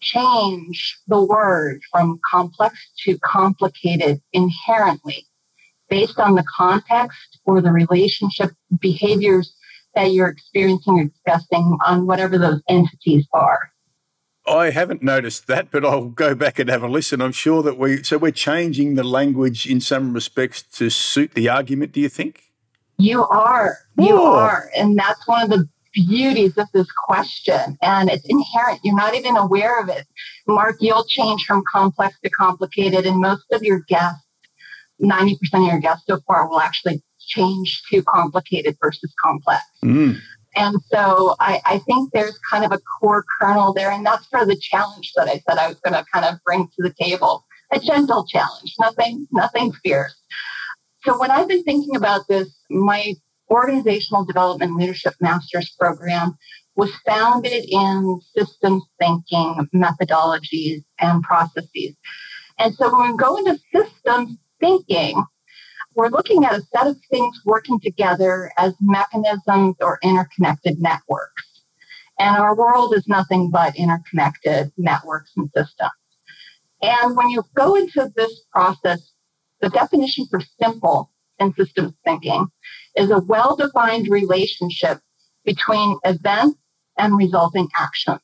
change 0.00 0.98
the 1.06 1.22
word 1.22 1.80
from 1.90 2.18
complex 2.30 2.76
to 3.04 3.18
complicated 3.20 4.20
inherently 4.32 5.26
based 5.88 6.18
on 6.18 6.34
the 6.34 6.44
context 6.44 7.38
or 7.44 7.60
the 7.60 7.70
relationship 7.70 8.50
behaviors 8.80 9.54
that 9.94 10.12
you're 10.12 10.28
experiencing 10.28 10.98
or 10.98 11.04
discussing 11.04 11.78
on 11.86 12.06
whatever 12.06 12.38
those 12.38 12.60
entities 12.68 13.26
are? 13.32 13.70
I 14.48 14.70
haven't 14.70 15.02
noticed 15.02 15.46
that, 15.48 15.70
but 15.70 15.84
I'll 15.84 16.06
go 16.06 16.34
back 16.34 16.58
and 16.58 16.70
have 16.70 16.82
a 16.82 16.88
listen. 16.88 17.20
I'm 17.20 17.32
sure 17.32 17.62
that 17.62 17.78
we, 17.78 18.02
so 18.02 18.18
we're 18.18 18.30
changing 18.30 18.94
the 18.94 19.04
language 19.04 19.66
in 19.66 19.80
some 19.80 20.12
respects 20.12 20.62
to 20.62 20.88
suit 20.88 21.34
the 21.34 21.48
argument, 21.48 21.92
do 21.92 22.00
you 22.00 22.08
think? 22.08 22.44
You 22.98 23.24
are. 23.26 23.78
You 23.98 24.16
are. 24.22 24.70
And 24.76 24.98
that's 24.98 25.26
one 25.26 25.42
of 25.42 25.50
the 25.50 25.68
beauties 25.92 26.56
of 26.58 26.68
this 26.72 26.86
question. 27.06 27.76
And 27.82 28.08
it's 28.08 28.24
inherent. 28.26 28.80
You're 28.84 28.96
not 28.96 29.14
even 29.14 29.36
aware 29.36 29.80
of 29.80 29.88
it. 29.88 30.06
Mark, 30.46 30.76
you'll 30.80 31.04
change 31.04 31.44
from 31.44 31.62
complex 31.70 32.16
to 32.22 32.30
complicated, 32.30 33.06
and 33.06 33.20
most 33.20 33.44
of 33.52 33.62
your 33.62 33.80
guests, 33.88 34.22
90% 35.02 35.34
of 35.54 35.62
your 35.62 35.80
guests 35.80 36.04
so 36.06 36.20
far, 36.26 36.48
will 36.48 36.60
actually 36.60 37.02
change 37.18 37.82
to 37.90 38.02
complicated 38.02 38.76
versus 38.80 39.12
complex. 39.22 39.62
Mm. 39.84 40.18
And 40.56 40.76
so 40.90 41.36
I, 41.38 41.60
I, 41.66 41.78
think 41.80 42.12
there's 42.12 42.38
kind 42.50 42.64
of 42.64 42.72
a 42.72 42.78
core 42.78 43.24
kernel 43.38 43.74
there. 43.74 43.90
And 43.90 44.04
that's 44.04 44.26
for 44.26 44.46
the 44.46 44.56
challenge 44.56 45.12
that 45.14 45.28
I 45.28 45.42
said 45.46 45.58
I 45.58 45.68
was 45.68 45.78
going 45.80 45.92
to 45.92 46.04
kind 46.10 46.24
of 46.24 46.42
bring 46.44 46.66
to 46.66 46.82
the 46.82 46.94
table. 46.98 47.44
A 47.72 47.78
gentle 47.78 48.26
challenge, 48.26 48.74
nothing, 48.80 49.26
nothing 49.32 49.72
fierce. 49.84 50.16
So 51.04 51.18
when 51.18 51.30
I've 51.30 51.48
been 51.48 51.62
thinking 51.64 51.94
about 51.94 52.26
this, 52.28 52.48
my 52.70 53.14
organizational 53.50 54.24
development 54.24 54.76
leadership 54.76 55.14
master's 55.20 55.70
program 55.78 56.36
was 56.74 56.90
founded 57.06 57.64
in 57.68 58.20
systems 58.36 58.84
thinking 58.98 59.68
methodologies 59.74 60.84
and 61.00 61.22
processes. 61.22 61.94
And 62.58 62.74
so 62.74 62.96
when 62.96 63.12
we 63.12 63.16
go 63.16 63.36
into 63.36 63.58
systems 63.74 64.36
thinking, 64.60 65.22
we're 65.96 66.10
looking 66.10 66.44
at 66.44 66.52
a 66.52 66.62
set 66.74 66.86
of 66.86 66.96
things 67.10 67.40
working 67.46 67.80
together 67.80 68.52
as 68.58 68.74
mechanisms 68.80 69.76
or 69.80 69.98
interconnected 70.02 70.78
networks. 70.78 71.42
And 72.18 72.36
our 72.36 72.54
world 72.54 72.94
is 72.94 73.08
nothing 73.08 73.50
but 73.50 73.74
interconnected 73.76 74.72
networks 74.76 75.32
and 75.36 75.50
systems. 75.56 75.90
And 76.82 77.16
when 77.16 77.30
you 77.30 77.42
go 77.54 77.74
into 77.74 78.12
this 78.14 78.42
process, 78.52 79.10
the 79.60 79.70
definition 79.70 80.26
for 80.30 80.40
simple 80.62 81.10
in 81.38 81.54
systems 81.54 81.94
thinking 82.04 82.46
is 82.94 83.10
a 83.10 83.20
well 83.20 83.56
defined 83.56 84.08
relationship 84.10 85.00
between 85.44 85.98
events 86.04 86.58
and 86.98 87.16
resulting 87.16 87.68
actions. 87.74 88.20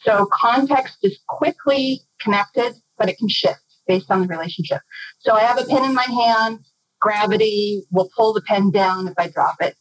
So 0.00 0.26
context 0.32 0.98
is 1.02 1.18
quickly 1.28 2.00
connected, 2.20 2.74
but 2.96 3.08
it 3.10 3.18
can 3.18 3.28
shift 3.28 3.63
based 3.86 4.10
on 4.10 4.22
the 4.22 4.26
relationship. 4.26 4.80
So 5.20 5.34
I 5.34 5.40
have 5.40 5.58
a 5.58 5.64
pen 5.64 5.84
in 5.84 5.94
my 5.94 6.02
hand, 6.02 6.60
gravity 7.00 7.82
will 7.90 8.08
pull 8.16 8.32
the 8.32 8.42
pen 8.42 8.70
down 8.70 9.08
if 9.08 9.14
I 9.18 9.28
drop 9.28 9.56
it. 9.60 9.76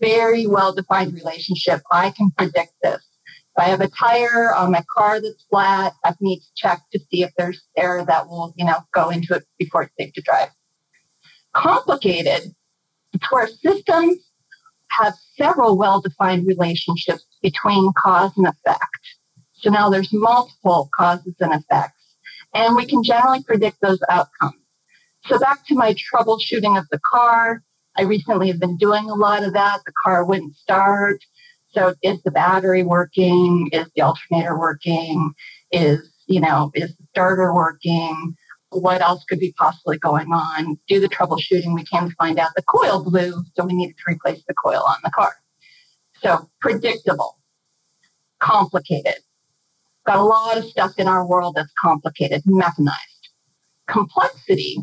Very 0.00 0.46
well 0.46 0.74
defined 0.74 1.14
relationship. 1.14 1.80
I 1.90 2.10
can 2.10 2.30
predict 2.36 2.74
this. 2.82 3.02
If 3.26 3.64
I 3.64 3.64
have 3.64 3.80
a 3.80 3.88
tire 3.88 4.54
on 4.54 4.70
my 4.70 4.84
car 4.96 5.20
that's 5.20 5.44
flat, 5.50 5.94
I 6.04 6.14
need 6.20 6.40
to 6.40 6.46
check 6.56 6.82
to 6.92 7.00
see 7.10 7.22
if 7.22 7.30
there's 7.36 7.60
air 7.76 8.04
that 8.04 8.28
will, 8.28 8.54
you 8.56 8.64
know, 8.64 8.80
go 8.94 9.10
into 9.10 9.34
it 9.34 9.44
before 9.58 9.82
it's 9.82 9.94
safe 9.98 10.12
to 10.12 10.22
drive. 10.22 10.50
Complicated, 11.54 12.54
it's 13.12 13.32
where 13.32 13.48
systems 13.48 14.18
have 14.90 15.14
several 15.36 15.76
well-defined 15.76 16.46
relationships 16.46 17.24
between 17.42 17.92
cause 17.96 18.30
and 18.36 18.46
effect. 18.46 18.84
So 19.54 19.70
now 19.70 19.90
there's 19.90 20.12
multiple 20.12 20.88
causes 20.96 21.34
and 21.40 21.52
effects 21.52 21.97
and 22.54 22.76
we 22.76 22.86
can 22.86 23.02
generally 23.02 23.42
predict 23.42 23.80
those 23.80 24.00
outcomes. 24.08 24.60
So 25.26 25.38
back 25.38 25.66
to 25.66 25.74
my 25.74 25.94
troubleshooting 25.94 26.78
of 26.78 26.86
the 26.90 27.00
car. 27.12 27.62
I 27.96 28.02
recently 28.02 28.48
have 28.48 28.60
been 28.60 28.76
doing 28.76 29.10
a 29.10 29.14
lot 29.14 29.42
of 29.42 29.52
that. 29.54 29.80
The 29.84 29.92
car 30.04 30.24
wouldn't 30.24 30.56
start. 30.56 31.18
So 31.70 31.94
is 32.02 32.22
the 32.22 32.30
battery 32.30 32.82
working? 32.82 33.68
Is 33.72 33.86
the 33.94 34.02
alternator 34.02 34.58
working? 34.58 35.32
Is, 35.72 36.00
you 36.26 36.40
know, 36.40 36.70
is 36.74 36.96
the 36.96 37.04
starter 37.10 37.52
working? 37.52 38.36
What 38.70 39.00
else 39.00 39.24
could 39.28 39.40
be 39.40 39.54
possibly 39.58 39.98
going 39.98 40.32
on? 40.32 40.78
Do 40.88 41.00
the 41.00 41.08
troubleshooting. 41.08 41.74
We 41.74 41.84
to 41.84 42.14
find 42.18 42.38
out 42.38 42.50
the 42.54 42.62
coil 42.62 43.02
blew, 43.02 43.42
so 43.54 43.64
we 43.64 43.74
needed 43.74 43.96
to 43.96 44.12
replace 44.12 44.42
the 44.46 44.54
coil 44.54 44.82
on 44.86 44.96
the 45.02 45.10
car. 45.10 45.34
So 46.22 46.48
predictable, 46.60 47.38
complicated, 48.40 49.16
got 50.08 50.18
a 50.18 50.22
lot 50.22 50.56
of 50.56 50.64
stuff 50.64 50.92
in 50.96 51.06
our 51.06 51.26
world 51.26 51.54
that's 51.54 51.72
complicated, 51.78 52.40
mechanized. 52.46 53.28
Complexity 53.88 54.78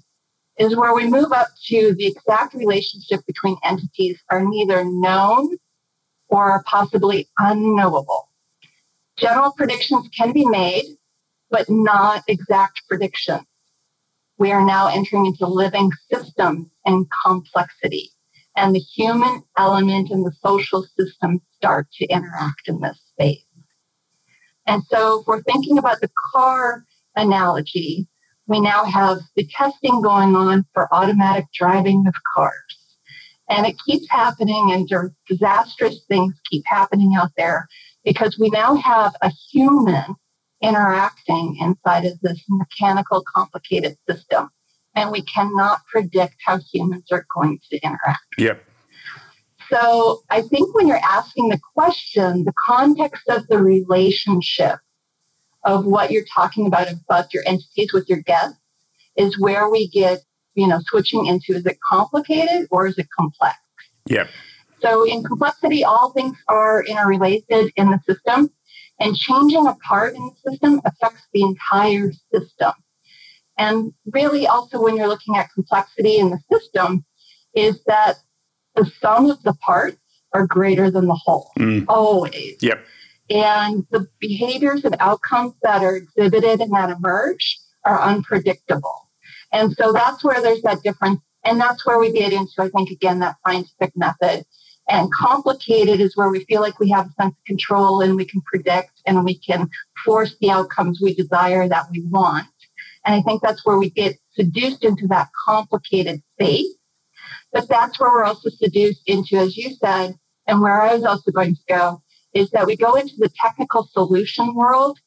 is 0.60 0.76
where 0.76 0.94
we 0.94 1.10
move 1.10 1.32
up 1.32 1.48
to 1.66 1.96
the 1.98 2.06
exact 2.06 2.54
relationship 2.54 3.22
between 3.26 3.58
entities 3.64 4.20
are 4.30 4.46
neither 4.46 4.86
known 4.86 5.58
or 6.30 6.52
are 6.52 6.64
possibly 6.68 7.28
unknowable. 7.40 8.30
General 9.18 9.52
predictions 9.54 10.08
can 10.16 10.32
be 10.32 10.46
made, 10.46 10.86
but 11.50 11.68
not 11.70 12.24
exact 12.28 12.84
predictions. 12.88 13.48
We 14.38 14.52
are 14.52 14.64
now 14.64 14.90
entering 14.90 15.26
into 15.26 15.48
living 15.48 15.92
systems 16.14 16.68
and 16.86 17.08
complexity, 17.26 18.12
and 18.56 18.76
the 18.76 18.80
human 18.80 19.42
element 19.58 20.12
and 20.12 20.24
the 20.24 20.34
social 20.46 20.86
system 21.00 21.42
start 21.56 21.88
to 21.94 22.06
interact 22.06 22.68
in 22.68 22.82
this 22.82 23.00
space. 23.10 23.45
And 24.68 24.84
so 24.90 25.22
if 25.22 25.28
we're 25.28 25.44
thinking 25.44 25.78
about 25.78 26.02
the 26.02 26.10
car 26.34 26.86
analogy, 27.16 28.08
we 28.48 28.60
now 28.60 28.84
have 28.86 29.20
the 29.36 29.48
testing 29.48 30.02
going 30.02 30.36
on 30.36 30.66
for 30.74 30.94
automatic 30.94 31.46
driving 31.54 32.06
of 32.08 32.14
cars. 32.36 32.54
And 33.50 33.66
it 33.66 33.76
keeps 33.86 34.08
happening 34.10 34.72
and 34.72 34.90
disastrous 35.28 36.02
things 36.08 36.34
keep 36.50 36.64
happening 36.66 37.14
out 37.18 37.32
there 37.38 37.68
because 38.04 38.38
we 38.40 38.50
now 38.50 38.76
have 38.76 39.16
a 39.22 39.32
human 39.52 40.16
interacting 40.62 41.58
inside 41.60 42.06
of 42.06 42.20
this 42.22 42.44
mechanical 42.50 43.24
complicated 43.36 43.98
system. 44.10 44.50
And 44.96 45.12
we 45.12 45.22
cannot 45.24 45.86
predict 45.92 46.36
how 46.44 46.60
humans 46.72 47.12
are 47.12 47.26
going 47.36 47.60
to 47.70 47.78
interact. 47.84 48.24
Yep. 48.38 48.65
So 49.72 50.24
I 50.30 50.42
think 50.42 50.76
when 50.76 50.88
you're 50.88 50.98
asking 50.98 51.50
the 51.50 51.60
question, 51.74 52.44
the 52.44 52.54
context 52.68 53.24
of 53.30 53.48
the 53.48 53.58
relationship 53.58 54.80
of 55.64 55.86
what 55.86 56.12
you're 56.12 56.26
talking 56.34 56.68
about 56.68 56.88
about 56.92 57.34
your 57.34 57.44
entities 57.48 57.92
with 57.92 58.08
your 58.08 58.22
guests 58.22 58.60
is 59.18 59.40
where 59.40 59.70
we 59.70 59.88
get, 59.88 60.20
you 60.54 60.68
know, 60.68 60.80
switching 60.86 61.26
into 61.26 61.54
is 61.54 61.66
it 61.66 61.80
complicated 61.90 62.68
or 62.70 62.88
is 62.88 62.98
it 62.98 63.08
complex? 63.18 63.58
Yeah. 64.08 64.28
So 64.82 65.04
in 65.04 65.24
complexity, 65.24 65.84
all 65.84 66.12
things 66.12 66.38
are 66.48 66.84
interrelated 66.84 67.72
in 67.76 67.90
the 67.90 68.00
system, 68.08 68.52
and 69.00 69.16
changing 69.16 69.66
a 69.68 69.76
part 69.76 70.16
in 70.16 70.30
the 70.30 70.52
system 70.52 70.82
affects 70.86 71.24
the 71.34 71.42
entire 71.42 72.12
system. 72.32 72.74
And 73.58 73.94
really, 74.12 74.46
also, 74.48 74.82
when 74.82 74.98
you're 74.98 75.08
looking 75.08 75.38
at 75.38 75.50
complexity 75.54 76.18
in 76.18 76.30
the 76.30 76.40
system, 76.52 77.06
is 77.56 77.82
that 77.86 78.18
the 78.76 78.90
sum 79.02 79.30
of 79.30 79.42
the 79.44 79.54
parts 79.54 79.98
are 80.34 80.46
greater 80.46 80.92
than 80.92 81.08
the 81.08 81.16
whole, 81.16 81.52
mm. 81.58 81.86
always. 81.88 82.58
Yep. 82.62 82.86
And 83.30 83.86
the 83.90 84.08
behaviors 84.20 84.84
and 84.84 84.96
outcomes 85.00 85.54
that 85.64 85.84
are 85.84 85.96
exhibited 85.96 86.62
and 86.62 86.72
that 86.74 86.90
emerge 86.92 87.58
are 87.86 88.02
unpredictable. 88.02 89.10
And 89.52 89.74
so 89.74 89.94
that's 89.94 90.24
where 90.24 90.42
there's 90.42 90.62
that 90.64 90.84
difference. 90.84 91.22
And 91.44 91.60
that's 91.60 91.86
where 91.86 92.00
we 92.00 92.12
get 92.12 92.34
into, 92.34 92.54
I 92.60 92.70
think, 92.70 92.90
again, 92.90 93.20
that 93.20 93.38
scientific 93.46 93.96
method. 93.96 94.46
And 94.88 95.12
complicated 95.12 96.00
is 96.00 96.16
where 96.16 96.30
we 96.30 96.44
feel 96.46 96.62
like 96.62 96.80
we 96.80 96.90
have 96.90 97.08
a 97.08 97.22
sense 97.22 97.36
of 97.36 97.46
control 97.46 98.02
and 98.02 98.16
we 98.16 98.26
can 98.26 98.42
predict 98.42 98.92
and 99.06 99.24
we 99.24 99.40
can 99.40 99.70
force 100.04 100.36
the 100.40 100.52
outcomes 100.52 101.00
we 101.02 101.16
desire 101.16 101.68
that 101.68 101.88
we 101.92 102.04
want. 102.08 102.48
And 103.06 103.16
I 103.16 103.22
think 103.22 103.42
that's 103.42 103.66
where 103.66 103.78
we 103.78 103.90
get 103.90 104.18
seduced 104.34 104.84
into 104.84 105.08
that 105.08 105.30
complicated 105.48 106.22
space 106.34 106.76
but 107.56 107.70
that's 107.70 107.98
where 108.02 108.12
we're 108.12 108.26
also 108.26 108.50
seduced 108.50 109.04
into, 109.08 109.38
as 109.38 109.56
you 109.56 109.74
said, 109.76 110.16
and 110.46 110.60
where 110.60 110.82
I 110.82 110.94
was 110.94 111.06
also 111.06 111.32
going 111.32 111.56
to 111.56 111.62
go, 111.70 112.02
is 112.34 112.50
that 112.52 112.66
we 112.66 112.76
go 112.76 112.96
into 112.96 113.14
the 113.18 113.32
technical 113.42 113.88
solution 113.94 114.54
world. 114.54 115.00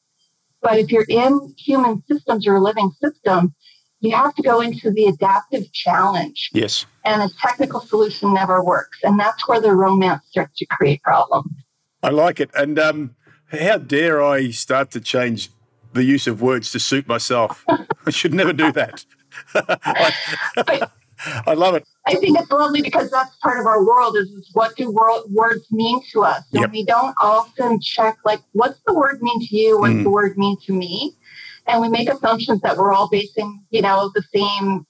But 0.62 0.78
if 0.78 0.90
you're 0.90 1.04
in 1.10 1.54
human 1.58 2.02
systems 2.10 2.46
or 2.46 2.56
a 2.56 2.60
living 2.60 2.90
system, 3.04 3.54
you 4.00 4.16
have 4.16 4.34
to 4.36 4.42
go 4.42 4.62
into 4.62 4.90
the 4.90 5.04
adaptive 5.04 5.70
challenge. 5.74 6.48
Yes. 6.54 6.86
And 7.04 7.20
a 7.20 7.28
technical 7.38 7.80
solution 7.80 8.32
never 8.32 8.64
works. 8.64 8.98
And 9.02 9.20
that's 9.20 9.46
where 9.46 9.60
the 9.60 9.72
romance 9.72 10.22
starts 10.30 10.56
to 10.56 10.66
create 10.70 11.02
problems. 11.02 11.52
I 12.02 12.08
like 12.08 12.40
it. 12.40 12.48
And 12.54 12.78
um, 12.78 13.14
how 13.48 13.76
dare 13.76 14.22
I 14.22 14.52
start 14.52 14.90
to 14.92 15.00
change 15.00 15.50
the 15.92 16.02
use 16.02 16.26
of 16.26 16.40
words 16.40 16.72
to 16.72 16.80
suit 16.80 17.06
myself? 17.06 17.66
I 18.06 18.10
should 18.10 18.32
never 18.32 18.54
do 18.54 18.72
that. 18.72 19.04
I, 19.54 20.88
I, 21.46 21.54
love 21.54 21.74
it. 21.74 21.86
I 22.08 22.14
think 22.14 22.38
it's 22.38 22.50
lovely 22.50 22.82
because 22.82 23.10
that's 23.10 23.36
part 23.36 23.60
of 23.60 23.66
our 23.66 23.84
world 23.84 24.16
is, 24.16 24.28
is 24.30 24.50
what 24.54 24.74
do 24.76 24.90
world, 24.90 25.30
words 25.30 25.66
mean 25.70 26.02
to 26.12 26.24
us? 26.24 26.42
And 26.52 26.62
yep. 26.62 26.70
we 26.72 26.84
don't 26.84 27.14
often 27.20 27.80
check 27.80 28.16
like, 28.24 28.40
what's 28.52 28.80
the 28.86 28.94
word 28.94 29.22
mean 29.22 29.46
to 29.46 29.56
you? 29.56 29.78
What's 29.78 29.92
mm. 29.92 30.04
the 30.04 30.10
word 30.10 30.36
mean 30.38 30.56
to 30.66 30.72
me? 30.72 31.14
and 31.68 31.82
we 31.82 31.88
make 31.88 32.08
assumptions 32.08 32.60
that 32.62 32.76
we're 32.76 32.92
all 32.92 33.08
basing, 33.08 33.62
you 33.70 33.82
know, 33.82 34.10
the 34.14 34.22
same 34.34 34.86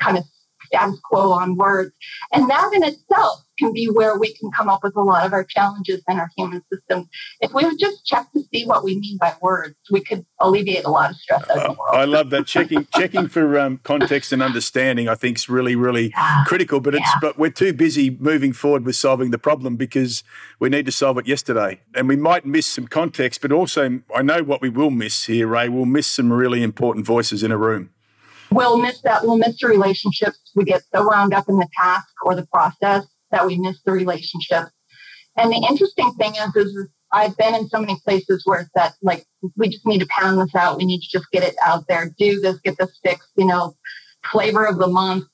kind 0.00 0.16
of 0.16 0.24
status 0.64 0.98
quo 1.04 1.30
on 1.32 1.56
words. 1.56 1.92
And 2.32 2.48
that 2.50 2.72
in 2.72 2.82
itself 2.82 3.43
can 3.58 3.72
be 3.72 3.86
where 3.86 4.18
we 4.18 4.34
can 4.34 4.50
come 4.50 4.68
up 4.68 4.80
with 4.82 4.96
a 4.96 5.02
lot 5.02 5.26
of 5.26 5.32
our 5.32 5.44
challenges 5.44 6.02
in 6.08 6.18
our 6.18 6.30
human 6.36 6.62
systems. 6.72 7.06
If 7.40 7.52
we 7.52 7.64
would 7.64 7.78
just 7.78 8.04
check 8.04 8.30
to 8.32 8.42
see 8.52 8.64
what 8.64 8.84
we 8.84 8.98
mean 8.98 9.18
by 9.18 9.34
words, 9.40 9.74
we 9.90 10.00
could 10.00 10.24
alleviate 10.40 10.84
a 10.84 10.90
lot 10.90 11.10
of 11.10 11.16
stress 11.16 11.42
out 11.50 11.58
of 11.58 11.62
the 11.62 11.68
world. 11.78 11.94
I 11.94 12.04
love 12.04 12.30
that 12.30 12.46
checking 12.46 12.86
checking 12.94 13.28
for 13.28 13.58
um, 13.58 13.80
context 13.82 14.32
and 14.32 14.42
understanding. 14.42 15.08
I 15.08 15.14
think 15.14 15.38
is 15.38 15.48
really 15.48 15.76
really 15.76 16.10
yeah. 16.10 16.44
critical. 16.46 16.80
But 16.80 16.94
it's 16.94 17.06
yeah. 17.06 17.18
but 17.20 17.38
we're 17.38 17.50
too 17.50 17.72
busy 17.72 18.10
moving 18.10 18.52
forward 18.52 18.84
with 18.84 18.96
solving 18.96 19.30
the 19.30 19.38
problem 19.38 19.76
because 19.76 20.24
we 20.58 20.68
need 20.68 20.86
to 20.86 20.92
solve 20.92 21.18
it 21.18 21.26
yesterday, 21.26 21.80
and 21.94 22.08
we 22.08 22.16
might 22.16 22.44
miss 22.44 22.66
some 22.66 22.86
context. 22.86 23.40
But 23.40 23.52
also, 23.52 24.00
I 24.14 24.22
know 24.22 24.42
what 24.42 24.60
we 24.60 24.68
will 24.68 24.90
miss 24.90 25.24
here, 25.24 25.46
Ray. 25.46 25.68
We'll 25.68 25.86
miss 25.86 26.06
some 26.06 26.32
really 26.32 26.62
important 26.62 27.06
voices 27.06 27.42
in 27.42 27.52
a 27.52 27.56
room 27.56 27.90
we'll 28.50 28.78
miss 28.78 29.00
that. 29.00 29.24
We'll 29.24 29.36
miss 29.36 29.60
the 29.60 29.66
relationships. 29.66 30.38
We 30.54 30.64
get 30.64 30.82
so 30.94 31.04
wound 31.04 31.34
up 31.34 31.48
in 31.48 31.56
the 31.56 31.66
task 31.76 32.06
or 32.22 32.36
the 32.36 32.46
process 32.46 33.04
that 33.34 33.46
we 33.46 33.58
miss 33.58 33.78
the 33.84 33.92
relationship. 33.92 34.68
And 35.36 35.50
the 35.50 35.66
interesting 35.68 36.12
thing 36.14 36.34
is, 36.36 36.54
is 36.54 36.88
I've 37.12 37.36
been 37.36 37.54
in 37.54 37.68
so 37.68 37.80
many 37.80 37.96
places 38.04 38.42
where 38.44 38.60
it's 38.60 38.70
that 38.74 38.94
like 39.02 39.24
we 39.56 39.68
just 39.68 39.86
need 39.86 40.00
to 40.00 40.08
pound 40.18 40.38
this 40.38 40.54
out. 40.54 40.78
We 40.78 40.84
need 40.84 41.00
to 41.00 41.18
just 41.18 41.30
get 41.32 41.42
it 41.42 41.56
out 41.64 41.84
there, 41.88 42.14
do 42.18 42.40
this, 42.40 42.58
get 42.60 42.78
this 42.78 42.98
fixed, 43.02 43.30
you 43.36 43.46
know, 43.46 43.76
flavor 44.32 44.64
of 44.64 44.78
the 44.78 44.86
month. 44.86 45.24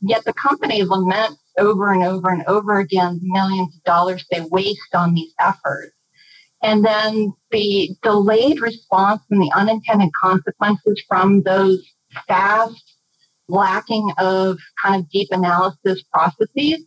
Yet 0.00 0.24
the 0.24 0.32
company 0.32 0.82
laments 0.82 1.40
over 1.58 1.92
and 1.92 2.04
over 2.04 2.30
and 2.30 2.44
over 2.46 2.78
again 2.78 3.18
the 3.20 3.32
millions 3.32 3.74
of 3.76 3.82
dollars 3.84 4.24
they 4.30 4.42
waste 4.42 4.94
on 4.94 5.14
these 5.14 5.32
efforts. 5.40 5.92
And 6.62 6.84
then 6.84 7.32
the 7.50 7.90
delayed 8.02 8.60
response 8.60 9.22
and 9.30 9.40
the 9.40 9.52
unintended 9.54 10.10
consequences 10.20 11.02
from 11.08 11.42
those 11.42 11.84
fast, 12.26 12.94
lacking 13.48 14.12
of 14.18 14.58
kind 14.82 15.00
of 15.00 15.10
deep 15.10 15.28
analysis 15.30 16.02
processes 16.12 16.84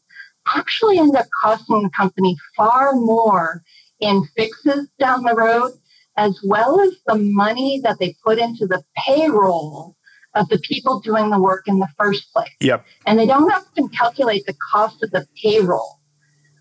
actually 0.48 0.98
end 0.98 1.16
up 1.16 1.28
costing 1.44 1.84
the 1.84 1.90
company 1.96 2.36
far 2.56 2.94
more 2.94 3.64
in 4.00 4.24
fixes 4.36 4.88
down 5.00 5.24
the 5.24 5.36
road, 5.36 5.72
as 6.18 6.40
well 6.44 6.80
as 6.82 6.94
the 7.08 7.16
money 7.16 7.80
that 7.84 8.00
they 8.00 8.16
put 8.26 8.40
into 8.40 8.66
the 8.66 8.84
payroll 9.06 9.96
of 10.36 10.48
the 10.50 10.60
people 10.60 11.00
doing 11.00 11.30
the 11.30 11.40
work 11.40 11.64
in 11.68 11.80
the 11.80 11.90
first 11.98 12.32
place. 12.34 12.50
Yep. 12.62 12.86
And 13.06 13.20
they 13.20 13.26
don't 13.26 13.52
often 13.52 13.90
calculate 13.90 14.46
the 14.46 14.56
cost 14.72 15.04
of 15.04 15.12
the 15.12 15.28
payroll 15.42 16.00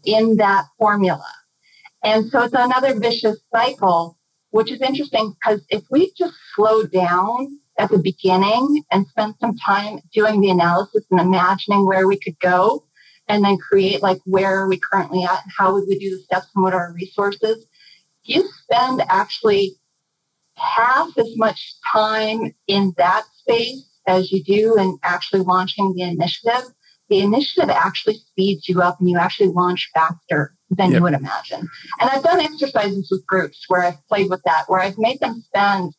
in 0.05 0.37
that 0.37 0.65
formula. 0.79 1.27
And 2.03 2.29
so 2.31 2.43
it's 2.45 2.55
another 2.55 2.99
vicious 2.99 3.39
cycle, 3.55 4.19
which 4.51 4.73
is 4.73 4.81
interesting 4.81 5.35
because 5.35 5.65
if 5.69 5.85
we 5.91 6.13
just 6.17 6.35
slow 6.55 6.85
down 6.85 7.59
at 7.79 7.91
the 7.91 7.99
beginning 7.99 8.83
and 8.91 9.07
spend 9.09 9.35
some 9.41 9.57
time 9.57 10.01
doing 10.13 10.41
the 10.41 10.51
analysis 10.51 11.05
and 11.11 11.21
imagining 11.21 11.87
where 11.87 12.07
we 12.07 12.19
could 12.19 12.39
go 12.41 12.85
and 13.29 13.45
then 13.45 13.57
create 13.57 14.03
like 14.03 14.19
where 14.25 14.61
are 14.61 14.69
we 14.69 14.79
currently 14.79 15.25
at 15.25 15.43
and 15.43 15.53
how 15.57 15.73
would 15.73 15.85
we 15.89 15.99
do 15.99 16.11
the 16.11 16.23
steps 16.23 16.49
and 16.55 16.65
what 16.65 16.75
are 16.75 16.87
our 16.89 16.93
resources. 16.93 17.67
You 18.25 18.49
spend 18.63 19.03
actually 19.09 19.77
half 20.57 21.17
as 21.17 21.37
much 21.37 21.75
time 21.93 22.55
in 22.67 22.93
that 22.97 23.25
space 23.39 23.89
as 24.07 24.33
you 24.33 24.43
do 24.43 24.77
in 24.79 24.99
actually 25.03 25.41
launching 25.41 25.95
the 25.95 26.03
initiative. 26.03 26.73
The 27.09 27.21
initiative 27.21 27.71
actually 27.71 28.19
speeds 28.29 28.69
you 28.69 28.83
up 28.83 29.01
and 29.01 29.09
you 29.09 29.19
actually 29.19 29.49
launch 29.49 29.91
faster 29.95 30.55
than 30.71 30.91
yep. 30.91 30.99
you 30.99 31.03
would 31.03 31.15
imagine. 31.15 31.69
And 32.01 32.11
i've 32.11 32.23
done 32.23 32.41
exercises 32.41 33.09
with 33.11 33.27
groups 33.27 33.65
where 33.69 33.83
i've 33.83 34.07
played 34.07 34.31
with 34.31 34.43
that 34.45 34.65
where 34.69 34.81
i've 34.81 34.99
made 34.99 35.21
them 35.21 35.43
spend 35.47 35.93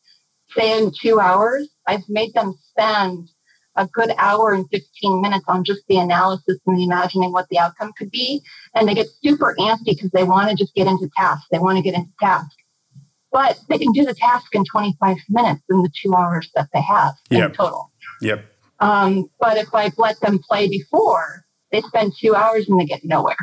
say 0.56 0.78
in 0.78 0.92
two 1.00 1.20
hours 1.20 1.70
i've 1.88 2.08
made 2.10 2.34
them 2.34 2.56
spend 2.70 3.30
a 3.76 3.88
good 3.88 4.12
hour 4.18 4.54
and 4.54 4.66
15 4.70 5.22
minutes 5.22 5.46
on 5.48 5.64
just 5.64 5.82
the 5.88 5.98
analysis 5.98 6.58
and 6.66 6.78
the 6.78 6.84
imagining 6.84 7.32
what 7.32 7.48
the 7.50 7.60
outcome 7.60 7.92
could 7.98 8.12
be. 8.12 8.42
And 8.76 8.88
they 8.88 8.94
get 8.94 9.08
super 9.24 9.56
antsy 9.60 9.86
because 9.86 10.12
they 10.12 10.24
want 10.24 10.50
to 10.50 10.56
just 10.56 10.76
get 10.76 10.88
into 10.88 11.10
task. 11.18 11.44
They 11.52 11.60
want 11.60 11.78
to 11.78 11.84
get 11.84 11.96
into 11.96 12.12
task. 12.20 12.52
But 13.32 13.60
they 13.70 13.78
can 13.78 13.94
do 13.94 14.06
the 14.06 14.14
task 14.14 14.54
in 14.54 14.66
25 14.66 15.18
minutes 15.30 15.62
in 15.70 15.82
the 15.84 15.92
two 16.02 16.14
hours 16.14 16.50
that 16.56 16.68
they 16.74 16.82
have 16.82 17.14
yep. 17.30 17.52
in 17.52 17.56
total. 17.56 17.92
Yep. 18.22 18.46
Um, 18.82 19.30
but 19.40 19.58
if 19.58 19.74
I 19.74 19.92
let 19.98 20.20
them 20.20 20.40
play 20.40 20.68
before, 20.68 21.46
they 21.72 21.82
spend 21.82 22.14
two 22.20 22.36
hours 22.36 22.68
and 22.68 22.80
they 22.80 22.86
get 22.86 23.06
nowhere. 23.06 23.38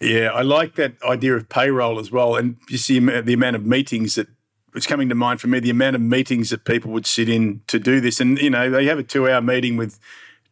Yeah, 0.00 0.30
I 0.32 0.42
like 0.42 0.74
that 0.76 0.94
idea 1.02 1.34
of 1.34 1.48
payroll 1.48 1.98
as 1.98 2.10
well. 2.10 2.36
And 2.36 2.56
you 2.68 2.76
see 2.76 2.98
the 2.98 3.32
amount 3.32 3.56
of 3.56 3.64
meetings 3.64 4.16
that 4.16 4.28
it's 4.74 4.86
coming 4.86 5.08
to 5.08 5.14
mind 5.14 5.40
for 5.40 5.48
me 5.48 5.60
the 5.60 5.70
amount 5.70 5.96
of 5.96 6.02
meetings 6.02 6.50
that 6.50 6.64
people 6.64 6.90
would 6.92 7.06
sit 7.06 7.28
in 7.28 7.62
to 7.66 7.78
do 7.78 8.00
this. 8.00 8.20
And, 8.20 8.38
you 8.38 8.50
know, 8.50 8.70
they 8.70 8.86
have 8.86 8.98
a 8.98 9.02
two 9.02 9.28
hour 9.28 9.40
meeting 9.40 9.76
with 9.76 9.98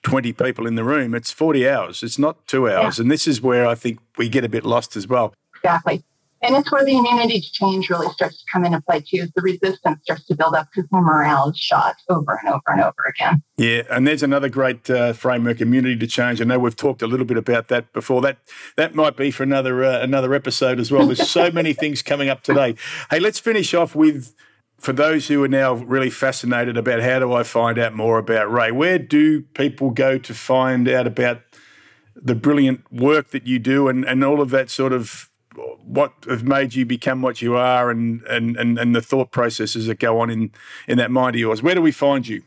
20 0.02 0.32
people 0.32 0.66
in 0.66 0.74
the 0.74 0.84
room. 0.84 1.14
It's 1.14 1.30
40 1.30 1.68
hours. 1.68 2.02
It's 2.02 2.18
not 2.18 2.46
two 2.46 2.70
hours. 2.70 2.98
Yeah. 2.98 3.02
And 3.02 3.10
this 3.10 3.26
is 3.26 3.40
where 3.40 3.66
I 3.66 3.74
think 3.74 3.98
we 4.16 4.28
get 4.28 4.44
a 4.44 4.48
bit 4.48 4.64
lost 4.64 4.96
as 4.96 5.06
well. 5.06 5.34
Exactly. 5.56 6.02
And 6.42 6.56
it's 6.56 6.72
where 6.72 6.84
the 6.84 6.96
immunity 6.96 7.40
to 7.40 7.52
change 7.52 7.90
really 7.90 8.08
starts 8.12 8.38
to 8.38 8.44
come 8.50 8.64
into 8.64 8.80
play 8.80 9.00
too. 9.00 9.22
Is 9.22 9.30
the 9.34 9.42
resistance 9.42 10.00
starts 10.02 10.24
to 10.26 10.34
build 10.34 10.54
up 10.54 10.68
because 10.74 10.88
the 10.90 10.98
morale 10.98 11.50
is 11.50 11.58
shot 11.58 11.96
over 12.08 12.40
and 12.42 12.48
over 12.48 12.62
and 12.68 12.80
over 12.80 13.04
again. 13.08 13.42
Yeah, 13.58 13.82
and 13.90 14.06
there's 14.06 14.22
another 14.22 14.48
great 14.48 14.88
uh, 14.88 15.12
framework, 15.12 15.60
immunity 15.60 15.96
to 15.96 16.06
change. 16.06 16.40
I 16.40 16.44
know 16.44 16.58
we've 16.58 16.76
talked 16.76 17.02
a 17.02 17.06
little 17.06 17.26
bit 17.26 17.36
about 17.36 17.68
that 17.68 17.92
before. 17.92 18.22
That 18.22 18.38
that 18.76 18.94
might 18.94 19.16
be 19.16 19.30
for 19.30 19.42
another 19.42 19.84
uh, 19.84 20.00
another 20.00 20.32
episode 20.32 20.80
as 20.80 20.90
well. 20.90 21.06
There's 21.06 21.28
so 21.28 21.50
many 21.50 21.72
things 21.74 22.00
coming 22.00 22.30
up 22.30 22.42
today. 22.42 22.74
Hey, 23.10 23.20
let's 23.20 23.38
finish 23.38 23.74
off 23.74 23.94
with 23.94 24.34
for 24.78 24.94
those 24.94 25.28
who 25.28 25.44
are 25.44 25.48
now 25.48 25.74
really 25.74 26.08
fascinated 26.08 26.78
about 26.78 27.02
how 27.02 27.18
do 27.18 27.34
I 27.34 27.42
find 27.42 27.78
out 27.78 27.94
more 27.94 28.18
about 28.18 28.50
Ray. 28.50 28.72
Where 28.72 28.98
do 28.98 29.42
people 29.42 29.90
go 29.90 30.16
to 30.16 30.34
find 30.34 30.88
out 30.88 31.06
about 31.06 31.42
the 32.16 32.34
brilliant 32.34 32.90
work 32.90 33.30
that 33.30 33.46
you 33.46 33.58
do 33.58 33.88
and, 33.88 34.04
and 34.04 34.24
all 34.24 34.40
of 34.40 34.50
that 34.50 34.70
sort 34.70 34.92
of 34.92 35.29
what 35.84 36.12
have 36.28 36.44
made 36.44 36.74
you 36.74 36.84
become 36.84 37.22
what 37.22 37.42
you 37.42 37.56
are 37.56 37.90
and, 37.90 38.22
and, 38.22 38.56
and, 38.56 38.78
and 38.78 38.94
the 38.94 39.02
thought 39.02 39.30
processes 39.30 39.86
that 39.86 39.98
go 39.98 40.20
on 40.20 40.30
in, 40.30 40.52
in 40.86 40.98
that 40.98 41.10
mind 41.10 41.36
of 41.36 41.40
yours. 41.40 41.62
Where 41.62 41.74
do 41.74 41.82
we 41.82 41.92
find 41.92 42.26
you? 42.26 42.42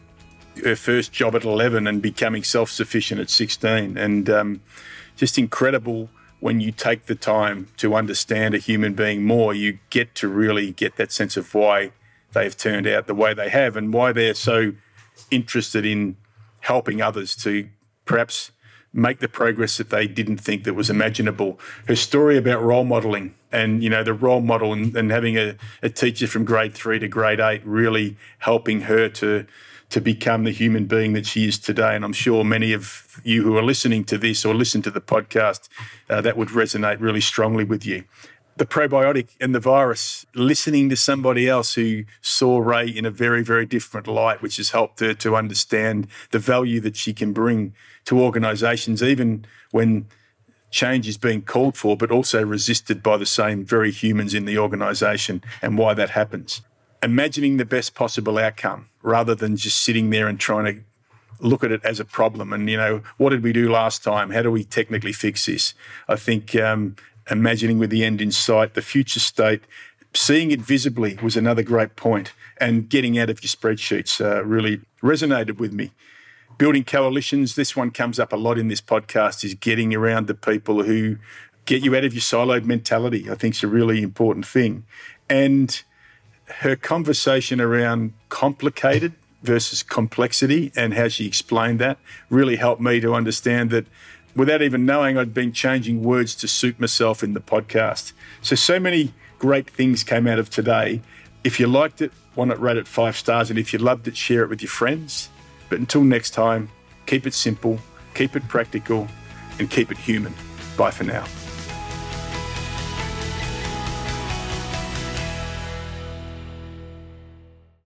her 0.64 0.76
first 0.76 1.14
job 1.14 1.36
at 1.36 1.46
11 1.46 1.88
and 1.88 2.02
becoming 2.02 2.44
self 2.44 2.70
sufficient 2.70 3.22
at 3.22 3.30
16. 3.30 3.98
And 3.98 4.30
um, 4.30 4.62
just 5.16 5.38
incredible 5.38 6.10
when 6.40 6.60
you 6.60 6.72
take 6.72 7.06
the 7.06 7.16
time 7.16 7.68
to 7.78 7.96
understand 7.96 8.56
a 8.56 8.58
human 8.58 8.94
being 8.94 9.24
more, 9.24 9.54
you 9.54 9.80
get 9.90 10.16
to 10.16 10.28
really 10.28 10.72
get 10.72 10.98
that 10.98 11.12
sense 11.12 11.38
of 11.38 11.54
why 11.54 11.92
they've 12.34 12.56
turned 12.56 12.88
out 12.88 13.08
the 13.08 13.16
way 13.16 13.34
they 13.34 13.50
have 13.50 13.76
and 13.76 13.94
why 13.94 14.12
they're 14.12 14.34
so 14.34 14.74
interested 15.32 15.86
in 15.86 16.18
helping 16.62 17.02
others 17.02 17.36
to 17.36 17.70
perhaps 18.06 18.52
make 18.94 19.20
the 19.20 19.28
progress 19.28 19.78
that 19.78 19.90
they 19.90 20.08
didn't 20.08 20.38
think 20.38 20.64
that 20.64 20.76
was 20.76 20.90
imaginable. 20.90 21.60
Her 21.88 21.96
story 21.96 22.38
about 22.38 22.62
role 22.62 22.84
modeling 22.84 23.34
and 23.52 23.84
you 23.84 23.90
know 23.90 24.04
the 24.04 24.14
role 24.14 24.42
model 24.42 24.74
and, 24.74 24.96
and 24.96 25.12
having 25.12 25.38
a, 25.38 25.56
a 25.82 25.90
teacher 25.90 26.28
from 26.28 26.46
grade 26.46 26.74
three 26.74 27.00
to 27.00 27.08
grade 27.08 27.40
eight 27.40 27.66
really 27.66 28.18
helping 28.40 28.82
her 28.82 29.10
to 29.10 29.46
to 29.90 30.02
become 30.02 30.44
the 30.44 30.52
human 30.52 30.86
being 30.86 31.14
that 31.14 31.28
she 31.28 31.48
is 31.48 31.60
today. 31.60 31.96
And 31.96 32.04
I'm 32.04 32.14
sure 32.14 32.44
many 32.44 32.74
of 32.74 33.22
you 33.24 33.44
who 33.44 33.56
are 33.58 33.64
listening 33.64 34.04
to 34.06 34.18
this 34.18 34.44
or 34.44 34.56
listen 34.56 34.82
to 34.82 34.90
the 34.90 35.02
podcast, 35.02 35.70
uh, 36.10 36.20
that 36.22 36.36
would 36.36 36.48
resonate 36.48 37.00
really 37.00 37.22
strongly 37.22 37.64
with 37.64 37.86
you. 37.86 38.04
The 38.64 38.70
probiotic 38.70 39.28
and 39.41 39.53
the 39.53 39.59
virus, 39.59 40.26
listening 40.34 40.88
to 40.88 40.95
somebody 40.95 41.49
else 41.49 41.74
who 41.74 42.05
saw 42.22 42.59
Ray 42.59 42.88
in 42.88 43.05
a 43.05 43.11
very, 43.11 43.43
very 43.43 43.66
different 43.66 44.07
light, 44.07 44.41
which 44.41 44.55
has 44.55 44.70
helped 44.70 45.01
her 45.01 45.14
to 45.16 45.36
understand 45.36 46.07
the 46.32 46.39
value 46.39 46.80
that 46.80 46.95
she 46.95 47.11
can 47.11 47.34
bring 47.34 47.74
to 48.05 48.22
organisations, 48.22 49.03
even 49.03 49.43
when 49.72 50.07
change 50.72 51.09
is 51.09 51.18
being 51.18 51.41
called 51.41 51.76
for, 51.76 51.97
but 51.97 52.09
also 52.09 52.41
resisted 52.41 53.03
by 53.03 53.18
the 53.18 53.26
same 53.26 53.66
very 53.66 53.91
humans 53.91 54.34
in 54.34 54.45
the 54.45 54.57
organisation 54.57 55.43
and 55.61 55.78
why 55.78 55.93
that 55.93 56.11
happens. 56.11 56.61
Imagining 57.01 57.57
the 57.57 57.66
best 57.66 57.95
possible 57.95 58.38
outcome 58.38 58.88
rather 59.01 59.36
than 59.36 59.57
just 59.57 59.84
sitting 59.84 60.09
there 60.09 60.30
and 60.30 60.39
trying 60.39 60.74
to 60.74 60.82
look 61.41 61.66
at 61.66 61.72
it 61.74 61.84
as 61.84 61.99
a 61.99 62.05
problem 62.05 62.53
and 62.53 62.70
you 62.70 62.78
know 62.78 63.01
what 63.18 63.32
did 63.32 63.43
we 63.43 63.51
do 63.51 63.70
last 63.70 64.05
time? 64.05 64.30
How 64.30 64.41
do 64.41 64.49
we 64.49 64.64
technically 64.64 65.11
fix 65.11 65.47
this? 65.47 65.74
I 66.07 66.16
think 66.16 66.55
um, 66.55 66.95
imagining 67.30 67.80
with 67.80 67.90
the 67.90 68.04
end 68.04 68.22
in 68.22 68.32
sight 68.32 68.74
the 68.74 68.82
future 68.82 69.20
state 69.20 69.62
seeing 70.16 70.52
it 70.52 70.62
visibly 70.62 71.18
was 71.22 71.36
another 71.36 71.64
great 71.64 71.96
point 71.96 72.34
and 72.58 72.90
getting 72.90 73.18
out 73.18 73.30
of 73.30 73.44
your 73.44 73.50
spreadsheets 73.50 74.24
uh, 74.24 74.44
really 74.44 74.82
resonated 75.02 75.58
with 75.58 75.74
me. 75.74 75.92
Building 76.58 76.84
coalitions 76.84 77.56
this 77.56 77.76
one 77.76 77.92
comes 77.92 78.20
up 78.20 78.32
a 78.32 78.36
lot 78.36 78.58
in 78.58 78.68
this 78.68 78.82
podcast 78.82 79.44
is 79.44 79.56
getting 79.56 79.94
around 79.94 80.28
the 80.28 80.36
people 80.36 80.84
who 80.84 81.18
get 81.66 81.84
you 81.84 81.96
out 81.96 82.04
of 82.04 82.14
your 82.14 82.22
siloed 82.22 82.66
mentality 82.66 83.32
i 83.32 83.36
think 83.36 83.56
is 83.56 83.64
a 83.64 83.68
really 83.68 84.02
important 84.02 84.46
thing. 84.46 84.86
And 85.30 85.82
her 86.62 86.76
conversation 86.76 87.60
around 87.60 88.14
complicated 88.30 89.14
versus 89.42 89.84
complexity 89.84 90.72
and 90.76 90.94
how 90.94 91.08
she 91.08 91.26
explained 91.26 91.80
that 91.80 91.98
really 92.30 92.56
helped 92.56 92.82
me 92.82 93.00
to 93.00 93.14
understand 93.14 93.70
that 93.72 93.86
without 94.36 94.62
even 94.62 94.86
knowing 94.86 95.18
I'd 95.18 95.34
been 95.34 95.52
changing 95.52 96.04
words 96.04 96.36
to 96.36 96.48
suit 96.48 96.80
myself 96.80 97.24
in 97.24 97.34
the 97.34 97.40
podcast. 97.40 98.14
So, 98.42 98.56
so 98.56 98.80
many 98.80 99.14
great 99.40 99.70
things 99.70 100.04
came 100.04 100.28
out 100.28 100.40
of 100.40 100.50
today. 100.50 101.02
If 101.44 101.60
you 101.60 101.68
liked 101.68 102.02
it, 102.02 102.12
why 102.36 102.46
not 102.46 102.62
rate 102.62 102.78
it 102.78 102.88
five 102.88 103.16
stars? 103.18 103.50
And 103.50 103.60
if 103.60 103.74
you 103.74 103.80
loved 103.80 104.08
it, 104.08 104.18
share 104.18 104.44
it 104.44 104.50
with 104.50 104.62
your 104.62 104.70
friends. 104.70 105.30
But 105.70 105.80
until 105.80 106.04
next 106.04 106.32
time, 106.32 106.70
keep 107.06 107.28
it 107.28 107.34
simple, 107.34 107.80
keep 108.14 108.36
it 108.36 108.48
practical, 108.48 109.08
and 109.60 109.70
keep 109.70 109.92
it 109.92 109.98
human. 109.98 110.34
Bye 110.78 110.92
for 110.92 111.04
now. 111.04 111.26